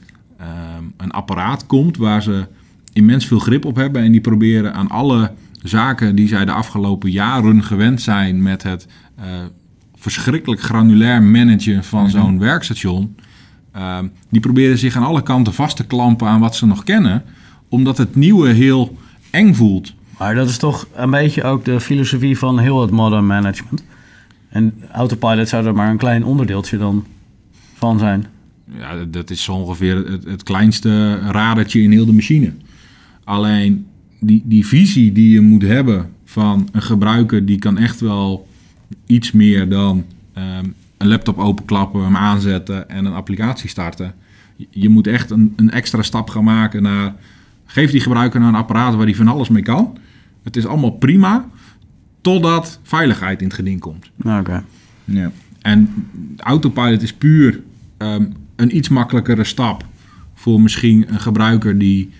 een 0.96 1.11
apparaat 1.11 1.66
komt 1.66 1.96
waar 1.96 2.22
ze 2.22 2.46
immens 2.92 3.26
veel 3.26 3.38
grip 3.38 3.64
op 3.64 3.76
hebben 3.76 4.02
en 4.02 4.12
die 4.12 4.20
proberen 4.20 4.74
aan 4.74 4.88
alle 4.88 5.33
zaken 5.62 6.14
die 6.14 6.29
zij 6.29 6.44
de 6.44 6.52
afgelopen 6.52 7.11
jaren 7.11 7.64
gewend 7.64 8.02
zijn 8.02 8.42
met 8.42 8.62
het 8.62 8.87
verschrikkelijk 9.94 10.61
granulair 10.61 11.22
managen 11.22 11.85
van 11.85 11.98
mm 11.98 12.11
-hmm. 12.11 12.20
zo'n 12.20 12.38
werkstation. 12.38 13.14
Uh, 13.76 13.98
die 14.28 14.40
proberen 14.40 14.78
zich 14.78 14.96
aan 14.96 15.02
alle 15.02 15.22
kanten 15.22 15.54
vast 15.54 15.76
te 15.76 15.86
klampen 15.86 16.28
aan 16.28 16.40
wat 16.40 16.56
ze 16.56 16.66
nog 16.66 16.84
kennen, 16.84 17.22
omdat 17.68 17.98
het 17.98 18.14
nieuwe 18.14 18.48
heel 18.48 18.96
eng 19.30 19.54
voelt. 19.54 19.94
Maar 20.18 20.34
dat 20.34 20.48
is 20.48 20.58
toch 20.58 20.88
een 20.94 21.10
beetje 21.10 21.42
ook 21.42 21.64
de 21.64 21.80
filosofie 21.80 22.38
van 22.38 22.58
heel 22.58 22.80
het 22.80 22.90
modern 22.90 23.26
management. 23.26 23.84
En 24.48 24.74
Autopilot 24.92 25.48
zou 25.48 25.66
er 25.66 25.74
maar 25.74 25.90
een 25.90 25.96
klein 25.96 26.24
onderdeeltje 26.24 26.78
dan 26.78 27.04
van 27.74 27.98
zijn. 27.98 28.26
Ja, 28.78 29.04
dat 29.04 29.30
is 29.30 29.42
zo 29.42 29.52
ongeveer 29.52 29.96
het, 29.96 30.24
het 30.24 30.42
kleinste 30.42 31.18
radertje 31.18 31.82
in 31.82 31.90
heel 31.90 32.06
de 32.06 32.12
machine. 32.12 32.52
Alleen 33.24 33.86
die, 34.20 34.42
die 34.44 34.66
visie 34.66 35.12
die 35.12 35.30
je 35.30 35.40
moet 35.40 35.62
hebben 35.62 36.10
van 36.24 36.68
een 36.72 36.82
gebruiker, 36.82 37.46
die 37.46 37.58
kan 37.58 37.78
echt 37.78 38.00
wel 38.00 38.48
iets 39.06 39.32
meer 39.32 39.68
dan 39.68 40.04
um, 40.34 40.74
een 40.98 41.09
laptop 41.09 41.38
openklappen, 41.38 42.02
hem 42.02 42.16
aanzetten 42.16 42.88
en 42.88 43.04
een 43.04 43.12
applicatie 43.12 43.68
starten. 43.68 44.14
Je 44.70 44.88
moet 44.88 45.06
echt 45.06 45.30
een, 45.30 45.52
een, 45.56 45.70
extra 45.70 46.02
stap 46.02 46.30
gaan 46.30 46.44
maken 46.44 46.82
naar... 46.82 47.14
Geef 47.64 47.90
die 47.90 48.00
gebruiker 48.00 48.40
nou 48.40 48.52
een 48.52 48.59
apparaat 48.59 48.94
waar 48.94 49.04
hij 49.04 49.14
van 49.14 49.28
alles 49.28 49.48
mee 49.48 49.62
kan. 49.62 49.98
Het 50.42 50.56
is 50.56 50.66
allemaal 50.66 50.90
prima, 50.90 51.49
totdat 52.20 52.80
veiligheid 52.82 53.40
in 53.40 53.47
het 53.47 53.57
geding 53.57 53.80
komt. 53.80 54.11
Oké. 54.18 54.38
Okay. 54.38 54.62
Ja. 55.05 55.30
En 55.62 56.09
autopilot 56.36 57.03
is 57.03 57.12
puur 57.12 57.61
um, 57.99 58.32
een 58.57 58.76
iets 58.76 58.88
makkelijkere 58.88 59.44
stap... 59.44 59.84
voor 60.34 60.61
misschien 60.61 61.05
een 61.09 61.20
gebruiker 61.20 61.78
die 61.78 62.11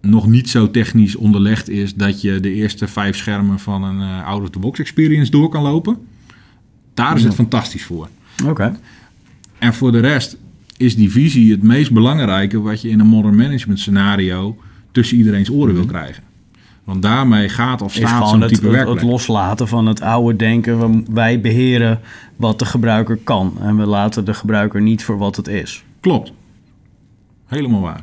nog 0.00 0.26
niet 0.26 0.50
zo 0.50 0.70
technisch 0.70 1.16
onderlegd 1.16 1.68
is... 1.68 1.94
dat 1.94 2.20
je 2.20 2.40
de 2.40 2.52
eerste 2.52 2.86
vijf 2.86 3.16
schermen 3.16 3.58
van 3.58 3.82
een 3.82 4.00
uh, 4.00 4.26
out-of-the-box 4.26 4.78
experience 4.78 5.30
door 5.30 5.48
kan 5.48 5.62
lopen... 5.62 5.98
Daar 6.94 7.14
is 7.14 7.20
ja. 7.20 7.26
het 7.26 7.36
fantastisch 7.36 7.84
voor. 7.84 8.08
Oké. 8.40 8.50
Okay. 8.50 8.72
En 9.58 9.74
voor 9.74 9.92
de 9.92 10.00
rest 10.00 10.36
is 10.76 10.96
die 10.96 11.10
visie 11.10 11.50
het 11.50 11.62
meest 11.62 11.92
belangrijke 11.92 12.60
wat 12.60 12.80
je 12.80 12.88
in 12.88 13.00
een 13.00 13.06
modern 13.06 13.36
management 13.36 13.80
scenario 13.80 14.56
tussen 14.92 15.16
iedereen's 15.16 15.50
oren 15.50 15.60
mm 15.60 15.66
-hmm. 15.66 15.76
wil 15.76 15.86
krijgen. 15.86 16.22
Want 16.84 17.02
daarmee 17.02 17.48
gaat 17.48 17.82
of 17.82 17.94
staat 17.94 18.28
zo'n 18.28 18.40
type 18.40 18.52
het, 18.52 18.60
werkplek. 18.60 19.00
Het 19.00 19.10
loslaten 19.10 19.68
van 19.68 19.86
het 19.86 20.00
oude 20.00 20.36
denken, 20.36 21.04
wij 21.14 21.40
beheren 21.40 22.00
wat 22.36 22.58
de 22.58 22.64
gebruiker 22.64 23.16
kan. 23.16 23.56
En 23.60 23.76
we 23.76 23.86
laten 23.86 24.24
de 24.24 24.34
gebruiker 24.34 24.82
niet 24.82 25.04
voor 25.04 25.18
wat 25.18 25.36
het 25.36 25.48
is. 25.48 25.84
Klopt. 26.00 26.32
Helemaal 27.46 27.80
waar. 27.80 28.02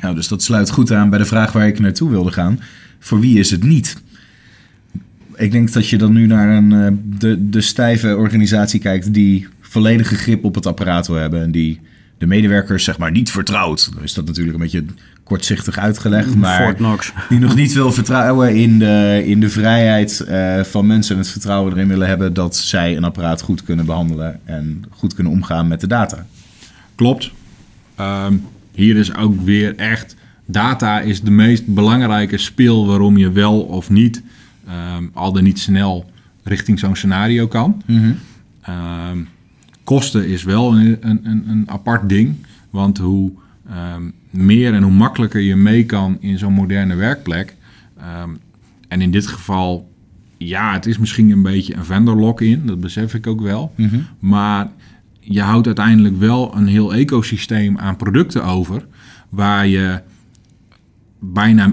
Nou, 0.00 0.14
dus 0.14 0.28
dat 0.28 0.42
sluit 0.42 0.70
goed 0.70 0.92
aan 0.92 1.10
bij 1.10 1.18
de 1.18 1.24
vraag 1.24 1.52
waar 1.52 1.66
ik 1.66 1.78
naartoe 1.78 2.10
wilde 2.10 2.32
gaan. 2.32 2.60
Voor 2.98 3.20
wie 3.20 3.38
is 3.38 3.50
het 3.50 3.62
niet? 3.62 4.02
Ik 5.38 5.52
denk 5.52 5.72
dat 5.72 5.88
je 5.88 5.98
dan 5.98 6.12
nu 6.12 6.26
naar 6.26 6.56
een, 6.56 6.72
eh, 6.72 7.18
de, 7.18 7.48
de 7.48 7.60
stijve 7.60 8.16
organisatie 8.16 8.80
kijkt 8.80 9.14
die 9.14 9.48
volledige 9.60 10.14
grip 10.14 10.44
op 10.44 10.54
het 10.54 10.66
apparaat 10.66 11.06
wil 11.06 11.16
hebben 11.16 11.42
en 11.42 11.50
die 11.50 11.80
de 12.18 12.26
medewerkers 12.26 12.84
zeg 12.84 12.98
maar 12.98 13.10
niet 13.10 13.30
vertrouwt. 13.30 13.90
Dan 13.94 14.02
is 14.02 14.14
dat 14.14 14.26
natuurlijk 14.26 14.54
een 14.54 14.62
beetje 14.62 14.84
kortzichtig 15.22 15.78
uitgelegd, 15.78 16.34
maar 16.34 16.62
Fort 16.62 16.76
Knox. 16.76 17.12
die 17.28 17.38
nog 17.38 17.54
niet 17.54 17.72
wil 17.72 17.92
vertrouwen 17.92 18.56
in 18.56 18.78
de, 18.78 19.22
in 19.26 19.40
de 19.40 19.48
vrijheid 19.48 20.20
eh, 20.20 20.62
van 20.62 20.86
mensen 20.86 21.14
en 21.14 21.20
het 21.20 21.30
vertrouwen 21.30 21.72
erin 21.72 21.88
willen 21.88 22.08
hebben 22.08 22.34
dat 22.34 22.56
zij 22.56 22.96
een 22.96 23.04
apparaat 23.04 23.40
goed 23.40 23.62
kunnen 23.62 23.86
behandelen 23.86 24.40
en 24.44 24.84
goed 24.90 25.14
kunnen 25.14 25.32
omgaan 25.32 25.68
met 25.68 25.80
de 25.80 25.86
data. 25.86 26.26
Klopt. 26.94 27.30
Ehm, 27.94 28.36
hier 28.74 28.96
is 28.96 29.14
ook 29.14 29.40
weer 29.40 29.76
echt... 29.76 30.16
Data 30.50 31.00
is 31.00 31.20
de 31.20 31.30
meest 31.30 31.66
belangrijke 31.66 32.38
speel 32.38 32.86
waarom 32.86 33.16
je 33.16 33.32
wel 33.32 33.60
of 33.60 33.90
niet... 33.90 34.22
ehm, 34.68 35.06
al 35.12 35.32
dan 35.32 35.42
niet 35.42 35.58
snel 35.58 36.10
richting 36.42 36.78
zo'n 36.78 36.96
scenario 36.96 37.46
kan. 37.46 37.82
Ehm, 38.60 39.18
kosten 39.84 40.28
is 40.28 40.42
wel 40.42 40.76
een, 40.76 40.96
een, 41.00 41.44
een, 41.48 41.64
apart 41.66 42.08
ding. 42.08 42.34
Want 42.70 42.98
hoe 42.98 43.32
ehm, 43.68 44.02
meer 44.30 44.74
en 44.74 44.82
hoe 44.82 44.92
makkelijker 44.92 45.40
je 45.40 45.56
mee 45.56 45.84
kan 45.84 46.16
in 46.20 46.38
zo'n 46.38 46.52
moderne 46.52 46.94
werkplek. 46.94 47.56
en 48.88 49.00
in 49.00 49.10
dit 49.10 49.26
geval, 49.26 49.92
ja, 50.36 50.72
het 50.72 50.86
is 50.86 50.98
misschien 50.98 51.30
een 51.30 51.42
beetje 51.42 51.74
een 51.74 51.84
vendor 51.84 52.16
lock-in. 52.16 52.66
Dat 52.66 52.80
besef 52.80 53.14
ik 53.14 53.26
ook 53.26 53.40
wel. 53.40 53.74
Maar 54.18 54.70
je 55.20 55.40
houdt 55.40 55.66
uiteindelijk 55.66 56.18
wel 56.18 56.56
een 56.56 56.66
heel 56.66 56.94
ecosysteem 56.94 57.78
aan 57.78 57.96
producten 57.96 58.44
over. 58.44 58.86
Waar 59.28 59.66
je 59.66 60.00
bijna, 61.18 61.72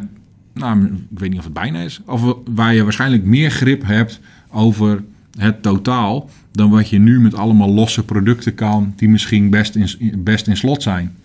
nou, 0.55 0.85
ik 0.85 1.19
weet 1.19 1.29
niet 1.29 1.39
of 1.39 1.43
het 1.43 1.53
bijna 1.53 1.79
is, 1.79 2.01
of 2.05 2.35
waar 2.45 2.73
je 2.73 2.83
waarschijnlijk 2.83 3.23
meer 3.23 3.51
grip 3.51 3.85
hebt 3.85 4.19
over 4.49 5.03
het 5.37 5.61
totaal 5.61 6.29
dan 6.51 6.69
wat 6.69 6.89
je 6.89 6.99
nu 6.99 7.19
met 7.19 7.35
allemaal 7.35 7.69
losse 7.69 8.03
producten 8.03 8.55
kan 8.55 8.93
die 8.95 9.09
misschien 9.09 9.49
best 9.49 9.75
in, 9.75 10.23
best 10.23 10.47
in 10.47 10.57
slot 10.57 10.83
zijn. 10.83 11.15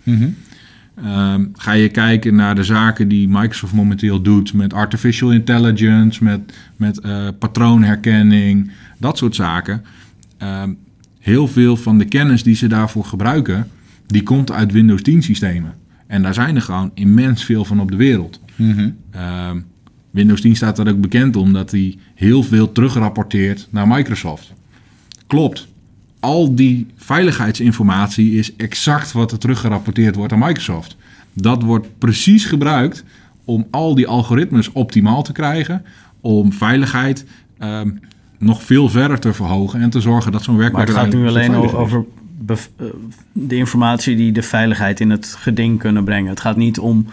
Ehm, 0.95 1.45
ga 1.53 1.71
je 1.71 1.89
kijken 1.89 2.35
naar 2.35 2.55
de 2.55 2.63
zaken 2.63 3.07
die 3.07 3.27
Microsoft 3.27 3.73
momenteel 3.73 4.21
doet 4.21 4.53
met 4.53 4.73
artificial 4.73 5.31
intelligence, 5.31 6.23
met, 6.23 6.53
met 6.75 6.99
eh, 6.99 7.27
patroonherkenning, 7.39 8.71
dat 8.97 9.17
soort 9.17 9.35
zaken. 9.35 9.83
Ehm, 10.37 10.73
heel 11.19 11.47
veel 11.47 11.77
van 11.77 11.97
de 11.97 12.05
kennis 12.05 12.43
die 12.43 12.55
ze 12.55 12.67
daarvoor 12.67 13.05
gebruiken, 13.05 13.67
die 14.07 14.23
komt 14.23 14.51
uit 14.51 14.71
Windows 14.71 15.01
10 15.01 15.23
systemen. 15.23 15.73
En 16.07 16.21
daar 16.21 16.33
zijn 16.33 16.55
er 16.55 16.61
gewoon 16.61 16.91
immens 16.93 17.45
veel 17.45 17.65
van 17.65 17.79
op 17.79 17.91
de 17.91 17.97
wereld. 17.97 18.39
Ehm, 19.11 19.59
Windows 20.11 20.41
10 20.41 20.55
staat 20.55 20.79
er 20.79 20.89
ook 20.89 21.01
bekend 21.01 21.35
om 21.35 21.53
dat 21.53 21.71
hij 21.71 21.97
heel 22.15 22.43
veel 22.43 22.71
terugrapporteert 22.71 23.67
naar 23.69 23.87
Microsoft. 23.87 24.53
Klopt. 25.27 25.67
Al 26.19 26.55
die 26.55 26.87
veiligheidsinformatie 26.95 28.33
is 28.33 28.55
exact 28.55 29.11
wat 29.11 29.31
er 29.31 29.37
teruggerapporteerd 29.37 30.15
wordt 30.15 30.33
aan 30.33 30.39
Microsoft. 30.39 30.95
Dat 31.33 31.63
wordt 31.63 31.87
precies 31.97 32.45
gebruikt 32.45 33.03
om 33.45 33.67
al 33.71 33.95
die 33.95 34.07
algoritmes 34.07 34.71
optimaal 34.71 35.23
te 35.23 35.31
krijgen, 35.31 35.85
om 36.21 36.53
veiligheid 36.53 37.25
ehm, 37.57 37.89
nog 38.37 38.63
veel 38.63 38.89
verder 38.89 39.19
te 39.19 39.33
verhogen 39.33 39.81
en 39.81 39.89
te 39.89 40.01
zorgen 40.01 40.31
dat 40.31 40.43
zo'n 40.43 40.55
Maar 40.55 40.63
werkplek 40.63 40.87
het 40.87 40.97
gaat 40.97 41.13
nu 41.13 41.27
alleen 41.27 41.55
over 41.55 42.05
eh, 42.47 42.57
de 43.31 43.55
informatie 43.55 44.15
die 44.15 44.31
de 44.31 44.41
veiligheid 44.41 44.99
in 44.99 45.09
het 45.09 45.25
geding 45.25 45.79
kunnen 45.79 46.03
brengen. 46.03 46.29
Het 46.29 46.39
gaat 46.39 46.57
niet 46.57 46.79
om... 46.79 47.05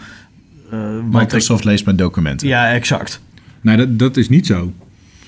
eh, 0.71 0.79
Microsoft 1.11 1.63
leest 1.63 1.85
mijn 1.85 1.97
documenten. 1.97 2.47
ja, 2.47 2.71
exact. 2.71 3.21
Nee, 3.61 3.77
dat, 3.77 3.99
dat 3.99 4.17
is 4.17 4.29
niet 4.29 4.45
zo. 4.45 4.73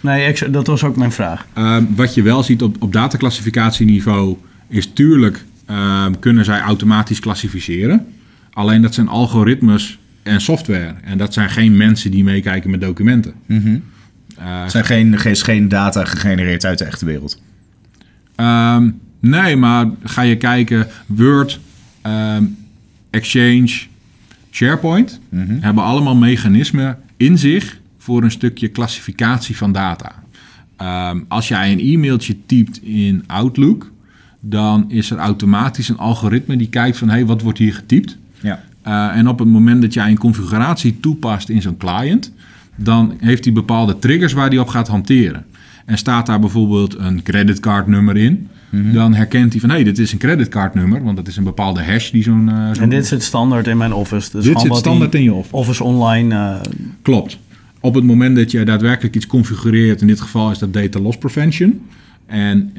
Nee, 0.02 0.36
dat 0.50 0.68
was 0.68 0.84
ook 0.84 0.96
mijn 0.96 1.12
vraag. 1.12 1.46
Ehm, 1.54 1.84
wat 1.96 2.14
je 2.14 2.22
wel 2.22 2.44
ziet 2.44 2.62
op, 2.62 2.76
op 2.80 2.94
dataclassificatieniveau 2.94 4.38
is 4.68 4.92
tuurlijk 4.94 5.44
ehm, 5.66 6.14
kunnen 6.20 6.46
zij 6.46 6.60
automatisch 6.60 7.20
klassificeren. 7.20 8.06
Alleen 8.54 8.82
dat 8.82 8.94
zijn 8.94 9.08
algoritmes 9.08 10.00
en 10.24 10.42
software. 10.42 10.94
En 11.04 11.18
dat 11.18 11.34
zijn 11.34 11.50
geen 11.50 11.78
mensen 11.78 12.12
die 12.12 12.24
meekijken 12.24 12.70
met 12.70 12.82
documenten. 12.82 13.34
Eh, 13.48 14.62
Er 14.64 14.70
zijn 14.70 14.86
geen, 14.86 15.20
geen, 15.20 15.32
is 15.32 15.42
geen 15.42 15.68
data 15.68 16.06
gegenereerd 16.06 16.66
uit 16.66 16.78
de 16.78 16.86
echte 16.86 17.06
wereld. 17.06 17.42
Ehm, 18.36 18.90
nee, 19.20 19.56
maar 19.56 19.86
ga 20.04 20.22
je 20.22 20.38
kijken, 20.38 20.88
Word, 21.06 21.60
ehm, 22.02 22.44
Exchange, 23.10 23.72
SharePoint 24.52 25.20
hebben 25.60 25.84
allemaal 25.84 26.16
mechanismen 26.16 26.98
in 27.18 27.38
zich 27.38 27.80
voor 27.98 28.24
een 28.24 28.32
stukje 28.32 28.68
klassificatie 28.68 29.58
van 29.58 29.72
data. 29.72 30.24
Ehm, 30.78 31.20
als 31.28 31.48
jij 31.48 31.72
een 31.72 31.80
e-mailtje 31.80 32.36
typt 32.46 32.84
in 32.84 33.24
Outlook, 33.28 33.92
dan 34.40 34.86
is 34.88 35.12
er 35.12 35.18
automatisch 35.18 35.90
een 35.90 35.98
algoritme 35.98 36.58
die 36.58 36.70
kijkt 36.70 36.98
van 36.98 37.08
hé, 37.08 37.14
hey, 37.14 37.26
wat 37.26 37.42
wordt 37.42 37.58
hier 37.58 37.74
getypt? 37.74 38.18
Ja. 38.40 38.64
Uh, 38.88 39.18
en 39.18 39.28
op 39.28 39.40
het 39.40 39.48
moment 39.48 39.82
dat 39.82 39.94
jij 39.94 40.10
een 40.10 40.18
configuratie 40.18 41.00
toepast 41.00 41.50
in 41.50 41.62
zo'n 41.62 41.78
client, 41.78 42.32
dan 42.76 43.14
heeft 43.20 43.44
hij 43.44 43.54
bepaalde 43.54 44.00
triggers 44.00 44.34
waar 44.34 44.50
hij 44.50 44.58
op 44.58 44.68
gaat 44.68 44.88
hanteren. 44.88 45.46
En 45.86 45.98
staat 45.98 46.26
daar 46.26 46.40
bijvoorbeeld 46.40 46.98
een 46.98 47.24
creditcardnummer 47.24 48.18
in, 48.18 48.48
dan 48.72 49.14
herkent 49.14 49.52
hij 49.52 49.60
van 49.62 49.70
hé, 49.70 49.76
hey, 49.76 49.84
dit 49.84 50.00
is 50.00 50.12
een 50.12 50.18
creditcardnummer, 50.18 51.04
want 51.04 51.18
dat 51.18 51.28
is 51.28 51.38
een 51.38 51.44
bepaalde 51.44 51.84
hash 51.84 52.12
die 52.12 52.24
zo'n. 52.24 52.50
uh, 52.50 52.82
En 52.82 52.90
dit 52.90 53.06
zit 53.08 53.24
standaard 53.24 53.68
in 53.68 53.78
mijn 53.78 53.94
Office. 53.94 54.32
Dus 54.32 54.46
Dit 54.46 54.60
zit 54.62 54.76
standaard 54.76 55.16
in 55.16 55.24
je 55.24 55.34
Office. 55.34 55.56
Office 55.56 55.84
Online... 55.84 56.36
eh, 56.36 56.62
Klopt. 57.02 57.38
Op 57.80 57.94
het 57.96 58.04
moment 58.04 58.36
dat 58.36 58.52
je 58.52 58.64
daadwerkelijk 58.64 59.16
iets 59.16 59.28
configureert, 59.28 60.02
in 60.02 60.08
dit 60.08 60.22
geval 60.22 60.52
is 60.52 60.58
dat 60.60 60.74
data 60.74 61.00
loss 61.00 61.18
prevention. 61.18 61.82
En 62.26 62.74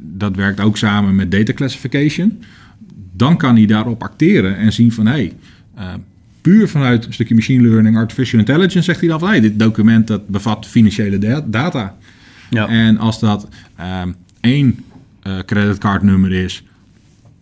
dat 0.00 0.36
werkt 0.36 0.60
ook 0.60 0.76
samen 0.76 1.16
met 1.16 1.30
data 1.30 1.52
classification. 1.52 2.42
Dan 3.12 3.36
kan 3.36 3.56
hij 3.56 3.66
daarop 3.66 4.02
acteren 4.02 4.56
en 4.56 4.72
zien 4.72 4.92
van 4.92 5.06
hé, 5.06 5.12
hey, 5.12 5.32
eh, 5.74 5.84
puur 6.40 6.68
vanuit 6.68 7.06
een 7.06 7.12
stukje 7.12 7.34
machine 7.34 7.68
learning, 7.68 7.96
artificial 7.96 8.38
intelligence, 8.40 8.82
zegt 8.82 9.00
hij 9.00 9.08
dan 9.08 9.18
van 9.18 9.28
hé, 9.28 9.34
hey, 9.34 9.42
dit 9.48 9.58
document 9.58 10.06
dat 10.06 10.28
bevat 10.28 10.66
financiële 10.66 11.18
da- 11.18 11.44
data. 11.46 11.96
ja. 12.50 12.68
En 12.68 12.98
als 12.98 13.20
dat 13.20 13.48
ehm, 13.76 14.08
één 14.40 14.78
eh, 15.36 15.44
creditcardnummer 15.44 16.32
is, 16.32 16.64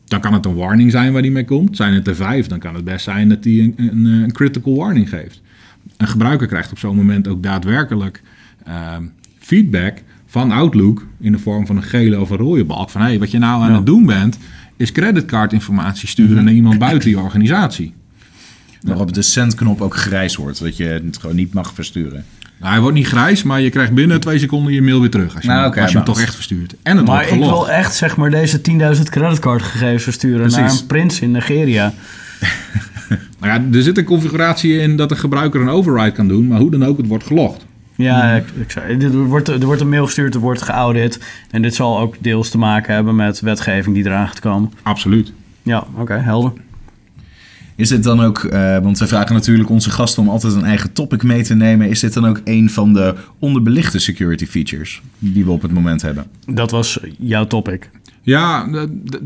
dan 0.04 0.20
kan 0.20 0.32
het 0.32 0.44
een 0.44 0.54
warning 0.54 0.90
zijn 0.90 1.12
waar 1.12 1.22
die 1.22 1.30
mee 1.30 1.44
komt. 1.44 1.76
Zijn 1.76 1.94
het 1.94 2.06
er 2.08 2.14
vijf, 2.16 2.46
dan 2.46 2.58
kan 2.58 2.74
het 2.74 2.84
best 2.84 3.04
zijn 3.04 3.28
dat 3.28 3.42
die 3.42 3.62
een, 3.62 3.74
een, 3.76 4.04
een 4.04 4.32
critical 4.32 4.76
warning 4.76 5.08
geeft. 5.08 5.42
Een 5.96 6.08
gebruiker 6.08 6.46
krijgt 6.46 6.70
op 6.70 6.78
zo'n 6.78 6.96
moment 6.96 7.28
ook 7.28 7.42
daadwerkelijk 7.42 8.22
ehm, 8.64 9.04
feedback 9.38 10.02
van 10.26 10.50
Outlook 10.50 11.06
in 11.20 11.32
de 11.32 11.38
vorm 11.38 11.66
van 11.66 11.76
een 11.76 11.82
gele 11.82 12.20
of 12.20 12.30
een 12.30 12.36
rode 12.36 12.64
balk. 12.64 12.90
Van 12.90 13.00
hey, 13.00 13.18
wat 13.18 13.30
je 13.30 13.38
nou 13.38 13.62
aan 13.62 13.70
Ja. 13.70 13.76
het 13.76 13.86
doen 13.86 14.06
bent, 14.06 14.38
is 14.76 14.92
creditcardinformatie 14.92 16.08
sturen 16.08 16.44
naar 16.44 16.54
iemand 16.54 16.78
buiten 16.78 17.10
je 17.10 17.18
organisatie. 17.18 17.94
Waarop 18.82 19.12
de 19.12 19.22
sendknop 19.22 19.80
ook 19.80 19.96
grijs 19.96 20.36
wordt. 20.36 20.58
Dat 20.60 20.76
je 20.76 20.84
het 20.84 21.16
gewoon 21.18 21.36
niet 21.36 21.52
mag 21.54 21.74
versturen. 21.74 22.24
Nou, 22.60 22.72
hij 22.72 22.80
wordt 22.80 22.96
niet 22.96 23.06
grijs, 23.06 23.42
maar 23.42 23.60
je 23.60 23.70
krijgt 23.70 23.92
binnen 23.92 24.20
twee 24.20 24.38
seconden 24.38 24.72
je 24.72 24.82
mail 24.82 25.00
weer 25.00 25.10
terug. 25.10 25.34
Als 25.34 25.42
je, 25.42 25.48
Nou, 25.48 25.80
als 25.80 25.90
je 25.90 25.96
hem 25.96 26.06
toch 26.06 26.20
echt 26.20 26.34
verstuurt. 26.34 26.74
En 26.82 26.96
het 26.96 27.06
Maar 27.06 27.14
wordt 27.16 27.30
ik 27.30 27.42
gelogd. 27.42 27.66
wil 27.66 27.70
echt 27.76 27.94
zeg 27.94 28.16
maar 28.16 28.30
deze 28.30 28.60
10.000 28.96 29.02
creditcardgegevens 29.10 30.02
versturen 30.02 30.50
naar 30.50 30.70
een 30.70 30.86
prins 30.86 31.20
in 31.20 31.30
Nigeria. 31.30 31.92
Nou 33.40 33.60
ja, 33.60 33.76
er 33.76 33.82
zit 33.82 33.98
een 33.98 34.04
configuratie 34.04 34.78
in 34.78 34.96
dat 34.96 35.08
de 35.08 35.16
gebruiker 35.16 35.60
een 35.60 35.68
override 35.68 36.12
kan 36.12 36.28
doen, 36.28 36.46
maar 36.46 36.58
hoe 36.60 36.70
dan 36.70 36.84
ook, 36.84 36.96
het 36.96 37.06
wordt 37.06 37.24
gelogd. 37.26 37.66
Ja, 37.94 38.32
ik, 38.34 38.44
ik 38.60 38.70
zei, 38.70 38.96
dit 38.96 39.14
wordt, 39.14 39.48
er 39.48 39.64
wordt 39.64 39.80
een 39.80 39.88
mail 39.88 40.04
gestuurd, 40.04 40.34
er 40.34 40.40
wordt 40.40 40.62
geaudit. 40.62 41.20
En 41.50 41.62
dit 41.62 41.74
zal 41.74 41.98
ook 41.98 42.14
deels 42.20 42.50
te 42.50 42.58
maken 42.58 42.94
hebben 42.94 43.16
met 43.16 43.40
wetgeving 43.40 43.94
die 43.94 44.04
eraan 44.06 44.26
gaat 44.26 44.40
komen. 44.40 44.72
Absoluut. 44.82 45.32
Ja, 45.62 45.86
oké, 45.94 46.14
helder. 46.14 46.52
Is 47.76 47.88
dit 47.88 48.02
dan 48.02 48.20
ook, 48.20 48.44
eh, 48.44 48.78
want 48.78 48.98
we 48.98 49.06
vragen 49.06 49.34
natuurlijk 49.34 49.70
onze 49.70 49.90
gasten 49.90 50.22
om 50.22 50.28
altijd 50.28 50.54
een 50.54 50.64
eigen 50.64 50.92
topic 50.92 51.22
mee 51.22 51.42
te 51.42 51.54
nemen. 51.54 51.88
Is 51.88 52.00
dit 52.00 52.12
dan 52.12 52.26
ook 52.26 52.40
een 52.44 52.70
van 52.70 52.92
de 52.92 53.14
onderbelichte 53.38 53.98
security 53.98 54.46
features 54.46 55.02
die 55.18 55.44
we 55.44 55.50
op 55.50 55.62
het 55.62 55.72
moment 55.72 56.02
hebben? 56.02 56.26
Dat 56.46 56.70
was 56.70 57.00
jouw 57.18 57.46
topic. 57.46 57.90
Ja, 58.22 58.68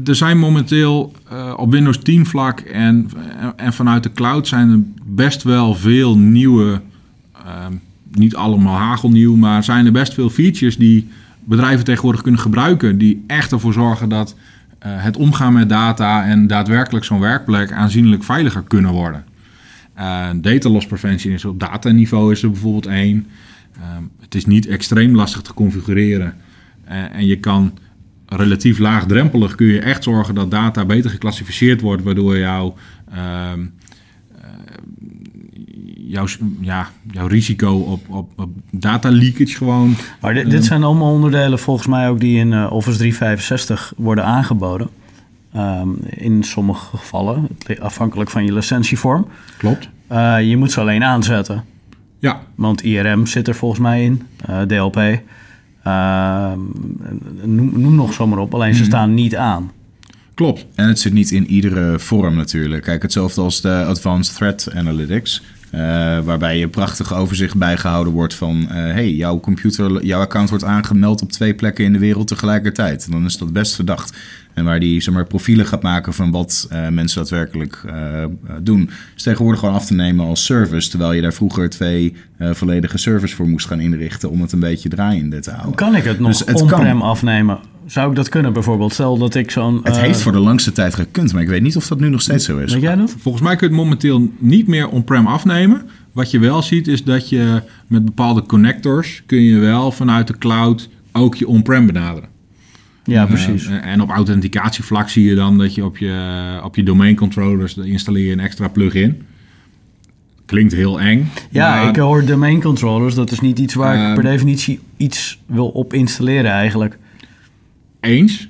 er 0.04 0.14
zijn 0.16 0.38
momenteel 0.38 1.12
eh, 1.28 1.54
op 1.56 1.70
Windows 1.70 1.98
10 1.98 2.26
vlak 2.26 2.60
en, 2.60 3.10
en 3.56 3.72
vanuit 3.72 4.02
de 4.02 4.12
cloud 4.12 4.48
zijn 4.48 4.70
er 4.70 4.80
best 5.04 5.42
wel 5.42 5.74
veel 5.74 6.18
nieuwe, 6.18 6.80
ehm, 7.32 7.72
niet 8.12 8.36
allemaal 8.36 8.76
hagelnieuw, 8.76 9.36
maar 9.36 9.64
zijn 9.64 9.86
er 9.86 9.92
best 9.92 10.14
veel 10.14 10.30
features 10.30 10.76
die 10.76 11.08
bedrijven 11.44 11.84
tegenwoordig 11.84 12.22
kunnen 12.22 12.40
gebruiken. 12.40 12.98
Die 12.98 13.24
echt 13.26 13.52
ervoor 13.52 13.72
zorgen 13.72 14.08
dat 14.08 14.34
het 14.88 15.16
omgaan 15.16 15.52
met 15.52 15.68
data 15.68 16.24
en 16.24 16.46
daadwerkelijk 16.46 17.04
zo'n 17.04 17.20
werkplek 17.20 17.72
aanzienlijk 17.72 18.24
veiliger 18.24 18.62
kunnen 18.62 18.92
worden. 18.92 19.24
Eh, 20.00 20.28
data 20.34 20.68
loss 20.68 20.86
prevention 20.86 21.32
is 21.32 21.44
op 21.44 21.60
dataniveau 21.60 22.32
is 22.32 22.42
er 22.42 22.50
bijvoorbeeld 22.50 22.86
één. 22.86 23.26
Ehm, 23.76 24.02
het 24.20 24.34
is 24.34 24.46
niet 24.46 24.66
extreem 24.66 25.14
lastig 25.14 25.42
te 25.42 25.54
configureren. 25.54 26.34
Eh, 26.84 27.14
en 27.14 27.26
je 27.26 27.38
kan 27.38 27.78
relatief 28.26 28.78
laagdrempelig 28.78 29.54
kun 29.54 29.66
je 29.66 29.80
echt 29.80 30.02
zorgen 30.02 30.34
dat 30.34 30.50
data 30.50 30.84
beter 30.84 31.10
geclassificeerd 31.10 31.80
wordt, 31.80 32.02
waardoor 32.02 32.38
jouw, 32.38 32.74
ehm, 33.10 33.60
eh, 33.60 33.66
jouw, 36.10 36.26
ja, 36.60 36.88
jouw 37.10 37.26
risico 37.26 37.74
op, 37.74 38.08
op, 38.08 38.30
op 38.36 38.50
data 38.70 39.10
leakage 39.10 39.56
gewoon. 39.56 39.96
Maar 40.20 40.34
dit, 40.34 40.50
dit 40.50 40.64
zijn 40.64 40.82
allemaal 40.82 41.12
onderdelen 41.12 41.58
volgens 41.58 41.86
mij 41.86 42.08
ook 42.08 42.20
die 42.20 42.38
in 42.38 42.52
eh, 42.52 42.72
Office 42.72 42.96
365 42.98 43.92
worden 43.96 44.24
aangeboden. 44.24 44.88
Ehm, 45.52 45.88
in 46.08 46.42
sommige 46.42 46.96
gevallen, 46.96 47.48
afhankelijk 47.80 48.30
van 48.30 48.44
je 48.44 48.52
licentievorm. 48.52 49.26
Klopt. 49.56 49.88
Eh, 50.06 50.36
je 50.48 50.56
moet 50.56 50.72
ze 50.72 50.80
alleen 50.80 51.04
aanzetten. 51.04 51.64
Ja, 52.18 52.40
Want 52.54 52.82
IRM 52.84 53.26
zit 53.26 53.48
er 53.48 53.54
volgens 53.54 53.80
mij 53.80 54.04
in, 54.04 54.22
eh, 54.46 54.60
DLP. 54.60 54.96
Ehm, 55.82 56.58
noem, 57.44 57.80
noem 57.80 57.94
nog 57.94 58.12
zomaar 58.12 58.38
op, 58.38 58.54
alleen 58.54 58.74
ze 58.74 58.84
staan 58.84 59.14
niet 59.14 59.36
aan. 59.36 59.70
klopt. 60.34 60.66
En 60.74 60.88
het 60.88 60.98
zit 60.98 61.12
niet 61.12 61.30
in 61.30 61.46
iedere 61.46 61.98
vorm 61.98 62.36
natuurlijk. 62.36 62.82
Kijk, 62.82 63.02
hetzelfde 63.02 63.40
als 63.40 63.60
de 63.60 63.84
Advanced 63.84 64.36
Threat 64.36 64.68
Analytics. 64.74 65.42
Eh, 65.70 66.18
waarbij 66.18 66.58
je 66.58 66.68
prachtig 66.68 67.14
overzicht 67.14 67.56
bijgehouden 67.56 68.12
wordt 68.12 68.34
van... 68.34 68.68
eh, 68.68 68.76
hey, 68.76 69.10
jouw 69.10 69.40
computer, 69.40 70.04
jouw 70.04 70.20
account 70.20 70.48
wordt 70.48 70.64
aangemeld 70.64 71.22
op 71.22 71.32
twee 71.32 71.54
plekken 71.54 71.84
in 71.84 71.92
de 71.92 71.98
wereld 71.98 72.28
tegelijkertijd. 72.28 73.10
Dan 73.10 73.24
is 73.24 73.36
dat 73.36 73.52
best 73.52 73.74
verdacht. 73.74 74.18
En 74.54 74.64
waar 74.64 74.80
die 74.80 75.00
zeg 75.00 75.14
maar, 75.14 75.26
profielen 75.26 75.66
gaat 75.66 75.82
maken 75.82 76.12
van 76.14 76.30
wat 76.30 76.66
eh, 76.70 76.88
mensen 76.88 77.18
daadwerkelijk 77.20 77.84
doen... 78.62 78.90
is 79.16 79.22
tegenwoordig 79.22 79.60
gewoon 79.60 79.74
af 79.74 79.86
te 79.86 79.94
nemen 79.94 80.26
als 80.26 80.44
service... 80.44 80.90
terwijl 80.90 81.12
je 81.12 81.22
daar 81.22 81.32
vroeger 81.32 81.70
twee 81.70 82.16
volledige 82.38 82.98
servers 82.98 83.34
voor 83.34 83.48
moest 83.48 83.66
gaan 83.66 83.80
inrichten... 83.80 84.30
om 84.30 84.40
het 84.40 84.52
een 84.52 84.60
beetje 84.60 84.88
draaiende 84.88 85.40
te 85.40 85.50
houden. 85.50 85.74
Kan 85.74 85.94
ik 85.94 86.04
het 86.04 86.18
nog 86.18 86.44
Dus 86.44 86.62
on-prem 86.62 87.02
afnemen? 87.02 87.58
Zou 87.90 88.10
ik 88.10 88.16
dat 88.16 88.28
kunnen 88.28 88.52
bijvoorbeeld? 88.52 88.92
Stel 88.92 89.18
dat 89.18 89.34
ik 89.34 89.50
zo'n... 89.50 89.80
Het 89.82 89.96
eh, 89.96 90.02
heeft 90.02 90.22
voor 90.22 90.32
de 90.32 90.38
langste 90.38 90.72
tijd 90.72 90.94
gekund, 90.94 91.32
maar 91.32 91.42
ik 91.42 91.48
weet 91.48 91.62
niet 91.62 91.76
of 91.76 91.88
dat 91.88 92.00
nu 92.00 92.08
nog 92.08 92.22
steeds 92.22 92.44
zo 92.44 92.58
is. 92.58 92.72
Weet 92.72 92.82
jij 92.82 92.96
dat? 92.96 93.14
Volgens 93.18 93.44
mij 93.44 93.56
kun 93.56 93.68
je 93.68 93.74
het 93.74 93.82
momenteel 93.82 94.30
niet 94.38 94.66
meer 94.66 94.88
on-prem 94.88 95.26
afnemen. 95.26 95.88
Wat 96.12 96.30
je 96.30 96.38
wel 96.38 96.62
ziet 96.62 96.88
is 96.88 97.04
dat 97.04 97.28
je 97.28 97.62
met 97.86 98.04
bepaalde 98.04 98.42
connectors 98.42 99.22
kun 99.26 99.42
je 99.42 99.58
wel 99.58 99.92
vanuit 99.92 100.26
de 100.26 100.38
cloud 100.38 100.88
ook 101.12 101.34
je 101.34 101.46
on-prem 101.46 101.86
benaderen. 101.86 102.28
Ja, 103.04 103.26
precies. 103.26 103.66
Eh, 103.66 103.86
en 103.86 104.00
op 104.00 104.10
authenticatievlak 104.10 105.08
zie 105.08 105.24
je 105.24 105.34
dan 105.34 105.58
dat 105.58 105.74
je 105.74 105.84
op 105.84 105.96
je, 105.96 106.60
op 106.64 106.76
je 106.76 106.82
domain 106.82 107.16
controllers 107.16 107.74
dan 107.74 107.84
installeer 107.84 108.26
je 108.26 108.32
een 108.32 108.40
extra 108.40 108.68
plugin. 108.68 109.22
Klinkt 110.46 110.72
heel 110.72 111.00
eng. 111.00 111.30
ja, 111.50 111.74
maar 111.74 111.88
ik 111.88 111.96
hoor 111.96 112.24
domain 112.24 112.62
controllers. 112.62 113.14
Dat 113.14 113.30
is 113.30 113.40
niet 113.40 113.58
iets 113.58 113.74
waar 113.74 114.08
ik 114.08 114.14
per 114.14 114.22
definitie 114.22 114.80
iets 114.96 115.40
wil 115.46 115.68
op 115.68 115.92
installeren 115.92 116.50
eigenlijk. 116.50 116.98
Eens. 118.00 118.48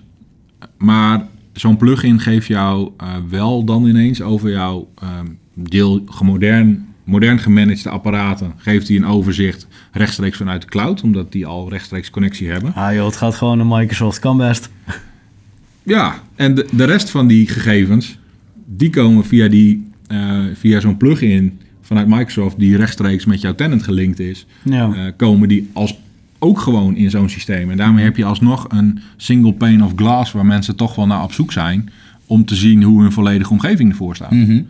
Maar 0.78 1.26
zo'n 1.52 1.76
plugin 1.76 2.20
geeft 2.20 2.46
jou 2.46 2.90
eh, 2.96 3.14
wel 3.28 3.64
dan 3.64 3.86
ineens 3.86 4.22
over 4.22 4.50
jouw 4.50 4.90
ehm, 4.98 5.26
deel 5.54 6.02
gemodern, 6.06 6.86
modern 7.04 7.38
gemanagede 7.38 7.88
apparaten. 7.90 8.52
Geeft 8.56 8.88
hij 8.88 8.96
een 8.96 9.06
overzicht 9.06 9.66
rechtstreeks 9.92 10.36
vanuit 10.36 10.62
de 10.62 10.68
cloud, 10.68 11.02
omdat 11.02 11.32
die 11.32 11.46
al 11.46 11.68
rechtstreeks 11.68 12.10
connectie 12.10 12.48
hebben. 12.50 12.74
Ah 12.74 12.94
joh, 12.94 13.04
het 13.06 13.16
gaat 13.16 13.34
gewoon 13.34 13.56
naar 13.56 13.78
Microsoft. 13.78 14.18
Kan 14.18 14.36
best. 14.36 14.70
Ja, 15.82 16.22
en 16.36 16.54
de, 16.54 16.66
de 16.72 16.84
rest 16.84 17.10
van 17.10 17.26
die 17.26 17.48
gegevens, 17.48 18.18
die 18.66 18.90
komen 18.90 19.24
via, 19.24 19.48
die, 19.48 19.90
eh, 20.06 20.38
via 20.54 20.80
zo'n 20.80 20.96
plugin 20.96 21.60
vanuit 21.80 22.08
Microsoft, 22.08 22.58
die 22.58 22.76
rechtstreeks 22.76 23.24
met 23.24 23.40
jouw 23.40 23.54
tenant 23.54 23.82
gelinkt 23.82 24.18
is, 24.20 24.46
Ja. 24.62 24.92
eh, 24.94 25.12
komen 25.16 25.48
die 25.48 25.70
als 25.72 25.98
ook 26.40 26.58
gewoon 26.58 26.96
in 26.96 27.10
zo'n 27.10 27.28
systeem. 27.28 27.70
En 27.70 27.76
daarmee 27.76 28.04
heb 28.04 28.16
je 28.16 28.24
alsnog 28.24 28.66
een 28.68 28.98
single 29.16 29.52
pane 29.52 29.84
of 29.84 29.92
glass 29.96 30.32
waar 30.32 30.46
mensen 30.46 30.76
toch 30.76 30.94
wel 30.94 31.06
naar 31.06 31.22
op 31.22 31.32
zoek 31.32 31.52
zijn 31.52 31.90
om 32.26 32.44
te 32.44 32.54
zien 32.54 32.82
hoe 32.82 33.02
hun 33.02 33.12
volledige 33.12 33.50
omgeving 33.50 33.90
ervoor 33.90 34.14
staat. 34.14 34.30
Mhm. 34.30 34.62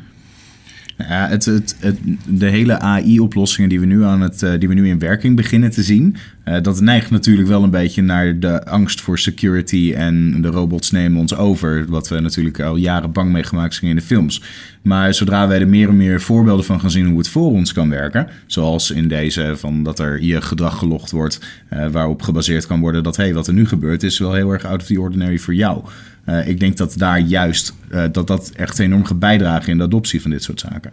Ja, 1.08 1.28
het, 1.28 1.44
het, 1.44 1.76
het, 1.80 1.98
de 2.28 2.46
hele 2.46 2.78
AI-oplossingen 2.78 3.68
die, 3.68 3.80
we 3.80 3.86
nu 3.86 4.04
aan 4.04 4.20
het, 4.20 4.42
eh, 4.42 4.52
die 4.58 4.68
we 4.68 4.74
nu 4.74 4.88
in 4.88 4.98
werking 4.98 5.36
beginnen 5.36 5.70
te 5.70 5.82
zien, 5.82 6.16
eh, 6.44 6.62
dat 6.62 6.80
neigt 6.80 7.10
natuurlijk 7.10 7.48
wel 7.48 7.62
een 7.62 7.70
beetje 7.70 8.02
naar 8.02 8.38
de 8.38 8.64
angst 8.64 9.00
voor 9.00 9.18
security 9.18 9.92
en 9.96 10.42
de 10.42 10.48
robots 10.48 10.90
nemen 10.90 11.20
ons 11.20 11.36
over. 11.36 11.84
Wat 11.88 12.08
we 12.08 12.20
natuurlijk 12.20 12.60
al 12.60 12.76
jaren 12.76 13.12
bang 13.12 13.32
meegemaakt 13.32 13.74
zijn 13.74 13.90
in 13.90 13.96
de 13.96 14.02
films. 14.02 14.42
Maar 14.82 15.14
zodra 15.14 15.48
wij 15.48 15.60
er 15.60 15.68
meer 15.68 15.88
en 15.88 15.96
meer 15.96 16.20
voorbeelden 16.20 16.64
van 16.64 16.80
gaan 16.80 16.90
zien 16.90 17.06
hoe 17.06 17.18
het 17.18 17.28
voor 17.28 17.50
ons 17.50 17.72
kan 17.72 17.90
werken, 17.90 18.28
zoals 18.46 18.90
in 18.90 19.08
deze 19.08 19.52
van 19.56 19.82
dat 19.82 19.98
er 19.98 20.22
je 20.22 20.40
gedrag 20.40 20.78
gelogd 20.78 21.10
wordt, 21.10 21.40
eh, 21.68 21.86
waarop 21.86 22.22
gebaseerd 22.22 22.66
kan 22.66 22.80
worden 22.80 23.02
dat 23.02 23.16
hey, 23.16 23.34
wat 23.34 23.46
er 23.46 23.54
nu 23.54 23.66
gebeurt 23.66 24.02
is 24.02 24.18
wel 24.18 24.32
heel 24.32 24.52
erg 24.52 24.64
out 24.64 24.80
of 24.80 24.86
the 24.86 25.00
ordinary 25.00 25.38
voor 25.38 25.54
jou. 25.54 25.82
Eh, 26.30 26.48
ik 26.48 26.60
denk 26.60 26.76
dat 26.76 26.94
daar 26.96 27.20
juist 27.20 27.74
eh, 27.88 28.04
dat 28.12 28.26
dat 28.26 28.50
echt 28.56 28.78
enorm 28.78 29.04
gaat 29.04 29.18
bijdragen 29.18 29.72
in 29.72 29.78
de 29.78 29.84
adoptie 29.84 30.22
van 30.22 30.30
dit 30.30 30.42
soort 30.42 30.60
zaken. 30.60 30.92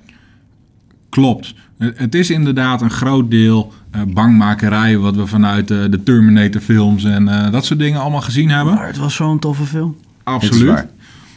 Klopt. 1.09 1.53
Het 1.77 1.97
het 1.97 2.15
is 2.15 2.29
inderdaad 2.29 2.81
een 2.81 2.89
groot 2.89 3.31
deel 3.31 3.73
eh, 3.91 4.01
bangmakerij 4.07 4.97
wat 4.97 5.15
we 5.15 5.27
vanuit 5.27 5.71
eh, 5.71 5.77
de 5.89 6.03
Terminator 6.03 6.61
films 6.61 7.03
en 7.03 7.27
eh, 7.27 7.51
dat 7.51 7.65
soort 7.65 7.79
dingen 7.79 8.01
allemaal 8.01 8.21
gezien 8.21 8.49
hebben. 8.49 8.73
Maar 8.73 8.87
het 8.87 8.97
was 8.97 9.15
zo'n 9.15 9.39
toffe 9.39 9.65
film. 9.65 9.95
Absoluut. 10.23 10.85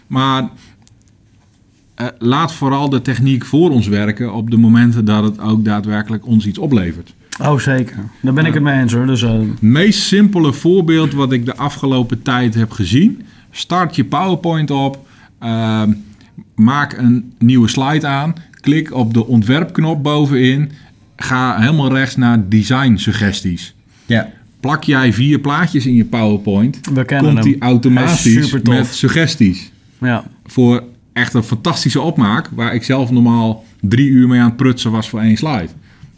Maar 0.06 0.48
eh, 1.94 2.06
laat 2.18 2.52
vooral 2.52 2.88
de 2.88 3.02
techniek 3.02 3.44
voor 3.44 3.70
ons 3.70 3.88
werken 3.88 4.34
op 4.34 4.50
de 4.50 4.56
momenten 4.56 5.04
dat 5.04 5.24
het 5.24 5.40
ook 5.40 5.64
daadwerkelijk 5.64 6.26
ons 6.26 6.46
iets 6.46 6.58
oplevert. 6.58 7.14
Oh, 7.42 7.58
zeker. 7.58 7.96
Daar 8.22 8.32
ben 8.32 8.46
ik 8.46 8.54
het 8.54 8.62
mee 8.62 8.80
eens 8.80 8.92
hoor. 8.92 9.06
Dus, 9.06 9.22
eh, 9.22 9.32
Het 9.32 9.62
meest 9.62 10.00
simpele 10.00 10.52
voorbeeld 10.52 11.12
wat 11.12 11.32
ik 11.32 11.46
de 11.46 11.56
afgelopen 11.56 12.22
tijd 12.22 12.54
heb 12.54 12.70
gezien. 12.70 13.22
Start 13.50 13.96
je 13.96 14.04
PowerPoint 14.04 14.70
op. 14.70 15.08
ehm, 15.38 15.92
maak 16.54 16.92
een 16.98 17.32
nieuwe 17.38 17.68
slide 17.68 18.06
aan. 18.06 18.34
Klik 18.60 18.94
op 18.94 19.14
de 19.14 19.26
ontwerpknop 19.26 20.02
bovenin. 20.02 20.70
Ga 21.16 21.60
helemaal 21.60 21.92
rechts 21.92 22.16
naar 22.16 22.48
design 22.48 22.96
suggesties. 22.96 23.74
Ja, 24.06 24.30
Plak 24.60 24.84
jij 24.84 25.12
vier 25.12 25.38
plaatjes 25.38 25.86
in 25.86 25.94
je 25.94 26.04
PowerPoint. 26.04 26.80
we 26.92 27.04
kennen 27.04 27.32
Komt 27.32 27.44
hem. 27.44 27.52
die 27.52 27.60
automatisch 27.62 28.52
met 28.62 28.86
suggesties. 28.86 29.72
Ja. 30.00 30.24
Voor 30.46 30.82
echt 31.12 31.34
een 31.34 31.42
fantastische 31.42 32.00
opmaak. 32.00 32.48
Waar 32.54 32.74
ik 32.74 32.82
zelf 32.84 33.10
normaal 33.10 33.64
drie 33.80 34.08
uur 34.08 34.28
mee 34.28 34.40
aan 34.40 34.46
het 34.46 34.56
prutsen 34.56 34.90
was 34.90 35.08
voor 35.08 35.20
één 35.20 35.36
slide. 35.36 35.68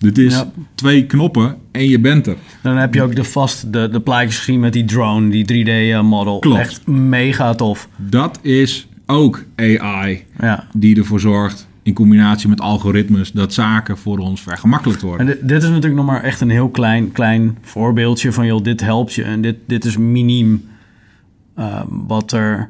Dit 0.03 0.19
is 0.19 0.35
Ja. 0.35 0.53
twee 0.75 1.07
knoppen 1.07 1.57
en 1.73 1.89
je 1.89 2.01
bent 2.01 2.27
er. 2.27 2.37
Dan 2.63 2.77
heb 2.77 2.95
je 2.95 3.03
ook 3.03 3.15
de 3.15 3.25
vast 3.25 3.73
de, 3.73 3.89
de 3.89 4.01
plaatjes 4.01 4.39
gezien 4.39 4.61
met 4.61 4.73
die 4.73 4.85
drone, 4.85 5.29
die 5.31 5.45
3D-model. 5.45 6.39
Klopt. 6.39 6.59
Echt 6.59 6.87
mega 6.87 7.55
tof. 7.55 7.89
Dat 7.97 8.39
is 8.43 8.89
ook 9.07 9.45
AI 9.57 10.25
Ja. 10.41 10.67
die 10.75 10.97
ervoor 10.97 11.21
zorgt, 11.21 11.69
in 11.83 11.95
combinatie 11.95 12.49
met 12.49 12.61
algoritmes, 12.61 13.33
dat 13.33 13.53
zaken 13.53 13.99
voor 13.99 14.19
ons 14.19 14.41
vergemakkelijkt 14.41 15.03
En 15.03 15.09
worden. 15.09 15.27
dit, 15.27 15.49
dit 15.49 15.63
is 15.63 15.69
natuurlijk 15.69 15.95
nog 15.95 16.07
maar 16.07 16.23
echt 16.23 16.41
een 16.41 16.51
heel 16.51 16.69
klein, 16.69 17.13
klein 17.13 17.59
voorbeeldje 17.63 18.33
van, 18.33 18.47
joh, 18.47 18.63
dit 18.63 18.81
helpt 18.81 19.15
je. 19.15 19.23
En 19.23 19.41
dit, 19.41 19.57
dit 19.67 19.85
is 19.85 19.97
miniem 19.97 20.65
eh, 21.55 21.81
wat 21.89 22.33
er 22.33 22.69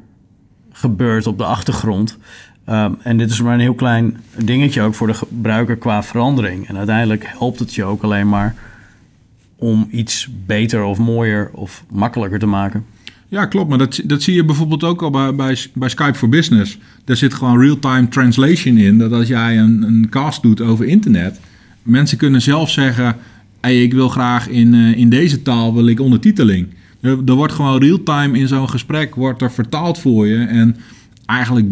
gebeurt 0.71 1.27
op 1.27 1.37
de 1.37 1.45
achtergrond. 1.45 2.17
Ehm, 2.65 2.91
en 3.01 3.17
dit 3.17 3.29
is 3.29 3.41
maar 3.41 3.53
een 3.53 3.59
heel 3.59 3.73
klein 3.73 4.17
dingetje 4.37 4.81
ook 4.81 4.93
voor 4.93 5.07
de 5.07 5.13
gebruiker 5.13 5.75
qua 5.75 6.03
verandering. 6.03 6.67
En 6.67 6.77
uiteindelijk 6.77 7.25
helpt 7.37 7.59
het 7.59 7.73
je 7.73 7.83
ook 7.83 8.03
alleen 8.03 8.29
maar 8.29 8.55
om 9.55 9.87
iets 9.91 10.29
beter 10.45 10.83
of 10.83 10.97
mooier 10.97 11.49
of 11.53 11.83
makkelijker 11.91 12.39
te 12.39 12.45
maken. 12.45 12.85
Ja, 13.27 13.45
klopt. 13.45 13.69
Maar 13.69 13.77
dat, 13.77 14.01
dat 14.05 14.21
zie 14.21 14.35
je 14.35 14.45
bijvoorbeeld 14.45 14.83
ook 14.83 15.01
al 15.01 15.09
bij, 15.09 15.35
bij, 15.35 15.57
bij 15.73 15.89
Skype 15.89 16.17
for 16.17 16.29
Business. 16.29 16.77
Daar 17.05 17.15
zit 17.15 17.33
gewoon 17.33 17.59
real-time 17.59 18.07
translation 18.07 18.77
in. 18.77 18.97
Dat 18.97 19.11
als 19.11 19.27
jij 19.27 19.57
een, 19.57 19.81
een 19.81 20.07
cast 20.09 20.41
doet 20.41 20.61
over 20.61 20.85
internet, 20.85 21.39
mensen 21.83 22.17
kunnen 22.17 22.41
zelf 22.41 22.69
zeggen: 22.69 23.15
hey, 23.61 23.83
ik 23.83 23.93
wil 23.93 24.09
graag 24.09 24.47
in, 24.47 24.73
eh, 24.73 24.97
in 24.97 25.09
deze 25.09 25.41
taal 25.41 25.73
wil 25.73 25.87
ik 25.87 25.99
ondertiteling. 25.99 26.67
Er, 27.01 27.33
wordt 27.33 27.53
gewoon 27.53 27.79
real-time 27.79 28.37
in 28.37 28.47
zo'n 28.47 28.69
gesprek 28.69 29.15
wordt 29.15 29.41
er 29.41 29.51
vertaald 29.51 29.99
voor 29.99 30.27
je. 30.27 30.45
En 30.45 30.75
eigenlijk 31.25 31.67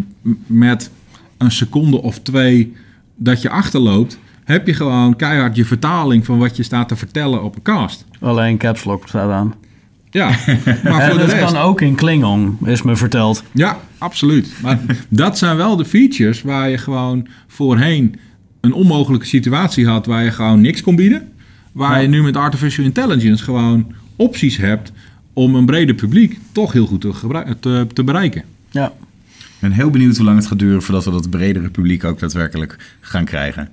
met 0.46 0.90
een 1.38 1.50
seconde 1.50 2.02
of 2.02 2.18
twee 2.18 2.76
dat 3.16 3.42
je 3.42 3.50
achterloopt, 3.50 4.18
heb 4.44 4.66
je 4.66 4.74
gewoon 4.74 5.16
keihard 5.16 5.56
je 5.56 5.64
vertaling 5.64 6.24
van 6.24 6.38
wat 6.38 6.56
je 6.56 6.62
staat 6.62 6.88
te 6.88 6.96
vertellen 6.96 7.42
op 7.42 7.56
een 7.56 7.62
cast. 7.62 8.04
Alleen 8.20 8.58
caps 8.58 8.84
lock 8.84 9.08
staat 9.08 9.30
aan. 9.30 9.54
Ja, 10.10 10.28
maar 10.84 11.00
en 11.00 11.08
voor 11.10 11.18
de 11.18 11.24
dat 11.26 11.32
rest. 11.32 11.52
kan 11.52 11.56
ook 11.62 11.80
in 11.80 11.94
Klingon, 11.94 12.58
is 12.64 12.82
me 12.82 12.96
verteld. 12.96 13.42
Ja, 13.52 13.78
absoluut. 13.98 14.52
Maar 14.62 14.80
dat 15.08 15.38
zijn 15.38 15.56
wel 15.56 15.76
de 15.76 15.84
features 15.84 16.42
waar 16.42 16.68
je 16.70 16.78
gewoon 16.78 17.26
voorheen 17.46 18.16
een 18.60 18.72
onmogelijke 18.72 19.26
situatie 19.26 19.86
had 19.86 20.06
waar 20.06 20.24
je 20.24 20.30
gewoon 20.30 20.60
niks 20.60 20.82
kon 20.82 20.96
bieden. 20.96 21.28
Waar 21.72 21.92
Ja. 21.94 21.98
je 21.98 22.08
nu 22.08 22.22
met 22.22 22.36
artificial 22.36 22.84
intelligence 22.86 23.44
gewoon 23.44 23.92
opties 24.16 24.56
hebt 24.56 24.92
om 25.32 25.54
een 25.54 25.66
breder 25.66 25.94
publiek 25.94 26.38
toch 26.52 26.72
heel 26.72 26.86
goed 26.86 27.00
te, 27.60 27.86
te 27.92 28.04
bereiken. 28.04 28.42
Ja. 28.70 28.92
Ben 29.62 29.72
heel 29.72 29.90
benieuwd 29.90 30.16
hoe 30.16 30.24
lang 30.24 30.36
het 30.38 30.46
gaat 30.46 30.58
duren 30.58 30.82
voordat 30.82 31.04
we 31.04 31.10
dat 31.10 31.30
bredere 31.30 31.70
publiek 31.70 32.04
ook 32.04 32.18
daadwerkelijk 32.18 32.76
gaan 33.00 33.24
krijgen. 33.24 33.68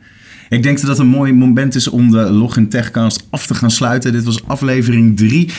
Ik 0.49 0.63
denk 0.63 0.77
dat 0.77 0.87
dat 0.87 0.99
een 0.99 1.07
mooi 1.07 1.33
moment 1.33 1.75
is 1.75 1.87
om 1.87 2.11
de 2.11 2.31
Login 2.31 2.69
Techcast 2.69 3.27
af 3.29 3.47
te 3.47 3.53
gaan 3.53 3.71
sluiten. 3.71 4.11
Dit 4.11 4.23
was 4.23 4.47
aflevering 4.47 5.17
3. 5.17 5.49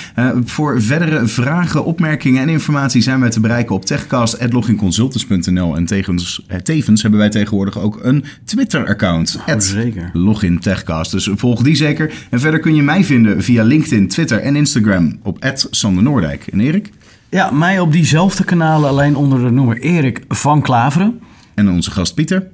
voor 0.44 0.82
verdere 0.82 1.26
vragen, 1.26 1.84
opmerkingen 1.84 2.42
en 2.42 2.48
informatie 2.48 3.02
zijn 3.02 3.20
wij 3.20 3.30
te 3.30 3.40
bereiken 3.40 3.74
op 3.74 3.84
techcast.loginconsultants.nl. 3.84 5.76
En 5.76 5.84
tevens, 5.84 6.44
eh, 6.46 6.58
tevens 6.58 7.02
hebben 7.02 7.20
wij 7.20 7.30
tegenwoordig 7.30 7.78
ook 7.78 7.98
een 8.02 8.24
Twitter-account. 8.44 9.38
Oh, 9.46 9.58
zeker. 9.58 10.10
Login 10.12 10.58
Techcast. 10.58 11.10
Dus 11.10 11.30
volg 11.34 11.62
die 11.62 11.74
zeker. 11.74 12.12
En 12.30 12.40
verder 12.40 12.60
kun 12.60 12.74
je 12.74 12.82
mij 12.82 13.04
vinden 13.04 13.42
via 13.42 13.62
LinkedIn, 13.62 14.08
Twitter 14.08 14.38
en 14.38 14.56
Instagram 14.56 15.18
op 15.22 15.54
Sander 15.70 16.02
Noordijk. 16.02 16.46
En 16.46 16.60
Erik? 16.60 16.90
Ja, 17.30 17.50
mij 17.50 17.80
op 17.80 17.92
diezelfde 17.92 18.44
kanalen, 18.44 18.88
alleen 18.88 19.16
onder 19.16 19.42
de 19.42 19.50
noemer 19.50 19.80
Erik 19.80 20.24
van 20.28 20.62
Klaveren. 20.62 21.20
En 21.54 21.70
onze 21.70 21.90
gast 21.90 22.14
Pieter? 22.14 22.48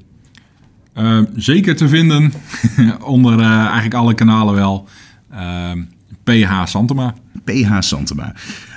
Uh, 0.99 1.21
zeker 1.37 1.77
te 1.77 1.89
vinden 1.89 2.33
onder 3.17 3.39
uh, 3.39 3.61
eigenlijk 3.61 3.95
alle 3.95 4.15
kanalen 4.15 4.55
wel. 4.55 4.89
Uh, 5.33 5.71
PH 6.25 6.67
Santema. 6.67 7.15
PH 7.45 7.77
Santema. 7.79 8.35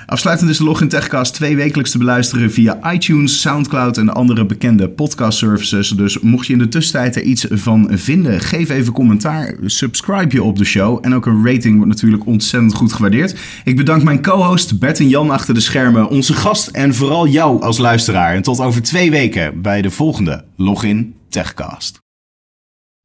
Afsluitend 0.09 0.49
is 0.49 0.57
de 0.57 0.63
Login 0.63 0.87
Techcast 0.87 1.33
twee 1.33 1.55
wekelijks 1.55 1.91
te 1.91 1.97
beluisteren 1.97 2.51
via 2.51 2.93
iTunes, 2.93 3.41
Soundcloud 3.41 3.97
en 3.97 4.13
andere 4.13 4.45
bekende 4.45 4.89
podcast 4.89 5.37
services. 5.37 5.89
Dus 5.89 6.19
mocht 6.19 6.47
je 6.47 6.53
in 6.53 6.59
de 6.59 6.67
tussentijd 6.67 7.15
er 7.15 7.21
iets 7.21 7.45
van 7.49 7.89
vinden, 7.91 8.39
geef 8.39 8.69
even 8.69 8.93
commentaar, 8.93 9.55
subscribe 9.65 10.35
je 10.35 10.43
op 10.43 10.57
de 10.57 10.63
show 10.63 10.99
en 11.01 11.13
ook 11.13 11.25
een 11.25 11.45
rating 11.45 11.75
wordt 11.75 11.91
natuurlijk 11.91 12.25
ontzettend 12.25 12.73
goed 12.73 12.93
gewaardeerd. 12.93 13.39
Ik 13.63 13.75
bedank 13.75 14.03
mijn 14.03 14.21
co-host 14.21 14.79
Bert 14.79 14.99
en 14.99 15.09
Jan 15.09 15.29
achter 15.29 15.53
de 15.53 15.59
schermen, 15.59 16.09
onze 16.09 16.33
gast 16.33 16.67
en 16.67 16.93
vooral 16.93 17.27
jou 17.27 17.61
als 17.61 17.77
luisteraar. 17.77 18.35
En 18.35 18.41
tot 18.41 18.59
over 18.59 18.81
twee 18.81 19.11
weken 19.11 19.61
bij 19.61 19.81
de 19.81 19.91
volgende 19.91 20.45
Login 20.55 21.15
Techcast. 21.29 21.99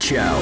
Ciao. 0.04 0.34